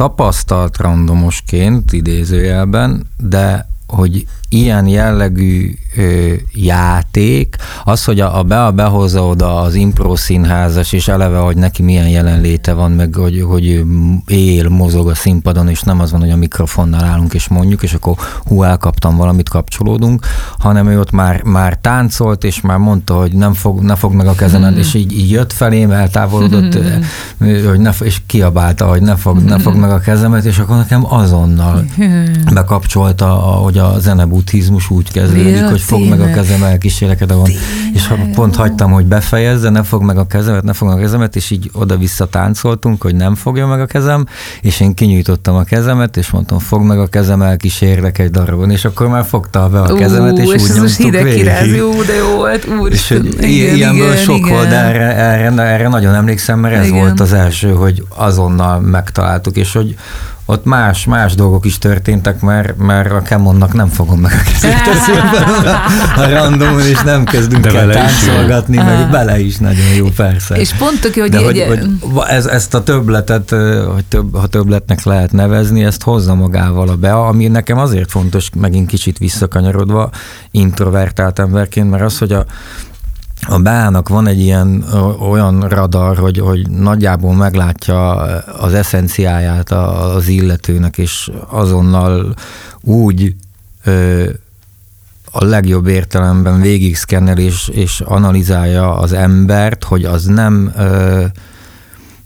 tapasztalt 0.00 0.76
randomosként 0.76 1.92
idézőjelben, 1.92 3.06
de 3.18 3.66
hogy 3.90 4.26
ilyen 4.52 4.86
jellegű 4.86 5.74
ö, 5.96 6.32
játék, 6.54 7.56
az, 7.84 8.04
hogy 8.04 8.20
a, 8.20 8.38
a 8.38 8.42
Bea 8.42 8.70
behozza 8.70 9.26
oda 9.26 9.60
az 9.60 9.74
impro 9.74 10.16
színházas, 10.16 10.92
és 10.92 11.08
eleve, 11.08 11.38
hogy 11.38 11.56
neki 11.56 11.82
milyen 11.82 12.08
jelenléte 12.08 12.72
van, 12.72 12.92
meg 12.92 13.14
hogy, 13.14 13.42
hogy 13.42 13.84
él, 14.26 14.68
mozog 14.68 15.08
a 15.08 15.14
színpadon, 15.14 15.68
és 15.68 15.80
nem 15.80 16.00
az 16.00 16.10
van, 16.10 16.20
hogy 16.20 16.30
a 16.30 16.36
mikrofonnal 16.36 17.04
állunk 17.04 17.34
és 17.34 17.48
mondjuk, 17.48 17.82
és 17.82 17.92
akkor 17.94 18.14
hú, 18.46 18.62
elkaptam 18.62 19.16
valamit, 19.16 19.48
kapcsolódunk, 19.48 20.26
hanem 20.58 20.88
ő 20.88 21.00
ott 21.00 21.10
már, 21.10 21.42
már 21.42 21.78
táncolt, 21.80 22.44
és 22.44 22.60
már 22.60 22.78
mondta, 22.78 23.14
hogy 23.14 23.32
nem 23.32 23.52
fog, 23.52 23.80
ne 23.80 23.94
fog 23.94 24.12
meg 24.12 24.26
a 24.26 24.34
kezemen, 24.34 24.78
és 24.78 24.94
így, 24.94 25.12
így 25.12 25.30
jött 25.30 25.52
felém, 25.52 25.90
eltávolodott, 25.90 26.78
hogy 27.68 27.80
ne, 27.80 27.90
és 28.00 28.20
kiabálta, 28.26 28.86
hogy 28.86 29.02
ne 29.02 29.16
fog, 29.16 29.42
ne 29.42 29.58
fog 29.64 29.74
meg 29.74 29.90
a 29.90 29.98
kezemet, 29.98 30.44
és 30.44 30.58
akkor 30.58 30.76
nekem 30.76 31.12
azonnal 31.14 31.84
bekapcsolta, 32.54 33.26
hogy 33.28 33.78
a 33.80 33.98
zenebú 33.98 34.40
buddhizmus 34.40 34.90
úgy 34.90 35.12
kezdődik, 35.12 35.56
ja, 35.56 35.68
hogy 35.68 35.80
fog 35.80 36.08
meg 36.08 36.20
a 36.20 36.30
kezem, 36.30 36.62
elkísérek 36.62 37.20
a 37.20 37.48
És 37.94 38.06
ha 38.06 38.16
pont 38.34 38.56
hagytam, 38.56 38.92
hogy 38.92 39.06
befejezze, 39.06 39.70
ne 39.70 39.82
fog 39.82 40.02
meg 40.02 40.18
a 40.18 40.26
kezemet, 40.26 40.62
ne 40.62 40.72
fog 40.72 40.88
meg 40.88 40.96
a 40.96 41.00
kezemet, 41.00 41.36
és 41.36 41.50
így 41.50 41.70
oda-vissza 41.72 42.26
táncoltunk, 42.26 43.02
hogy 43.02 43.14
nem 43.14 43.34
fogja 43.34 43.66
meg 43.66 43.80
a 43.80 43.86
kezem, 43.86 44.26
és 44.60 44.80
én 44.80 44.94
kinyújtottam 44.94 45.54
a 45.54 45.62
kezemet, 45.62 46.16
és 46.16 46.30
mondtam, 46.30 46.58
fog 46.58 46.82
meg 46.82 46.98
a 46.98 47.06
kezem, 47.06 47.42
elkísérlek 47.42 48.18
egy 48.18 48.30
darabon, 48.30 48.70
és 48.70 48.84
akkor 48.84 49.08
már 49.08 49.24
fogta 49.24 49.68
be 49.68 49.80
a 49.80 49.94
kezemet, 49.94 50.38
és, 50.38 50.52
és 50.52 50.62
úgy 50.62 50.76
nyomtuk 50.76 51.22
végig. 51.22 51.74
Jó, 51.76 52.02
de 52.02 52.14
jó 52.14 52.36
volt, 52.36 52.66
úr. 52.80 52.92
És 52.92 53.08
hogy 53.08 53.26
igen, 53.26 53.74
ilyenből 53.74 54.12
igen, 54.12 54.16
sok 54.16 54.36
igen. 54.36 54.48
volt, 54.48 54.68
de 54.68 54.76
erre, 54.76 55.16
erre, 55.16 55.62
erre 55.62 55.88
nagyon 55.88 56.14
emlékszem, 56.14 56.58
mert 56.58 56.74
ez 56.74 56.86
igen. 56.86 56.98
volt 56.98 57.20
az 57.20 57.32
első, 57.32 57.70
hogy 57.70 58.04
azonnal 58.08 58.80
megtaláltuk, 58.80 59.56
és 59.56 59.72
hogy 59.72 59.96
ott 60.50 60.64
más, 60.64 61.04
más 61.04 61.34
dolgok 61.34 61.64
is 61.64 61.78
történtek, 61.78 62.40
mert, 62.40 62.76
mert 62.76 63.12
a 63.12 63.22
Kemonnak 63.22 63.72
nem 63.72 63.88
fogom 63.88 64.20
meg 64.20 64.32
a 64.32 64.50
kezét 64.50 64.74
a 66.16 66.28
random, 66.28 66.78
és 66.78 67.00
nem 67.02 67.24
kezdünk 67.24 67.66
el 67.66 67.90
táncolgatni, 67.90 68.76
meg 68.76 69.10
bele 69.10 69.40
is 69.40 69.56
nagyon 69.56 69.94
jó, 69.96 70.06
persze. 70.16 70.54
És 70.54 70.72
pont 70.72 71.00
tök, 71.00 71.14
hogy, 71.14 71.30
De 71.30 71.38
hogy, 71.38 71.64
hogy 71.68 71.88
ez, 72.28 72.46
ezt 72.46 72.74
a 72.74 72.82
többletet, 72.82 73.50
hogy 73.94 74.04
több, 74.08 74.36
ha 74.36 74.46
többletnek 74.46 75.02
lehet 75.02 75.32
nevezni, 75.32 75.84
ezt 75.84 76.02
hozza 76.02 76.34
magával 76.34 76.88
a 76.88 76.96
be, 76.96 77.12
ami 77.12 77.46
nekem 77.46 77.78
azért 77.78 78.10
fontos, 78.10 78.48
megint 78.56 78.88
kicsit 78.88 79.18
visszakanyarodva, 79.18 80.10
introvertált 80.50 81.38
emberként, 81.38 81.90
mert 81.90 82.02
az, 82.02 82.18
hogy 82.18 82.32
a, 82.32 82.44
a 83.48 83.58
Beának 83.58 84.08
van 84.08 84.26
egy 84.26 84.40
ilyen 84.40 84.84
olyan 85.30 85.68
radar, 85.68 86.18
hogy, 86.18 86.38
hogy 86.38 86.70
nagyjából 86.70 87.34
meglátja 87.34 88.14
az 88.38 88.74
eszenciáját 88.74 89.70
az 89.70 90.28
illetőnek, 90.28 90.98
és 90.98 91.30
azonnal 91.48 92.34
úgy 92.80 93.34
ö, 93.84 94.28
a 95.30 95.44
legjobb 95.44 95.86
értelemben 95.86 96.60
végig 96.60 96.96
szkennel 96.96 97.38
és, 97.38 97.68
és 97.68 98.00
analizálja 98.00 98.98
az 98.98 99.12
embert, 99.12 99.84
hogy 99.84 100.04
az 100.04 100.24
nem 100.24 100.72
ö, 100.76 101.24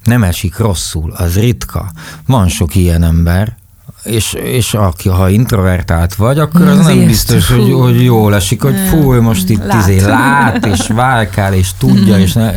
nem 0.04 0.22
esik 0.22 0.58
rosszul, 0.58 1.12
az 1.12 1.38
ritka. 1.38 1.90
Van 2.26 2.48
sok 2.48 2.74
ilyen 2.74 3.02
ember, 3.02 3.56
és, 4.04 4.32
és 4.32 4.74
aki, 4.74 5.08
ha 5.08 5.28
introvertált 5.28 6.14
vagy, 6.14 6.38
akkor 6.38 6.62
az 6.62 6.86
nem 6.86 7.06
biztos, 7.06 7.48
hogy, 7.48 7.72
hogy 7.72 8.04
jól 8.04 8.34
esik, 8.34 8.62
hogy 8.62 8.76
fú, 8.88 9.20
most 9.20 9.48
itt 9.48 9.64
lát. 9.64 9.88
Izé 9.88 10.00
lát, 10.00 10.66
és 10.66 10.86
válkál, 10.94 11.54
és 11.54 11.70
tudja, 11.78 12.18
és 12.18 12.32
ne, 12.32 12.52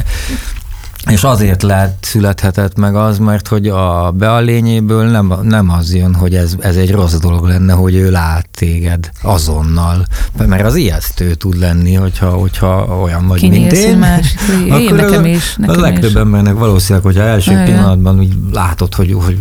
és 1.09 1.23
azért 1.23 1.63
lehet 1.63 1.93
születhetett 2.01 2.77
meg 2.77 2.95
az, 2.95 3.17
mert 3.17 3.47
hogy 3.47 3.67
a 3.67 4.11
bealényéből 4.11 5.05
nem, 5.05 5.33
nem 5.41 5.69
az 5.69 5.95
jön, 5.95 6.15
hogy 6.15 6.35
ez, 6.35 6.55
ez 6.59 6.75
egy 6.75 6.91
rossz 6.91 7.13
dolog 7.13 7.45
lenne, 7.45 7.73
hogy 7.73 7.95
ő 7.95 8.11
lát 8.11 8.47
téged 8.55 9.09
azonnal. 9.21 10.05
Mert 10.47 10.65
az 10.65 10.75
ijesztő 10.75 11.33
tud 11.33 11.59
lenni, 11.59 11.93
hogyha, 11.93 12.29
hogyha 12.29 12.99
olyan 13.01 13.27
vagy, 13.27 13.39
Kinéz 13.39 13.59
mint 13.59 13.71
én. 13.71 13.97
Más. 13.97 14.35
Én 14.67 14.93
nekem 14.95 15.25
is. 15.25 15.55
Nekem 15.55 15.75
a 15.75 15.79
legtöbb 15.79 16.09
is. 16.09 16.15
embernek 16.15 16.53
valószínűleg, 16.53 17.03
hogyha 17.03 17.23
első 17.23 17.51
Ajaj. 17.51 17.65
pillanatban 17.65 18.19
úgy 18.19 18.33
látod, 18.51 18.93
hogy, 18.93 19.13
hogy 19.23 19.37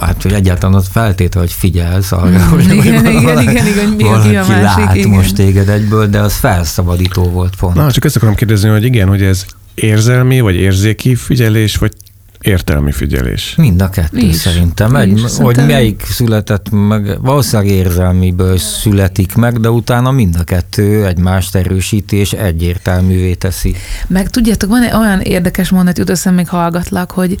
hát, 0.00 0.22
hogy 0.22 0.32
egyáltalán 0.32 0.76
ott 0.76 0.88
feltétel, 0.92 1.40
hogy 1.40 1.52
figyelsz 1.52 2.12
arra, 2.12 2.28
mm, 2.28 2.48
hogy 2.48 2.64
igen, 2.64 2.76
igen, 2.76 3.06
igen, 3.06 3.22
valaki, 3.22 3.50
igen, 3.50 3.66
igen, 3.66 3.88
mi 3.88 4.02
valaki 4.02 4.36
a 4.36 4.46
másik, 4.46 4.62
lát 4.62 4.94
igen. 4.94 5.08
most 5.08 5.34
téged 5.34 5.68
egyből, 5.68 6.06
de 6.06 6.20
az 6.20 6.34
felszabadító 6.34 7.22
volt 7.22 7.56
pont. 7.56 7.74
Na, 7.74 7.92
csak 7.92 8.04
ezt 8.04 8.16
akarom 8.16 8.34
kérdezni, 8.34 8.68
hogy 8.68 8.84
igen, 8.84 9.08
hogy 9.08 9.22
ez 9.22 9.44
érzelmi, 9.74 10.40
vagy 10.40 10.54
érzéki 10.54 11.14
figyelés, 11.14 11.76
vagy 11.76 11.92
értelmi 12.40 12.92
figyelés? 12.92 13.54
Mind 13.56 13.82
a 13.82 13.90
kettő 13.90 14.18
is. 14.18 14.36
szerintem. 14.36 14.96
Egy, 14.96 15.12
is, 15.12 15.20
hogy 15.20 15.30
szerintem. 15.30 15.66
melyik 15.66 16.02
született 16.08 16.70
meg, 16.70 17.20
valószínűleg 17.20 17.72
érzelmiből 17.72 18.58
születik 18.58 19.34
meg, 19.34 19.60
de 19.60 19.70
utána 19.70 20.10
mind 20.10 20.36
a 20.38 20.44
kettő 20.44 21.06
egymást 21.06 21.54
erősíti 21.54 22.16
és 22.16 22.32
egyértelművé 22.32 23.34
teszi. 23.34 23.74
Meg 24.06 24.30
tudjátok, 24.30 24.70
van 24.70 24.82
egy 24.82 24.94
olyan 24.94 25.20
érdekes 25.20 25.70
mondat, 25.70 25.98
jut 25.98 26.30
még 26.30 26.48
hallgatlak, 26.48 27.10
hogy 27.10 27.36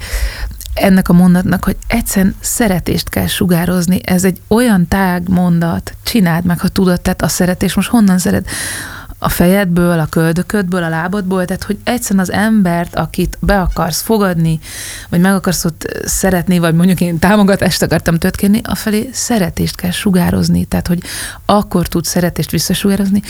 ennek 0.76 1.08
a 1.08 1.12
mondatnak, 1.12 1.64
hogy 1.64 1.76
egyszerűen 1.86 2.34
szeretést 2.40 3.08
kell 3.08 3.26
sugározni. 3.26 4.00
Ez 4.04 4.24
egy 4.24 4.40
olyan 4.48 4.88
tág 4.88 5.28
mondat, 5.28 5.94
csináld 6.02 6.44
meg, 6.44 6.60
ha 6.60 6.68
tudod, 6.68 7.00
tehát 7.00 7.22
a 7.22 7.28
szeretés 7.28 7.74
most 7.74 7.88
honnan 7.88 8.18
szeret? 8.18 8.48
a 9.18 9.28
fejedből, 9.28 9.98
a 9.98 10.06
köldöködből, 10.06 10.82
a 10.82 10.88
lábadból, 10.88 11.44
tehát 11.44 11.64
hogy 11.64 11.78
egyszerűen 11.84 12.24
az 12.24 12.32
embert, 12.32 12.96
akit 12.96 13.38
be 13.40 13.60
akarsz 13.60 14.00
fogadni, 14.00 14.60
vagy 15.08 15.20
meg 15.20 15.34
akarsz 15.34 15.64
ott 15.64 16.00
szeretni, 16.04 16.58
vagy 16.58 16.74
mondjuk 16.74 17.00
én 17.00 17.18
támogatást 17.18 17.82
akartam 17.82 18.18
tőt 18.18 18.36
kérni, 18.36 18.60
afelé 18.64 19.08
szeretést 19.12 19.76
kell 19.76 19.90
sugározni, 19.90 20.64
tehát 20.64 20.86
hogy 20.86 21.02
akkor 21.44 21.88
tudsz 21.88 22.08
szeretést 22.08 22.50
visszasugározni, 22.50 23.22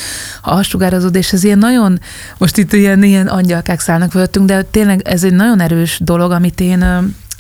ha 0.43 0.51
azt 0.51 0.69
sugározod, 0.69 1.15
és 1.15 1.33
ez 1.33 1.45
ilyen 1.45 1.59
nagyon, 1.59 2.01
most 2.39 2.57
itt 2.57 2.73
ilyen, 2.73 3.03
ilyen 3.03 3.27
angyalkák 3.27 3.81
szállnak 3.81 4.11
fölöttünk, 4.11 4.47
de 4.47 4.63
tényleg 4.63 5.09
ez 5.09 5.25
egy 5.25 5.35
nagyon 5.35 5.61
erős 5.61 6.01
dolog, 6.03 6.31
amit 6.31 6.61
én 6.61 6.85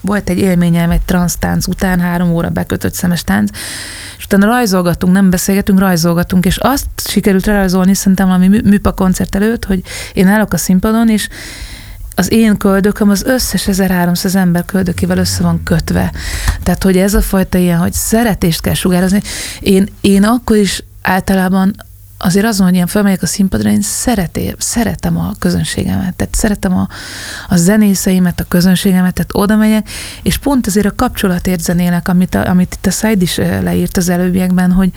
volt 0.02 0.28
egy 0.28 0.38
élményem 0.38 0.90
egy 0.90 1.02
transztánc 1.02 1.66
után, 1.66 2.00
három 2.00 2.32
óra 2.32 2.48
bekötött 2.48 2.94
szemes 2.94 3.24
tánc, 3.24 3.50
és 4.18 4.24
utána 4.24 4.46
rajzolgatunk, 4.46 5.12
nem 5.12 5.30
beszélgetünk, 5.30 5.78
rajzolgatunk, 5.78 6.44
és 6.44 6.56
azt 6.56 6.86
sikerült 7.08 7.46
rajzolni 7.46 7.94
szerintem 7.94 8.26
valami 8.26 8.48
műpa 8.48 8.92
koncert 8.92 9.34
előtt, 9.34 9.64
hogy 9.64 9.82
én 10.12 10.26
állok 10.26 10.52
a 10.52 10.56
színpadon, 10.56 11.08
és 11.08 11.28
az 12.14 12.32
én 12.32 12.56
köldököm 12.56 13.10
az 13.10 13.22
összes 13.24 13.68
1300 13.68 14.34
ember 14.34 14.64
köldökével 14.64 15.18
össze 15.18 15.42
van 15.42 15.62
kötve. 15.62 16.12
Tehát, 16.62 16.82
hogy 16.82 16.96
ez 16.96 17.14
a 17.14 17.20
fajta 17.20 17.58
ilyen, 17.58 17.78
hogy 17.78 17.92
szeretést 17.92 18.60
kell 18.60 18.74
sugározni. 18.74 19.22
Én, 19.60 19.88
én 20.00 20.24
akkor 20.24 20.56
is 20.56 20.82
általában 21.02 21.74
azért 22.26 22.46
azon, 22.46 22.66
hogy 22.66 22.74
ilyen 22.74 22.86
felmegyek 22.86 23.22
a 23.22 23.26
színpadra, 23.26 23.70
én 23.70 23.82
szereté, 23.82 24.54
szeretem 24.58 25.18
a 25.18 25.32
közönségemet, 25.38 26.14
tehát 26.14 26.34
szeretem 26.34 26.76
a, 26.76 26.88
a 27.48 27.56
zenészeimet, 27.56 28.40
a 28.40 28.44
közönségemet, 28.48 29.14
tehát 29.14 29.30
oda 29.34 29.56
megyek, 29.56 29.88
és 30.22 30.38
pont 30.38 30.66
azért 30.66 30.86
a 30.86 30.94
kapcsolatért 30.94 31.60
zenélek, 31.60 32.08
amit, 32.08 32.34
a, 32.34 32.48
amit 32.48 32.74
itt 32.74 32.86
a 32.86 32.90
Said 32.90 33.22
is 33.22 33.36
leírt 33.36 33.96
az 33.96 34.08
előbbiekben, 34.08 34.72
hogy, 34.72 34.90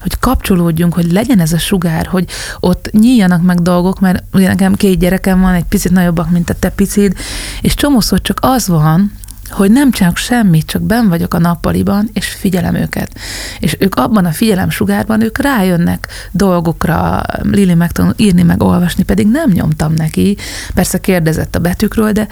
hogy 0.00 0.18
kapcsolódjunk, 0.18 0.94
hogy 0.94 1.12
legyen 1.12 1.40
ez 1.40 1.52
a 1.52 1.58
sugár, 1.58 2.06
hogy 2.06 2.28
ott 2.60 2.90
nyíljanak 2.92 3.42
meg 3.42 3.60
dolgok, 3.60 4.00
mert 4.00 4.24
ugye 4.32 4.48
nekem 4.48 4.74
két 4.74 4.98
gyerekem 4.98 5.40
van, 5.40 5.54
egy 5.54 5.64
picit 5.64 5.92
nagyobbak, 5.92 6.30
mint 6.30 6.50
a 6.50 6.54
te 6.54 6.68
picid, 6.70 7.16
és 7.60 7.74
csomószor 7.74 8.20
csak 8.20 8.38
az 8.42 8.68
van, 8.68 9.12
hogy 9.50 9.70
nem 9.70 9.90
csak 9.90 10.16
semmit, 10.16 10.66
csak 10.66 10.82
ben 10.82 11.08
vagyok 11.08 11.34
a 11.34 11.38
nappaliban, 11.38 12.08
és 12.12 12.26
figyelem 12.26 12.74
őket. 12.74 13.18
És 13.60 13.76
ők 13.78 13.94
abban 13.94 14.24
a 14.24 14.32
figyelem 14.32 14.70
sugárban, 14.70 15.22
ők 15.22 15.38
rájönnek 15.38 16.08
dolgokra, 16.30 17.22
Lili 17.42 17.74
megtanul 17.74 18.14
írni, 18.16 18.42
meg 18.42 18.62
olvasni, 18.62 19.02
pedig 19.02 19.28
nem 19.30 19.50
nyomtam 19.50 19.92
neki. 19.92 20.36
Persze 20.74 20.98
kérdezett 20.98 21.54
a 21.54 21.58
betűkről, 21.58 22.12
de 22.12 22.28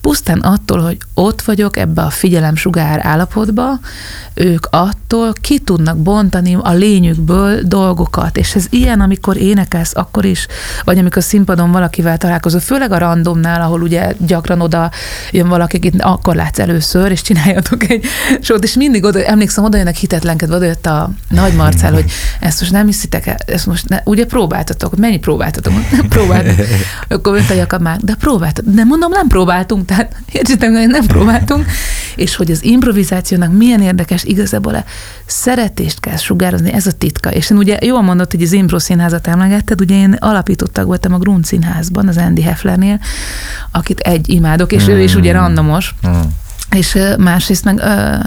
pusztán 0.00 0.38
attól, 0.38 0.80
hogy 0.80 0.96
ott 1.14 1.42
vagyok 1.42 1.76
ebbe 1.76 2.02
a 2.02 2.10
figyelem 2.10 2.56
sugár 2.56 3.06
állapotba, 3.06 3.78
ők 4.34 4.66
attól 4.70 5.32
ki 5.40 5.58
tudnak 5.58 5.96
bontani 5.96 6.56
a 6.60 6.72
lényükből 6.72 7.62
dolgokat. 7.62 8.36
És 8.36 8.54
ez 8.54 8.66
ilyen, 8.70 9.00
amikor 9.00 9.36
énekelsz, 9.36 9.96
akkor 9.96 10.24
is, 10.24 10.46
vagy 10.84 10.98
amikor 10.98 11.22
színpadon 11.22 11.72
valakivel 11.72 12.18
találkozol, 12.18 12.60
főleg 12.60 12.92
a 12.92 12.98
randomnál, 12.98 13.60
ahol 13.60 13.82
ugye 13.82 14.12
gyakran 14.18 14.60
oda 14.60 14.90
jön 15.30 15.48
valaki, 15.48 15.76
akit 15.76 16.02
akkor 16.02 16.36
látsz 16.48 16.58
először, 16.58 17.10
és 17.10 17.22
csináljatok 17.22 17.90
egy 17.90 18.04
sót, 18.40 18.64
és 18.64 18.74
mindig 18.74 19.04
oda, 19.04 19.24
emlékszem, 19.24 19.64
oda 19.64 19.76
jönnek 19.76 19.96
hitetlenkedve, 19.96 20.56
oda 20.56 20.64
jött 20.64 20.86
a 20.86 21.10
nagy 21.28 21.52
Marcel, 21.54 21.92
hogy 21.92 22.10
ezt 22.40 22.60
most 22.60 22.72
nem 22.72 22.86
hiszitek 22.86 23.26
el, 23.26 23.36
ezt 23.46 23.66
most 23.66 23.88
ne, 23.88 24.00
ugye 24.04 24.26
próbáltatok, 24.26 24.96
mennyi 24.96 25.18
próbáltatok, 25.18 25.72
nem 25.96 26.08
próbáltatok. 26.08 26.66
Akkor 27.08 27.36
jött 27.36 27.50
a 27.50 27.54
Jakab 27.54 27.82
már, 27.82 27.98
de 28.00 28.14
próbáltatok. 28.14 28.74
De 28.74 28.84
mondom, 28.84 29.10
nem 29.10 29.26
próbáltunk, 29.26 29.84
tehát 29.84 30.16
értsétek, 30.32 30.70
hogy 30.70 30.88
nem 30.88 31.06
próbáltunk. 31.06 31.66
És 32.16 32.36
hogy 32.36 32.50
az 32.50 32.64
improvizációnak 32.64 33.52
milyen 33.52 33.82
érdekes, 33.82 34.24
igazából 34.24 34.74
a 34.74 34.84
szeretést 35.26 36.00
kell 36.00 36.16
sugározni, 36.16 36.72
ez 36.72 36.86
a 36.86 36.92
titka. 36.92 37.30
És 37.30 37.50
én 37.50 37.56
ugye 37.56 37.78
jól 37.80 38.02
mondott, 38.02 38.30
hogy 38.30 38.42
az 38.42 38.52
Impro 38.52 38.78
színházat 38.78 39.26
emlegetted, 39.26 39.80
ugye 39.80 39.94
én 39.94 40.12
alapítottak 40.12 40.86
voltam 40.86 41.12
a 41.12 41.18
Grund 41.18 41.44
színházban, 41.44 42.08
az 42.08 42.16
Andy 42.16 42.42
Hefflernél, 42.42 43.00
akit 43.70 44.00
egy 44.00 44.28
imádok, 44.28 44.72
és 44.72 44.84
mm. 44.84 44.90
ő 44.90 45.00
is 45.02 45.14
ugye 45.14 45.32
randomos. 45.32 45.94
Mm. 46.08 46.20
És 46.70 46.98
másrészt 47.18 47.64
meg 47.64 47.74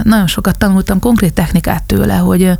nagyon 0.04 0.28
sokat 0.28 0.58
tanultam 0.58 1.00
konkrét 1.00 1.34
technikát 1.34 1.84
tőle, 1.84 2.16
hogy 2.16 2.56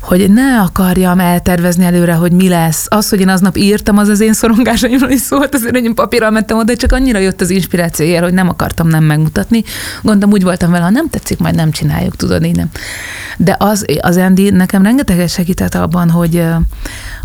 hogy 0.00 0.30
ne 0.30 0.60
akarjam 0.60 1.20
eltervezni 1.20 1.84
előre, 1.84 2.12
hogy 2.12 2.32
mi 2.32 2.48
lesz. 2.48 2.86
Az, 2.88 3.08
hogy 3.08 3.20
én 3.20 3.28
aznap 3.28 3.56
írtam, 3.56 3.98
az 3.98 4.08
az 4.08 4.20
én 4.20 4.32
szorongásaimról 4.32 5.10
is 5.10 5.20
szólt, 5.20 5.54
azért, 5.54 5.76
én 5.76 5.94
papírral 5.94 6.30
mentem 6.30 6.58
oda, 6.58 6.76
csak 6.76 6.92
annyira 6.92 7.18
jött 7.18 7.40
az 7.40 7.50
inspirációért, 7.50 8.22
hogy 8.22 8.32
nem 8.32 8.48
akartam 8.48 8.88
nem 8.88 9.04
megmutatni. 9.04 9.62
Gondolom 10.02 10.32
úgy 10.32 10.42
voltam 10.42 10.70
vele, 10.70 10.84
ha 10.84 10.90
nem 10.90 11.08
tetszik, 11.08 11.38
majd 11.38 11.54
nem 11.54 11.70
csináljuk, 11.70 12.16
tudod, 12.16 12.44
így 12.44 12.56
nem. 12.56 12.70
De 13.36 13.56
az, 13.58 13.84
az 14.00 14.16
Andy 14.16 14.50
nekem 14.50 14.82
rengeteget 14.82 15.28
segített 15.28 15.74
abban, 15.74 16.10
hogy, 16.10 16.44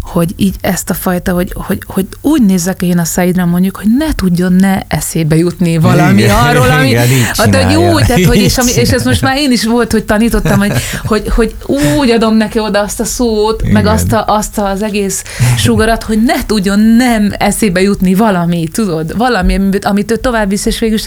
hogy 0.05 0.33
így 0.35 0.55
ezt 0.61 0.89
a 0.89 0.93
fajta, 0.93 1.33
hogy, 1.33 1.51
hogy, 1.55 1.83
hogy 1.85 2.07
úgy 2.21 2.41
nézzek 2.45 2.81
én 2.81 2.97
a 2.97 3.03
Saidra 3.03 3.45
mondjuk, 3.45 3.75
hogy 3.75 3.87
ne 3.97 4.13
tudjon 4.15 4.53
ne 4.53 4.79
eszébe 4.87 5.35
jutni 5.35 5.77
valami 5.77 6.21
igen, 6.21 6.35
arról, 6.35 6.69
ami, 6.69 6.87
igen, 6.87 7.07
hát, 7.33 7.55
hogy 7.55 7.75
úgy, 7.75 8.05
tehát, 8.05 8.25
hogy, 8.25 8.37
és, 8.37 8.57
ami, 8.57 8.71
és 8.71 8.89
ez 8.91 9.05
most 9.05 9.21
már 9.21 9.37
én 9.37 9.51
is 9.51 9.65
volt, 9.65 9.91
hogy 9.91 10.03
tanítottam, 10.03 10.59
hogy, 10.59 10.71
hogy, 11.05 11.29
hogy 11.29 11.55
úgy 11.97 12.09
adom 12.09 12.35
neki 12.35 12.59
oda 12.59 12.79
azt 12.79 12.99
a 12.99 13.05
szót, 13.05 13.61
igen. 13.61 13.73
meg 13.73 13.85
azt, 13.85 14.13
a, 14.13 14.23
azt 14.27 14.57
az 14.57 14.81
egész 14.81 15.23
sugarat, 15.57 16.03
hogy 16.03 16.23
ne 16.23 16.45
tudjon 16.45 16.79
nem 16.79 17.31
eszébe 17.37 17.81
jutni 17.81 18.13
valami, 18.13 18.67
tudod, 18.67 19.17
valami, 19.17 19.59
amit 19.81 20.11
ő 20.11 20.15
tovább 20.15 20.49
visz, 20.49 20.65
és 20.65 20.79
végül, 20.79 20.97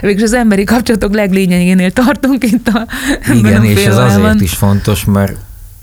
végül 0.00 0.24
az 0.24 0.32
emberi 0.32 0.64
kapcsolatok 0.64 1.14
leglényegénél 1.14 1.90
tartunk 1.90 2.44
itt 2.44 2.68
a 2.68 2.86
Igen, 3.34 3.64
és 3.64 3.84
ez 3.84 3.96
azért 3.96 4.40
is 4.40 4.52
fontos, 4.52 5.04
mert 5.04 5.36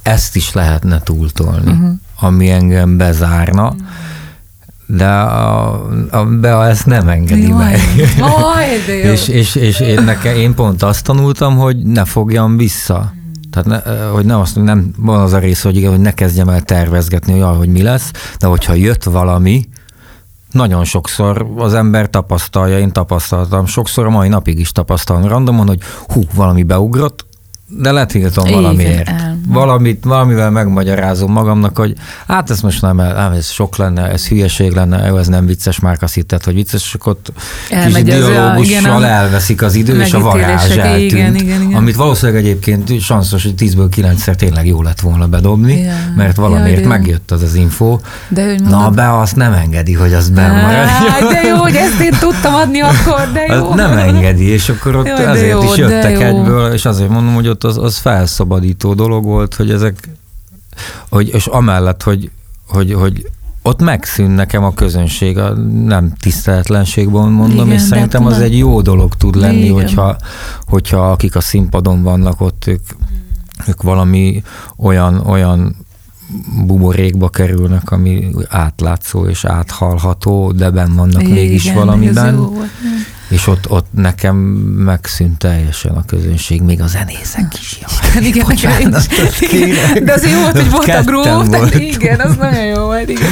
ezt 0.04 0.36
is 0.36 0.54
lehetne 0.54 1.02
túltolni. 1.04 1.72
Uh-huh 1.72 1.92
ami 2.24 2.50
engem 2.50 2.98
bezárna, 2.98 3.76
de 4.86 5.08
a, 5.08 5.72
a 6.12 6.26
Bea 6.26 6.68
ezt 6.68 6.86
nem 6.86 7.08
engedi 7.08 7.48
Jaj. 7.48 7.58
meg. 7.58 7.80
Jaj, 8.18 8.84
de 8.86 8.94
jó. 8.94 9.10
és, 9.12 9.28
és, 9.28 9.56
és 9.56 9.80
én, 9.80 10.04
nekem, 10.04 10.36
én 10.36 10.54
pont 10.54 10.84
azt 10.84 11.04
tanultam, 11.04 11.58
hogy 11.58 11.78
ne 11.78 12.06
fogjam 12.06 12.58
vissza. 12.58 13.14
Tehát 13.52 13.68
ne, 13.86 13.94
hogy 14.08 14.26
nem 14.26 14.40
azt 14.40 14.64
nem 14.64 14.94
van 14.98 15.20
az 15.20 15.34
a 15.34 15.38
rész, 15.38 15.62
hogy, 15.62 15.76
igen, 15.76 15.90
hogy 15.90 16.00
ne 16.00 16.14
kezdjem 16.14 16.50
el 16.50 16.62
tervezgetni, 16.62 17.40
hogy, 17.40 17.58
hogy 17.58 17.70
mi 17.70 17.82
lesz, 17.82 18.12
de 18.40 18.48
hogyha 18.48 18.74
jött 18.74 19.04
valami, 19.04 19.68
nagyon 20.52 20.84
sokszor 20.84 21.48
az 21.58 21.74
ember 21.74 22.10
tapasztalja, 22.10 22.80
én 22.80 22.92
tapasztaltam, 22.92 23.66
sokszor 23.66 24.06
a 24.06 24.10
mai 24.10 24.28
napig 24.28 24.60
is 24.60 24.72
tapasztalom 24.72 25.28
randomon, 25.28 25.68
hogy 25.68 25.80
hú, 26.08 26.22
valami 26.34 26.64
beugrott, 26.64 27.26
de 27.68 27.92
letiltom 27.92 28.46
Igen, 28.46 28.62
valamiért. 28.62 29.08
El. 29.08 29.33
Valamit, 29.48 30.04
valamivel 30.04 30.50
megmagyarázom 30.50 31.32
magamnak, 31.32 31.78
hogy 31.78 31.94
hát 32.28 32.50
ez 32.50 32.62
most 32.62 32.82
nem, 32.82 32.96
nem, 32.96 33.32
ez 33.32 33.50
sok 33.50 33.78
lenne, 33.78 34.10
ez 34.10 34.28
hülyeség 34.28 34.72
lenne, 34.72 35.08
jó, 35.08 35.18
ez 35.18 35.28
nem 35.28 35.46
vicces, 35.46 35.80
már 35.80 35.98
azt 36.02 36.14
hitted, 36.14 36.44
hogy 36.44 36.54
vicces, 36.54 36.84
és 36.84 36.96
ott 37.04 37.32
Elmegy 37.70 38.04
kis 38.04 38.14
dialógussal 38.14 39.06
elveszik 39.06 39.62
az 39.62 39.76
idő, 39.76 40.02
és 40.02 40.14
a 40.14 40.20
varázs 40.20 40.70
eltűnt. 40.78 41.12
Igen, 41.12 41.36
igen, 41.36 41.62
igen. 41.62 41.74
Amit 41.74 41.96
valószínűleg 41.96 42.42
egyébként 42.42 43.00
sanszos, 43.02 43.44
hogy 43.44 43.54
10-ből 43.58 43.90
9-szer 43.96 44.36
tényleg 44.36 44.68
jó 44.68 44.82
lett 44.82 45.00
volna 45.00 45.28
bedobni, 45.28 45.80
ja. 45.80 45.94
mert 46.16 46.36
valamiért 46.36 46.82
ja, 46.82 46.88
megjött 46.88 47.32
az 47.32 47.42
az 47.42 47.56
info. 47.56 48.00
De 48.28 48.46
hogy 48.46 48.62
Na, 48.62 48.90
be 48.90 49.20
azt 49.20 49.36
nem 49.36 49.54
engedi, 49.54 49.94
hogy 49.94 50.14
az 50.14 50.30
maradjon. 50.30 51.32
De 51.32 51.42
jó, 51.48 51.56
hogy 51.56 51.76
ezt 51.76 52.00
én 52.00 52.14
tudtam 52.20 52.54
adni 52.54 52.82
akkor, 52.82 53.32
de 53.34 53.56
jó. 53.56 53.74
Nem 53.74 53.98
engedi, 53.98 54.48
és 54.48 54.70
akkor 54.70 54.96
ott 54.96 55.08
Jaj, 55.08 55.26
ezért 55.26 55.52
jó, 55.52 55.64
is 55.64 55.76
jöttek 55.78 56.22
egyből, 56.22 56.74
és 56.74 56.86
azért 56.86 57.10
mondom, 57.10 57.34
hogy 57.34 57.48
ott 57.48 57.64
az, 57.64 57.78
az 57.78 57.98
felszabadító 57.98 58.94
dolog 58.94 59.26
volt, 59.34 59.54
hogy 59.54 59.72
ezek, 59.72 60.10
hogy, 61.10 61.34
és 61.34 61.46
amellett, 61.46 62.04
hogy, 62.04 62.32
hogy, 62.68 62.94
hogy 62.94 63.30
ott 63.62 63.82
megszűn 63.82 64.30
nekem 64.30 64.64
a 64.64 64.74
közönség, 64.74 65.38
a 65.38 65.54
nem 65.86 66.14
tiszteletlenségből 66.20 67.26
mondom, 67.26 67.66
Igen, 67.66 67.78
és 67.78 67.82
szerintem 67.82 68.26
az 68.26 68.40
egy 68.40 68.58
jó 68.58 68.82
dolog 68.82 69.16
tud 69.16 69.36
lenni, 69.36 69.70
hogyha, 69.70 70.18
hogyha 70.66 71.12
akik 71.12 71.36
a 71.36 71.42
színpadon 71.42 72.04
vannak 72.04 72.42
ott, 72.42 72.64
ők, 72.68 72.82
ők 73.68 73.82
valami 73.82 74.44
olyan, 74.78 75.20
olyan 75.26 75.76
buborékba 76.66 77.30
kerülnek, 77.30 77.92
ami 77.92 78.28
átlátszó 78.50 79.26
és 79.26 79.46
áthalható, 79.46 80.52
de 80.52 80.70
ben 80.70 80.96
vannak 80.96 81.22
Igen, 81.22 81.34
mégis 81.34 81.74
valamiben. 81.74 82.50
És 83.34 83.48
ott, 83.48 83.70
ott 83.70 83.88
nekem 83.92 84.36
megszűnt 84.86 85.38
teljesen 85.38 85.92
a 85.92 86.06
közönség, 86.06 86.62
még 86.62 86.82
a 86.82 86.88
zenészek 86.88 87.54
is. 87.60 87.80
Jaj, 87.82 88.26
igen, 88.26 88.52
igen, 88.52 88.82
igen. 89.40 90.04
De 90.06 90.14
az 90.14 90.32
jó 90.32 90.40
volt, 90.40 90.56
hogy 90.56 90.70
volt 90.70 90.88
a 90.88 91.02
groove, 91.02 91.80
igen, 91.80 92.20
az 92.20 92.36
nagyon 92.36 92.66
jó 92.66 92.86
volt, 92.86 93.10
igen. 93.10 93.32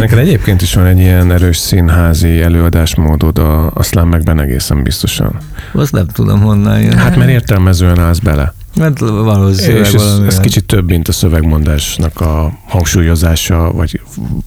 Neked 0.00 0.18
egyébként 0.18 0.62
is 0.62 0.74
van 0.74 0.86
egy 0.86 0.98
ilyen 0.98 1.32
erős 1.32 1.56
színházi 1.56 2.40
előadásmódod 2.40 3.38
a, 3.38 3.70
a 3.74 3.82
slamekben 3.82 4.40
egészen 4.40 4.82
biztosan. 4.82 5.38
Azt 5.72 5.92
nem 5.92 6.06
tudom 6.06 6.40
honnan 6.40 6.80
jön. 6.80 6.96
Hát 6.96 7.16
mert 7.16 7.30
értelmezően 7.30 7.98
állsz 7.98 8.18
bele. 8.18 8.54
Hát 8.78 8.98
valószínűleg 8.98 9.86
És 9.86 9.92
ez, 9.92 10.02
valami 10.02 10.26
ez 10.26 10.40
kicsit 10.40 10.64
több, 10.64 10.86
mint 10.86 11.08
a 11.08 11.12
szövegmondásnak 11.12 12.20
a 12.20 12.52
hangsúlyozása, 12.68 13.72
vagy 13.72 14.00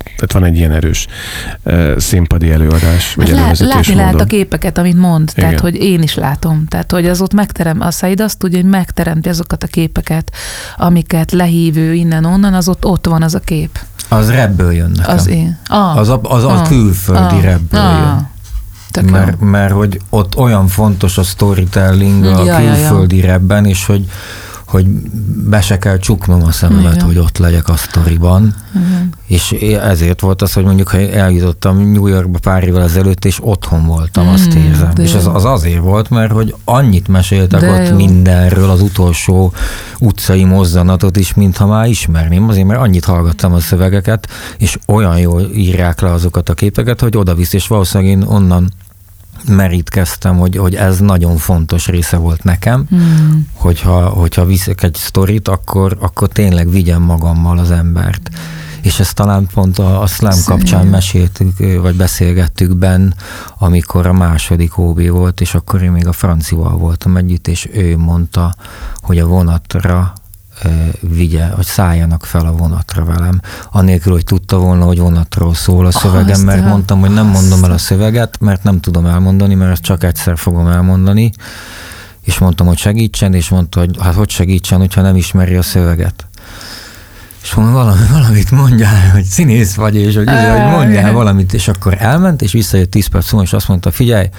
tehát 0.03 0.31
van 0.31 0.43
egy 0.43 0.57
ilyen 0.57 0.71
erős 0.71 1.07
uh, 1.63 1.97
színpadi 1.97 2.51
előadás, 2.51 3.13
vagy 3.13 3.29
Hát 3.29 3.59
lá, 3.59 3.67
látni 3.67 3.95
lehet 3.95 4.19
a 4.21 4.25
képeket, 4.25 4.77
amit 4.77 4.97
mond, 4.97 5.31
Igen. 5.35 5.49
tehát 5.49 5.59
hogy 5.63 5.75
én 5.75 6.01
is 6.01 6.15
látom. 6.15 6.65
Tehát, 6.67 6.91
hogy 6.91 7.07
az 7.07 7.21
ott 7.21 7.33
megterem, 7.33 7.81
a 7.81 7.91
Said 7.91 8.21
azt 8.21 8.37
tudja, 8.37 8.59
hogy 8.61 8.69
megteremti 8.69 9.29
azokat 9.29 9.63
a 9.63 9.67
képeket, 9.67 10.31
amiket 10.77 11.31
lehívő 11.31 11.93
innen-onnan, 11.93 12.53
az 12.53 12.67
ott, 12.67 12.85
ott 12.85 13.05
van 13.07 13.21
az 13.21 13.35
a 13.35 13.39
kép. 13.39 13.79
Az 14.09 14.29
rebből 14.29 14.71
jön 14.71 14.91
nekem. 14.95 15.15
Az 15.15 15.27
én. 15.27 15.57
Ah, 15.67 15.97
Az 15.97 16.09
a, 16.09 16.19
az, 16.23 16.43
a 16.43 16.51
Ah. 16.51 16.67
külföldi 16.67 17.35
ah, 17.35 17.41
rebből 17.41 17.79
ah. 17.79 17.99
jön. 17.99 18.31
Tök 18.93 19.09
Mert, 19.09 19.37
jó. 19.41 19.47
mert 19.47 19.73
hogy 19.73 19.99
ott 20.09 20.37
olyan 20.37 20.67
fontos 20.67 21.17
a 21.17 21.23
storytelling 21.23 22.23
a 22.25 22.27
Ja, 22.27 22.43
ja, 22.43 22.59
ja. 22.59 22.73
külföldi 22.73 23.21
repben, 23.21 23.65
és 23.65 23.85
hogy, 23.85 24.05
hogy 24.73 24.85
be 25.49 25.61
se 25.61 25.77
kell 25.77 25.97
csuknom 25.97 26.43
a 26.43 26.51
szememet, 26.51 26.93
Igen. 26.93 27.05
hogy 27.05 27.17
ott 27.17 27.37
legyek 27.37 27.67
a 27.67 27.75
sztoriban. 27.75 28.55
Igen. 28.75 29.09
És 29.27 29.51
ezért 29.81 30.21
volt 30.21 30.41
az, 30.41 30.53
hogy 30.53 30.63
mondjuk, 30.63 30.87
ha 30.87 30.97
eljutottam 30.97 31.91
New 31.91 32.07
Yorkba 32.07 32.39
pár 32.39 32.63
évvel 32.63 32.83
ezelőtt, 32.83 33.25
és 33.25 33.37
otthon 33.41 33.85
voltam, 33.85 34.27
azt 34.27 34.55
Mm, 34.55 34.57
érzem. 34.57 34.93
de 34.93 35.03
És 35.03 35.13
az, 35.13 35.27
az 35.33 35.45
azért 35.45 35.79
volt, 35.79 36.09
mert 36.09 36.31
hogy 36.31 36.55
annyit 36.63 37.07
meséltek 37.07 37.59
De 37.59 37.71
ott 37.81 37.89
jó. 37.89 37.95
mindenről, 37.95 38.69
az 38.69 38.81
utolsó 38.81 39.53
utcai 39.99 40.43
mozzanatot 40.43 41.17
is, 41.17 41.33
mintha 41.33 41.65
már 41.67 41.87
ismerném. 41.87 42.49
Azért, 42.49 42.67
mert 42.67 42.79
annyit 42.79 43.05
hallgattam 43.05 43.53
a 43.53 43.59
szövegeket, 43.59 44.27
és 44.57 44.77
olyan 44.87 45.17
jól 45.19 45.41
írják 45.55 46.01
le 46.01 46.11
azokat 46.11 46.49
a 46.49 46.53
képeket, 46.53 46.99
hogy 47.01 47.17
oda 47.17 47.35
visz, 47.35 47.53
és 47.53 47.67
valószínűleg 47.67 48.11
én 48.13 48.23
onnan 48.27 48.71
merítkeztem, 49.47 50.37
hogy, 50.37 50.57
hogy 50.57 50.75
ez 50.75 50.99
nagyon 50.99 51.37
fontos 51.37 51.87
része 51.87 52.17
volt 52.17 52.43
nekem, 52.43 52.85
Hmm. 52.89 53.47
hogyha, 53.53 54.09
hogyha 54.09 54.45
viszek 54.45 54.83
egy 54.83 54.95
sztorit, 54.95 55.47
akkor, 55.47 55.97
akkor 55.99 56.27
tényleg 56.27 56.69
vigyem 56.69 57.01
magammal 57.01 57.57
az 57.57 57.71
embert. 57.71 58.29
És 58.81 58.99
ezt 58.99 59.15
talán 59.15 59.47
pont 59.53 59.79
a, 59.79 60.01
a 60.01 60.07
slam 60.07 60.39
kapcsán 60.45 60.87
meséltük, 60.87 61.57
vagy 61.81 61.95
beszélgettük 61.95 62.75
ben, 62.75 63.13
amikor 63.57 64.07
a 64.07 64.13
második 64.13 64.77
OB 64.77 65.07
volt, 65.07 65.41
és 65.41 65.53
akkor 65.53 65.81
én 65.81 65.91
még 65.91 66.07
a 66.07 66.11
francival 66.11 66.77
voltam 66.77 67.17
együtt, 67.17 67.47
és 67.47 67.69
ő 67.73 67.97
mondta, 67.97 68.55
hogy 69.01 69.19
a 69.19 69.25
vonatra 69.25 70.13
vigye, 70.99 71.45
hogy 71.45 71.65
szálljanak 71.65 72.25
fel 72.25 72.45
a 72.45 72.51
vonatra 72.51 73.05
velem, 73.05 73.39
anélkül, 73.71 74.11
hogy 74.11 74.23
tudta 74.23 74.57
volna, 74.57 74.85
hogy 74.85 74.99
vonatról 74.99 75.53
szól 75.53 75.85
a 75.85 75.91
szövegem, 75.91 76.29
Azt 76.29 76.45
mert 76.45 76.61
a- 76.65 76.67
mondtam, 76.67 76.99
hogy 76.99 77.13
nem 77.13 77.27
mondom 77.27 77.63
el 77.63 77.71
a 77.71 77.77
szöveget, 77.77 78.39
mert 78.39 78.63
nem 78.63 78.79
tudom 78.79 79.05
elmondani, 79.05 79.53
mert 79.53 79.71
ezt 79.71 79.81
csak 79.81 80.03
egyszer 80.03 80.37
fogom 80.37 80.67
elmondani, 80.67 81.31
és 82.21 82.37
mondtam, 82.37 82.67
hogy 82.67 82.77
segítsen, 82.77 83.33
és 83.33 83.49
mondta, 83.49 83.79
hogy 83.79 83.97
hát 84.01 84.13
hogy 84.13 84.29
segítsen, 84.29 84.79
hogyha 84.79 85.01
nem 85.01 85.15
ismeri 85.15 85.55
a 85.55 85.61
szöveget. 85.61 86.27
És 87.43 87.53
mondom, 87.53 87.73
valami, 87.73 88.01
valamit 88.11 88.51
mondjál, 88.51 89.09
hogy 89.11 89.23
színész 89.23 89.73
vagy, 89.75 89.95
és 89.95 90.15
hogy, 90.15 90.27
hogy 90.29 90.69
mondjál 90.71 91.11
valamit, 91.11 91.53
és 91.53 91.67
akkor 91.67 91.95
elment, 91.99 92.41
és 92.41 92.51
visszajött 92.51 92.91
10 92.91 93.07
perc 93.07 93.31
múlva, 93.31 93.47
és 93.47 93.53
azt 93.53 93.67
mondta, 93.67 93.91
figyelj, 93.91 94.29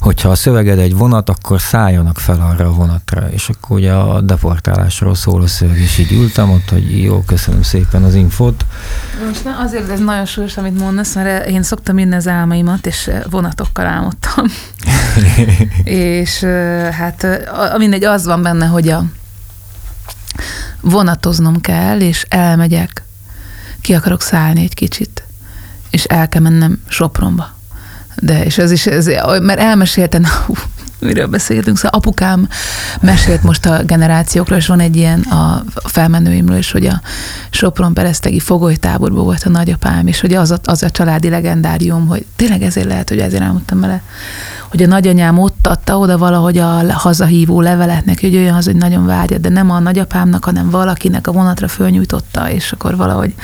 hogyha 0.00 0.28
a 0.28 0.34
szöveged 0.34 0.78
egy 0.78 0.96
vonat, 0.96 1.28
akkor 1.28 1.60
szálljanak 1.60 2.18
fel 2.18 2.40
arra 2.40 2.66
a 2.66 2.72
vonatra. 2.72 3.30
És 3.30 3.48
akkor 3.48 3.76
ugye 3.76 3.92
a 3.92 4.20
deportálásról 4.20 5.14
szól 5.14 5.42
a 5.42 5.46
szöveg, 5.46 5.78
és 5.78 5.98
így 5.98 6.12
ültem 6.12 6.50
ott, 6.50 6.68
hogy 6.68 7.02
jó, 7.02 7.22
köszönöm 7.26 7.62
szépen 7.62 8.02
az 8.02 8.14
infót. 8.14 8.64
Most 9.26 9.44
na, 9.44 9.58
azért 9.58 9.90
ez 9.90 10.00
nagyon 10.00 10.26
súlyos, 10.26 10.56
amit 10.56 10.78
mondasz, 10.78 11.14
mert 11.14 11.48
én 11.48 11.62
szoktam 11.62 11.98
írni 11.98 12.14
az 12.14 12.28
álmaimat, 12.28 12.86
és 12.86 13.10
vonatokkal 13.30 13.86
álmodtam. 13.86 14.44
és 15.84 16.42
ö, 16.42 16.88
hát 16.92 17.24
a- 17.74 17.78
mindegy, 17.78 18.04
az 18.04 18.24
van 18.24 18.42
benne, 18.42 18.66
hogy 18.66 18.88
a 18.88 19.04
vonatoznom 20.80 21.60
kell, 21.60 22.00
és 22.00 22.26
elmegyek, 22.28 23.02
ki 23.80 23.94
akarok 23.94 24.22
szállni 24.22 24.62
egy 24.62 24.74
kicsit, 24.74 25.22
és 25.90 26.04
el 26.04 26.28
kell 26.28 26.42
mennem 26.42 26.82
Sopronba. 26.88 27.56
De, 28.20 28.44
és 28.44 28.58
ez 28.58 28.70
is, 28.70 28.86
ez, 28.86 29.06
mert 29.40 29.60
elmesélten, 29.60 30.26
hú, 30.46 30.54
miről 31.00 31.26
beszélgetünk, 31.26 31.76
szóval 31.76 31.98
apukám 31.98 32.48
mesélt 33.00 33.42
most 33.42 33.66
a 33.66 33.82
generációkról, 33.82 34.58
és 34.58 34.66
van 34.66 34.80
egy 34.80 34.96
ilyen 34.96 35.20
a 35.20 35.64
felmenőimről 35.74 36.58
is, 36.58 36.70
hogy 36.70 36.86
a 36.86 37.00
Sopron 37.50 37.94
Peresztegi 37.94 38.38
fogolytáborban 38.38 39.24
volt 39.24 39.42
a 39.44 39.48
nagyapám, 39.48 40.06
és 40.06 40.20
hogy 40.20 40.34
az 40.34 40.50
a, 40.50 40.58
az 40.64 40.82
a 40.82 40.90
családi 40.90 41.28
legendárium, 41.28 42.06
hogy 42.06 42.26
tényleg 42.36 42.62
ezért 42.62 42.86
lehet, 42.86 43.08
hogy 43.08 43.18
ezért 43.18 43.42
elmondtam 43.42 43.80
vele, 43.80 44.02
hogy 44.68 44.82
a 44.82 44.86
nagyanyám 44.86 45.38
ott 45.38 45.66
adta 45.66 45.98
oda 45.98 46.18
valahogy 46.18 46.58
a 46.58 46.92
hazahívó 46.92 47.60
levelet 47.60 48.04
neki, 48.04 48.26
hogy 48.26 48.36
olyan 48.36 48.54
az, 48.54 48.64
hogy 48.64 48.76
nagyon 48.76 49.06
várja, 49.06 49.38
de 49.38 49.48
nem 49.48 49.70
a 49.70 49.78
nagyapámnak, 49.78 50.44
hanem 50.44 50.70
valakinek 50.70 51.26
a 51.26 51.32
vonatra 51.32 51.68
fölnyújtotta, 51.68 52.50
és 52.50 52.72
akkor 52.72 52.96
valahogy 52.96 53.34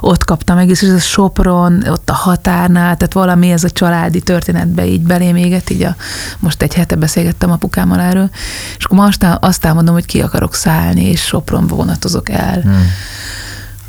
ott 0.00 0.24
kapta 0.24 0.54
meg, 0.54 0.68
és 0.68 0.82
ez 0.82 0.92
a 0.92 0.98
Sopron, 0.98 1.84
ott 1.88 2.10
a 2.10 2.14
határnál, 2.14 2.96
tehát 2.96 3.12
valami 3.12 3.50
ez 3.50 3.64
a 3.64 3.70
családi 3.70 4.20
történetbe 4.20 4.86
így 4.86 5.02
belém 5.02 5.36
éget, 5.36 5.70
így 5.70 5.82
a, 5.82 5.96
most 6.38 6.62
egy 6.62 6.74
hete 6.88 7.00
beszélgettem 7.00 7.50
apukámmal 7.50 8.00
erről, 8.00 8.30
és 8.78 8.84
akkor 8.84 8.98
most 8.98 9.26
azt 9.40 9.66
álmodom, 9.66 9.94
hogy 9.94 10.06
ki 10.06 10.20
akarok 10.20 10.54
szállni, 10.54 11.04
és 11.04 11.20
Sopronba 11.20 11.74
vonatozok 11.74 12.28
el. 12.28 12.60
Hmm. 12.60 12.90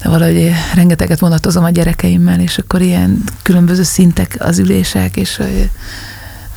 De 0.02 0.10
valahogy 0.10 0.52
rengeteget 0.76 1.20
vonatozom 1.20 1.64
a 1.64 1.70
gyerekeimmel, 1.70 2.40
és 2.40 2.58
akkor 2.58 2.82
ilyen 2.82 3.24
különböző 3.42 3.84
szintek 3.84 4.36
az 4.40 4.60
ülések, 4.60 5.18
és 5.18 5.36
hogy 5.36 5.70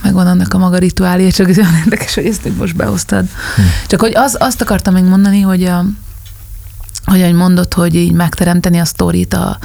megvan 0.02 0.26
annak 0.26 0.54
a 0.54 0.58
maga 0.58 0.78
rituálja, 0.78 1.30
csak 1.30 1.48
ez 1.48 1.58
olyan 1.58 1.76
érdekes, 1.84 2.14
hogy 2.14 2.26
ezt 2.26 2.56
most 2.56 2.76
behoztad. 2.76 3.24
Hm. 3.56 3.62
Csak 3.86 4.00
hogy 4.00 4.12
az, 4.14 4.36
azt 4.40 4.60
akartam 4.60 4.94
még 4.94 5.04
mondani, 5.04 5.40
hogy 5.40 5.64
a, 5.64 5.84
hogy 7.04 7.20
ahogy 7.20 7.34
mondod, 7.34 7.74
hogy 7.74 7.94
így 7.94 8.12
megteremteni 8.12 8.78
a 8.78 8.84
sztorit, 8.84 9.34
a, 9.34 9.58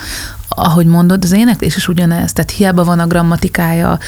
ahogy 0.58 0.86
mondod, 0.86 1.24
az 1.24 1.32
éneklés 1.32 1.76
is 1.76 1.88
ugyanez, 1.88 2.34
tehát 2.34 2.52
hiába 2.52 2.84
van 2.84 3.00
a 3.00 3.08
grammatikája 3.08 4.00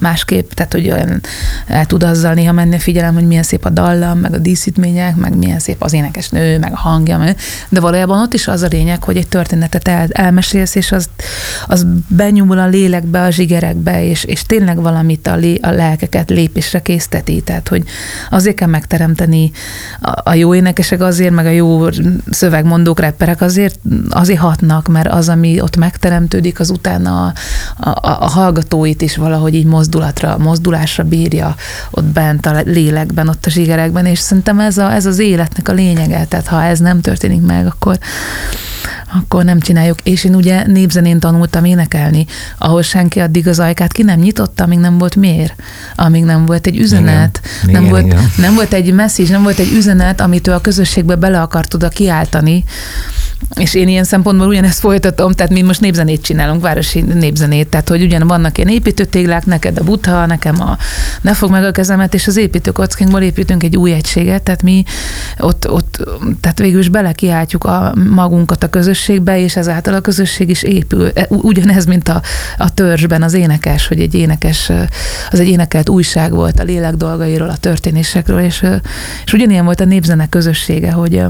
másképp, 0.00 0.50
tehát 0.50 0.72
hogy 0.72 0.90
olyan 0.90 1.20
el 1.66 1.86
tud 1.86 2.02
azzal 2.02 2.34
néha 2.34 2.52
menni 2.52 2.74
a 2.74 2.78
figyelem, 2.78 3.14
hogy 3.14 3.26
milyen 3.26 3.42
szép 3.42 3.64
a 3.64 3.70
dallam, 3.70 4.18
meg 4.18 4.34
a 4.34 4.38
díszítmények, 4.38 5.16
meg 5.16 5.36
milyen 5.36 5.58
szép 5.58 5.82
az 5.82 5.92
énekes 5.92 6.28
nő, 6.28 6.58
meg 6.58 6.72
a 6.72 6.78
hangja, 6.78 7.34
de 7.68 7.80
valójában 7.80 8.20
ott 8.20 8.34
is 8.34 8.48
az 8.48 8.62
a 8.62 8.66
lényeg, 8.66 9.04
hogy 9.04 9.16
egy 9.16 9.28
történetet 9.28 9.88
el, 9.88 10.06
elmesélsz, 10.12 10.74
és 10.74 10.92
az, 10.92 11.08
az 11.66 11.86
benyúl 12.06 12.58
a 12.58 12.66
lélekbe, 12.66 13.22
a 13.22 13.30
zsigerekbe, 13.30 14.04
és, 14.04 14.24
és 14.24 14.42
tényleg 14.42 14.80
valamit 14.82 15.26
a, 15.26 15.36
lé, 15.36 15.58
a 15.62 15.70
lelkeket 15.70 16.30
lépésre 16.30 16.82
készteti, 16.82 17.40
tehát 17.40 17.68
hogy 17.68 17.84
azért 18.30 18.56
kell 18.56 18.68
megteremteni 18.68 19.50
a, 20.00 20.30
a 20.30 20.34
jó 20.34 20.54
énekesek 20.54 21.02
azért, 21.02 21.34
meg 21.34 21.46
a 21.46 21.50
jó 21.50 21.88
szövegmondók, 22.30 23.00
rapperek 23.00 23.40
azért, 23.40 23.78
azért 24.10 24.40
hatnak, 24.40 24.88
mert 24.88 25.08
az, 25.08 25.28
ami 25.28 25.60
ott 25.60 25.76
megteremtődik, 25.82 26.60
az 26.60 26.70
utána 26.70 27.26
a, 27.76 27.88
a, 27.88 28.22
a 28.22 28.28
hallgatóit 28.28 29.02
is 29.02 29.16
valahogy 29.16 29.54
így 29.54 29.64
mozdulatra, 29.64 30.38
mozdulásra 30.38 31.04
bírja 31.04 31.54
ott 31.90 32.04
bent 32.04 32.46
a 32.46 32.62
lélekben, 32.64 33.28
ott 33.28 33.46
a 33.46 33.50
zsigerekben, 33.50 34.06
és 34.06 34.18
szerintem 34.18 34.60
ez, 34.60 34.78
a, 34.78 34.92
ez 34.92 35.06
az 35.06 35.18
életnek 35.18 35.68
a 35.68 35.72
lényege, 35.72 36.24
tehát 36.24 36.46
ha 36.46 36.62
ez 36.62 36.78
nem 36.78 37.00
történik 37.00 37.40
meg, 37.40 37.66
akkor 37.66 37.98
akkor 39.14 39.44
nem 39.44 39.60
csináljuk. 39.60 40.00
És 40.02 40.24
én 40.24 40.34
ugye 40.34 40.66
népzenén 40.66 41.18
tanultam 41.18 41.64
énekelni, 41.64 42.26
ahol 42.58 42.82
senki 42.82 43.20
addig 43.20 43.48
az 43.48 43.58
ajkát 43.58 43.92
ki 43.92 44.02
nem 44.02 44.18
nyitotta, 44.18 44.64
amíg 44.64 44.78
nem 44.78 44.98
volt 44.98 45.16
mér, 45.16 45.54
amíg 45.96 46.24
nem 46.24 46.46
volt 46.46 46.66
egy 46.66 46.76
üzenet, 46.76 47.40
Igen. 47.62 47.72
nem, 47.72 47.82
Igen, 47.82 47.90
volt, 47.90 48.06
igen. 48.06 48.30
nem 48.36 48.54
volt 48.54 48.72
egy 48.72 48.92
message, 48.92 49.30
nem 49.30 49.42
volt 49.42 49.58
egy 49.58 49.72
üzenet, 49.72 50.20
amit 50.20 50.46
ő 50.46 50.52
a 50.52 50.60
közösségbe 50.60 51.14
bele 51.14 51.40
akart 51.40 51.74
oda 51.74 51.88
kiáltani, 51.88 52.64
és 53.54 53.74
én 53.74 53.88
ilyen 53.88 54.04
szempontból 54.04 54.46
ugyanezt 54.46 54.78
folytatom, 54.78 55.32
tehát 55.32 55.52
mi 55.52 55.62
most 55.62 55.80
népzenét 55.80 56.22
csinálunk, 56.22 56.62
városi 56.62 57.00
népzenét, 57.00 57.68
tehát 57.68 57.88
hogy 57.88 58.02
ugyan 58.02 58.26
vannak 58.26 58.58
ilyen 58.58 58.70
építőtéglák, 58.70 59.46
neked 59.46 59.78
a 59.78 59.84
butha, 59.84 60.26
nekem 60.26 60.60
a 60.60 60.76
ne 61.20 61.34
fog 61.34 61.50
meg 61.50 61.64
a 61.64 61.70
kezemet, 61.70 62.14
és 62.14 62.26
az 62.26 62.36
építőkockinkból 62.36 63.20
építünk 63.20 63.62
egy 63.62 63.76
új 63.76 63.92
egységet, 63.92 64.42
tehát 64.42 64.62
mi 64.62 64.84
ott, 65.38 65.70
ott 65.70 66.08
tehát 66.40 66.58
végül 66.58 66.80
is 66.80 66.88
belekiáltjuk 66.88 67.64
a 67.64 67.94
magunkat 68.10 68.62
a 68.62 68.68
közösségbe, 68.68 69.40
és 69.40 69.56
ezáltal 69.56 69.94
a 69.94 70.00
közösség 70.00 70.48
is 70.48 70.62
épül. 70.62 71.10
E, 71.14 71.26
Ugyanez, 71.28 71.84
mint 71.84 72.08
a, 72.08 72.22
a 72.56 72.74
törzsben 72.74 73.22
az 73.22 73.34
énekes, 73.34 73.86
hogy 73.86 74.00
egy 74.00 74.14
énekes, 74.14 74.70
az 75.30 75.40
egy 75.40 75.48
énekelt 75.48 75.88
újság 75.88 76.32
volt 76.32 76.60
a 76.60 76.62
lélek 76.62 76.94
dolgairól, 76.94 77.48
a 77.48 77.56
történésekről, 77.56 78.40
és, 78.40 78.66
és 79.24 79.32
ugyanilyen 79.32 79.64
volt 79.64 79.80
a 79.80 79.84
népzene 79.84 80.28
közössége, 80.28 80.92
hogy 80.92 81.22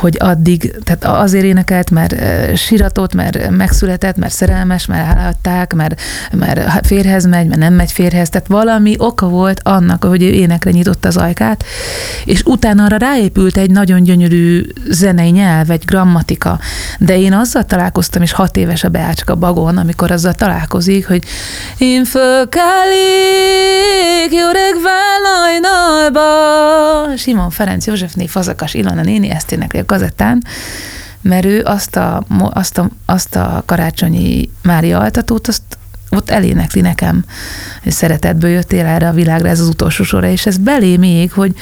hogy 0.00 0.16
addig, 0.18 0.74
tehát 0.84 1.04
azért 1.04 1.44
énekelt, 1.44 1.90
mert 1.90 2.14
siratott, 2.56 3.14
mert 3.14 3.50
megszületett, 3.50 4.16
mert 4.16 4.32
szerelmes, 4.32 4.86
mert 4.86 5.08
állhatták, 5.08 5.72
mert, 5.72 6.00
mert 6.32 6.86
férhez 6.86 7.26
megy, 7.26 7.46
mert 7.46 7.60
nem 7.60 7.74
megy 7.74 7.92
férhez, 7.92 8.28
tehát 8.28 8.46
valami 8.46 8.94
oka 8.98 9.28
volt 9.28 9.60
annak, 9.62 10.04
hogy 10.04 10.22
ő 10.22 10.28
énekre 10.28 10.70
nyitotta 10.70 11.08
az 11.08 11.16
ajkát, 11.16 11.64
és 12.24 12.42
utána 12.42 12.84
arra 12.84 12.96
ráépült 12.96 13.56
egy 13.56 13.70
nagyon 13.70 14.02
gyönyörű 14.02 14.62
zenei 14.90 15.30
nyelv, 15.30 15.70
egy 15.70 15.84
grammatika, 15.84 16.58
de 16.98 17.18
én 17.18 17.32
azzal 17.32 17.64
találkoztam, 17.64 18.22
és 18.22 18.32
hat 18.32 18.56
éves 18.56 18.84
a 18.84 18.88
Beácska 18.88 19.34
Bagon, 19.34 19.76
amikor 19.76 20.10
azzal 20.10 20.34
találkozik, 20.34 21.06
hogy 21.06 21.24
én 21.78 22.04
fölkelik, 22.04 22.62
jó 24.30 24.46
regvál 24.46 25.14
Simon 27.16 27.50
Ferenc 27.50 27.86
Józsefné, 27.86 28.26
Fazakas 28.26 28.74
Ilona 28.74 29.02
néni 29.02 29.23
ezt 29.30 29.52
énekli 29.52 29.78
a 29.78 29.84
kazettán, 29.84 30.42
mert 31.20 31.44
ő 31.44 31.62
azt 31.64 31.96
a, 31.96 32.24
azt 32.38 32.78
a, 32.78 32.88
azt 33.06 33.36
a 33.36 33.62
karácsonyi 33.66 34.50
Mária 34.62 34.98
altatót, 35.00 35.48
azt 35.48 35.62
ott 36.10 36.30
elénekli 36.30 36.80
nekem, 36.80 37.24
hogy 37.82 37.92
szeretetből 37.92 38.50
jöttél 38.50 38.86
erre 38.86 39.08
a 39.08 39.12
világra, 39.12 39.48
ez 39.48 39.60
az 39.60 39.68
utolsó 39.68 40.04
sora, 40.04 40.28
és 40.28 40.46
ez 40.46 40.56
belé 40.56 40.96
még, 40.96 41.32
hogy, 41.32 41.54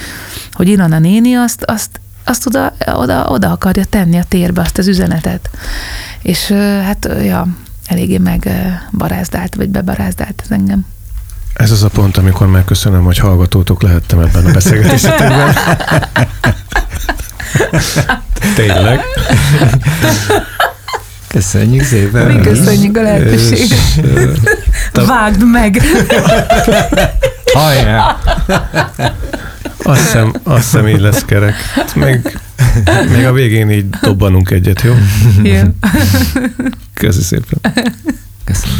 hogy 0.51 0.67
Ilona 0.67 0.99
néni 0.99 1.33
azt, 1.33 1.63
azt, 1.63 1.99
azt 2.23 2.47
oda, 2.47 2.73
oda, 2.85 3.25
oda 3.27 3.51
akarja 3.51 3.85
tenni 3.85 4.17
a 4.17 4.23
térbe 4.27 4.61
azt 4.61 4.77
az 4.77 4.87
üzenetet. 4.87 5.49
És 6.21 6.47
hát, 6.83 7.09
ja, 7.23 7.47
eléggé 7.87 8.17
megbarázdált, 8.17 9.55
vagy 9.55 9.69
bebarázdált 9.69 10.41
ez 10.43 10.51
engem. 10.51 10.85
Ez 11.53 11.71
az 11.71 11.83
a 11.83 11.89
pont, 11.89 12.17
amikor 12.17 12.47
megköszönöm, 12.47 13.03
hogy 13.03 13.17
hallgatótok 13.17 13.81
lehettem 13.81 14.19
ebben 14.19 14.45
a 14.45 14.51
beszélgetésetekben. 14.51 15.55
Tényleg. 18.55 18.99
Köszönjük 21.27 21.83
szépen. 21.83 22.31
Mi 22.31 22.41
köszönjük 22.41 22.97
a 22.97 23.01
lehetőséget. 23.01 24.39
Vágd 25.07 25.51
meg! 25.51 25.81
Hajrá! 27.53 28.17
Azt 29.83 30.01
hiszem, 30.01 30.33
azt 30.43 30.63
hiszem 30.63 30.87
így 30.87 30.99
lesz 30.99 31.25
kerek. 31.25 31.55
Még, 31.95 32.37
még 33.15 33.25
a 33.25 33.31
végén 33.31 33.69
így 33.69 33.89
dobbanunk 33.89 34.49
egyet, 34.51 34.81
jó? 34.81 34.93
Jó. 35.43 35.61
Köszi 36.93 37.21
szépen. 37.21 37.59
Köszönjük. 38.43 38.79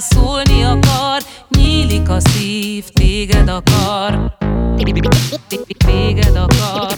szólni 0.00 0.62
akar, 0.62 1.22
nyílik 1.48 2.08
a 2.08 2.20
szív, 2.20 2.84
téged 2.88 3.48
akar. 3.48 4.36
Téged 5.86 6.36
akar, 6.36 6.94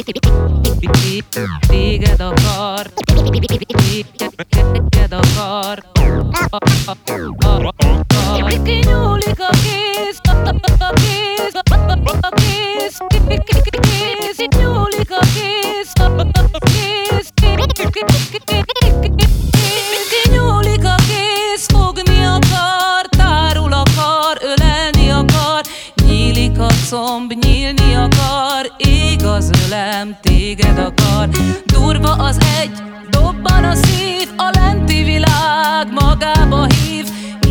téged 1.69 2.21
akar, 2.21 3.03
téged 4.91 5.13
akar. 5.13 5.85
Kinyúlik 8.65 9.41
a 9.41 9.51
kéz, 9.51 10.21
a 10.79 10.93
kéz, 10.95 11.32
comb, 26.93 27.33
nyílni 27.33 27.95
akar, 27.95 28.73
ég 28.77 29.25
az 29.25 29.51
ölem, 29.67 30.17
téged 30.21 30.79
akar, 30.79 31.29
durva 31.65 32.11
az 32.11 32.37
egy, 32.61 32.71
dobban 33.11 33.65
a 33.65 33.75
szív, 33.75 34.29
a 34.37 34.51
lenti 34.53 35.03
világ 35.03 35.93
magába 35.93 36.67
hív, 36.67 37.07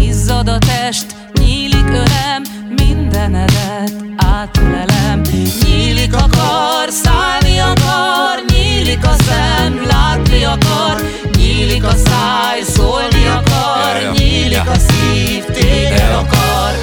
izzad 0.08 0.48
a 0.48 0.58
test, 0.58 1.06
nyílik 1.34 1.88
ölem, 1.88 2.42
mindenedet 2.68 3.94
átölelem. 4.18 5.22
Nyílik 5.66 6.14
a 6.14 6.26
kar, 6.32 6.90
szállni 6.90 7.60
akar, 7.60 8.44
nyílik 8.54 9.06
a 9.06 9.16
szem, 9.24 9.82
látni 9.88 10.44
akar, 10.44 11.02
nyílik 11.38 11.84
a 11.84 11.96
száj, 11.96 12.62
szólni 12.62 13.28
akar, 13.28 14.12
nyílik 14.18 14.68
a 14.68 14.76
szív, 14.76 15.46
téged 15.46 16.12
akar. 16.12 16.74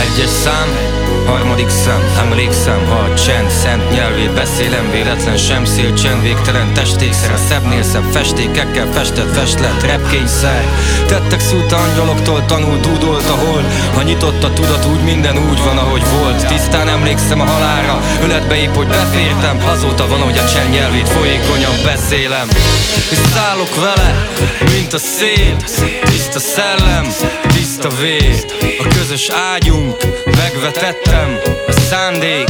Egyes 0.00 0.30
szám, 0.30 0.68
harmadik 1.28 1.68
szám, 1.68 2.02
emlékszem, 2.18 2.86
ha 2.86 2.94
a 2.94 3.14
csend 3.14 3.50
szent 3.50 3.90
nyelvét 3.90 4.32
beszélem, 4.34 4.90
véletlen 4.90 5.36
sem 5.36 5.64
szél, 5.64 5.94
csend 5.94 6.22
végtelen 6.22 6.74
testékszer, 6.74 7.38
szebbnél 7.48 7.82
szebb 7.82 8.04
festékekkel 8.12 8.86
festett 8.92 9.36
festlet, 9.36 9.82
repkényszer. 9.82 10.64
Tettek 11.06 11.40
szút 11.40 11.72
angyaloktól 11.72 12.44
tanul, 12.46 12.78
dúdolt 12.78 13.28
a 13.28 13.34
hold, 13.34 13.64
ha 13.94 14.02
nyitott 14.02 14.44
a 14.44 14.52
tudat, 14.52 14.86
úgy 14.86 15.02
minden 15.04 15.38
úgy 15.50 15.62
van, 15.62 15.78
ahogy 15.78 16.02
volt. 16.18 16.46
Tisztán 16.46 16.88
emlékszem 16.88 17.40
a 17.40 17.44
halára, 17.44 18.00
öletbe 18.22 18.56
épp, 18.56 18.74
hogy 18.74 18.86
befértem, 18.86 19.62
azóta 19.66 20.08
van, 20.08 20.20
hogy 20.20 20.38
a 20.38 20.48
csend 20.48 20.70
nyelvét 20.70 21.08
folyékonyan 21.08 21.74
beszélem. 21.84 22.48
És 23.10 23.18
szállok 23.34 23.74
vele, 23.80 24.28
mint 24.72 24.92
a 24.92 24.98
szél, 24.98 25.56
tiszta 26.00 26.38
szellem, 26.38 27.06
tiszta 27.54 27.88
vér, 28.00 28.44
a 28.78 28.86
közös 28.88 29.28
ágyunk, 29.28 29.96
megvetettem 31.18 31.38
a 31.66 31.72
szándék 31.72 32.48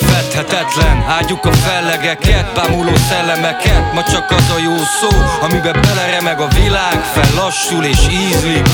Fedhetetlen, 0.00 1.04
ágyuk 1.08 1.44
a 1.44 1.52
fellegeket, 1.52 2.54
bámuló 2.54 2.96
szellemeket. 3.08 3.92
Ma 3.94 4.02
csak 4.02 4.30
az 4.30 4.50
a 4.56 4.58
jó 4.62 4.76
szó, 4.76 5.08
amiben 5.40 5.80
beleremeg 5.80 6.40
a 6.40 6.48
világ 6.48 7.04
Fellassul 7.04 7.84
és 7.84 7.98
ízlik. 8.10 8.66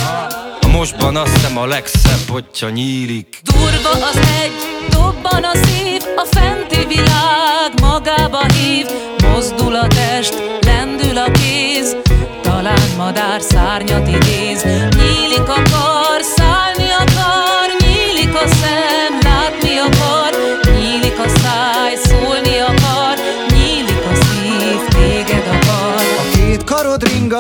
A 0.61 0.67
mostban 0.67 1.17
azt 1.17 1.35
hiszem 1.35 1.59
a 1.59 1.67
legszebb, 1.67 2.29
hogyha 2.29 2.69
nyílik. 2.69 3.39
Durva 3.43 4.07
az 4.07 4.17
egy, 4.43 4.53
dobban 4.91 5.45
a 5.45 5.57
szív, 5.57 6.03
a 6.17 6.27
fenti 6.31 6.87
világ 6.87 7.73
magába 7.81 8.45
hív, 8.53 8.87
mozdul 9.29 9.75
a 9.75 9.87
test, 9.87 10.35
lendül 10.61 11.19
a 11.19 11.31
kéz, 11.31 11.97
talán 12.43 12.89
madár 12.97 13.41
szárnyat 13.41 14.09
idéz, 14.09 14.63
nyílik 14.63 15.49
a 15.49 15.74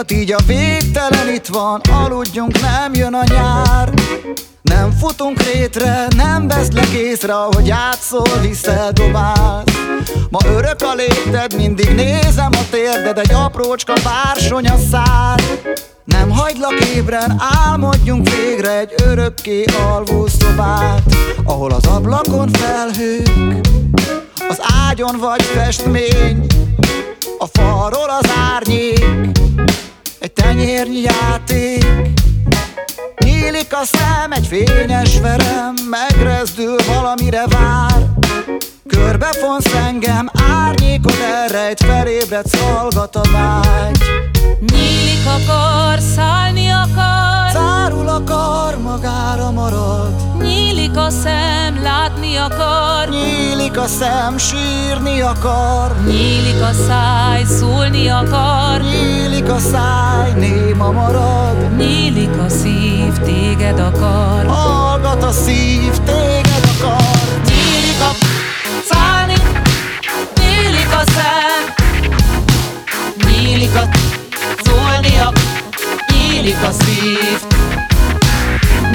ringat, 0.09 0.23
így 0.23 0.33
a 0.33 0.39
végtelen 0.47 1.35
itt 1.35 1.47
van. 1.47 1.81
Aludjunk, 1.91 2.61
nem 2.61 2.95
jön 2.95 3.15
a 3.15 3.25
nyár. 3.25 3.93
Nem 4.63 4.91
futunk 4.91 5.43
rétre, 5.43 6.07
nem 6.17 6.49
veszlek 6.49 6.89
észre 6.89 7.35
Ahogy 7.35 7.67
játszol, 7.67 8.39
hiszel 8.43 8.93
dobálsz. 8.93 9.73
Ma 10.31 10.39
örök 10.49 10.83
a 10.83 10.95
léted, 10.95 11.55
mindig 11.57 11.95
nézem 11.95 12.51
a 12.53 12.69
térded 12.71 13.19
Egy 13.19 13.33
aprócska 13.33 13.93
bársony 14.05 14.69
a 14.69 14.77
szár. 14.91 15.43
Nem 16.05 16.31
hagylak 16.31 16.81
ébren, 16.95 17.43
álmodjunk 17.65 18.29
végre 18.29 18.79
Egy 18.79 18.95
örökké 19.05 19.65
alvó 19.89 20.27
szobát 20.27 21.03
Ahol 21.45 21.71
az 21.71 21.87
ablakon 21.87 22.49
felhők 22.49 23.67
Az 24.49 24.61
ágyon 24.89 25.19
vagy 25.19 25.43
festmény 25.43 26.47
a 27.39 27.47
falról 27.47 28.11
az 28.21 28.31
árnyék 28.55 29.05
Egy 30.25 30.33
tenyérnyi 30.33 31.01
játék. 31.01 31.85
Nyílik 33.25 33.73
a 33.73 33.85
szem, 33.85 34.33
egy 34.33 34.47
fényes 34.47 35.21
verem 35.21 35.75
Megrezdül, 35.91 36.77
valamire 36.87 37.45
vár. 37.47 38.07
Körbefonsz 38.89 39.75
engem, 39.75 40.31
árnyékod 40.51 41.19
elrejt 41.21 41.81
Felébredsz, 41.85 42.61
hallgat 42.61 43.17
a 43.17 43.23
vágy 43.33 43.99
Nyílik 45.25 45.49
akar, 45.49 45.99
szállni 46.01 46.69
akar. 46.69 47.51
Zárul 47.53 48.09
akar, 48.09 48.79
magára 48.79 49.51
marad. 49.51 50.39
Nyílik 50.43 50.97
a 50.97 51.11
szem, 51.11 51.83
látni 51.83 52.37
akar. 52.37 53.09
Nyílik 53.09 53.79
a 53.79 53.87
szem, 53.87 54.39
sírni 54.39 55.21
akar. 55.21 55.97
Nyílik 56.07 56.63
a 56.63 56.73
száj, 56.87 57.45
szólni 57.45 58.09
akar. 58.09 58.81
Nyílik 58.81 59.49
a 59.49 59.59
száj, 59.59 60.33
néma 60.33 60.91
marad. 60.91 61.77
Nyílik 61.77 62.39
a 62.47 62.49
szív, 62.49 63.13
téged 63.25 63.79
akar. 63.79 64.47
Hallgat 64.47 65.23
a 65.23 65.31
szív, 65.31 65.93
téged 66.05 66.65
akar. 66.79 67.41
Nyílik 67.45 68.01
a 68.01 68.13
szállni. 68.91 69.35
Nyílik 70.37 70.93
a 70.93 71.03
szem. 71.11 71.75
Nyílik 73.27 73.75
a 73.75 74.14
a 75.19 75.33
Nyílik 76.13 76.63
a 76.63 76.73
szív. 76.73 77.41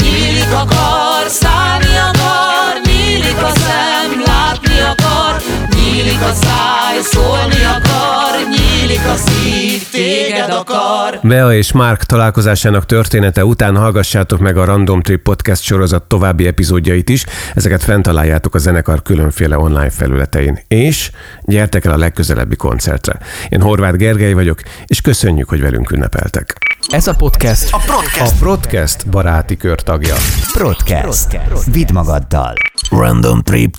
Nyílik 0.02 0.52
akar, 0.54 1.28
szállni 1.28 1.98
akar 1.98 2.19
Nyílik 6.00 6.22
a 6.22 6.34
száj, 6.34 7.02
szólni 7.02 7.64
akar 7.64 8.48
Nyílik 8.50 9.06
a 9.06 9.16
szív, 9.16 9.90
téged 9.92 10.50
akar 10.50 11.20
Bea 11.24 11.54
és 11.54 11.72
Mark 11.72 12.04
találkozásának 12.04 12.86
története 12.86 13.46
után 13.46 13.76
hallgassátok 13.76 14.40
meg 14.40 14.58
a 14.58 14.66
Random 14.66 15.02
Trip 15.02 15.22
podcast 15.22 15.62
sorozat 15.62 16.04
további 16.04 16.48
epizódjait 16.48 17.10
is, 17.10 17.26
ezeket 17.56 17.84
fent 17.84 18.04
találjátok 18.04 18.56
a 18.56 18.58
zenekar 18.58 19.02
különféle 19.02 19.58
online 19.58 19.90
felületein. 19.90 20.60
És 20.68 21.12
gyertek 21.44 21.86
el 21.86 21.92
a 21.92 21.98
legközelebbi 21.98 22.56
koncertre. 22.56 23.20
Én 23.50 23.62
Horváth 23.62 23.98
Gergely 23.98 24.34
vagyok, 24.34 24.62
és 24.86 25.02
köszönjük, 25.02 25.50
hogy 25.50 25.62
velünk 25.62 25.92
ünnepeltek. 25.92 26.58
Ez 26.88 27.08
a 27.08 27.16
podcast 27.16 27.74
A 27.74 27.80
Podcast 28.40 29.10
baráti 29.10 29.58
kör 29.58 29.82
tagja. 29.82 30.16
Podcast. 30.58 31.40
Vidd 31.72 31.94
magaddal. 31.94 32.54
Random 32.90 33.42
Trip. 33.42 33.76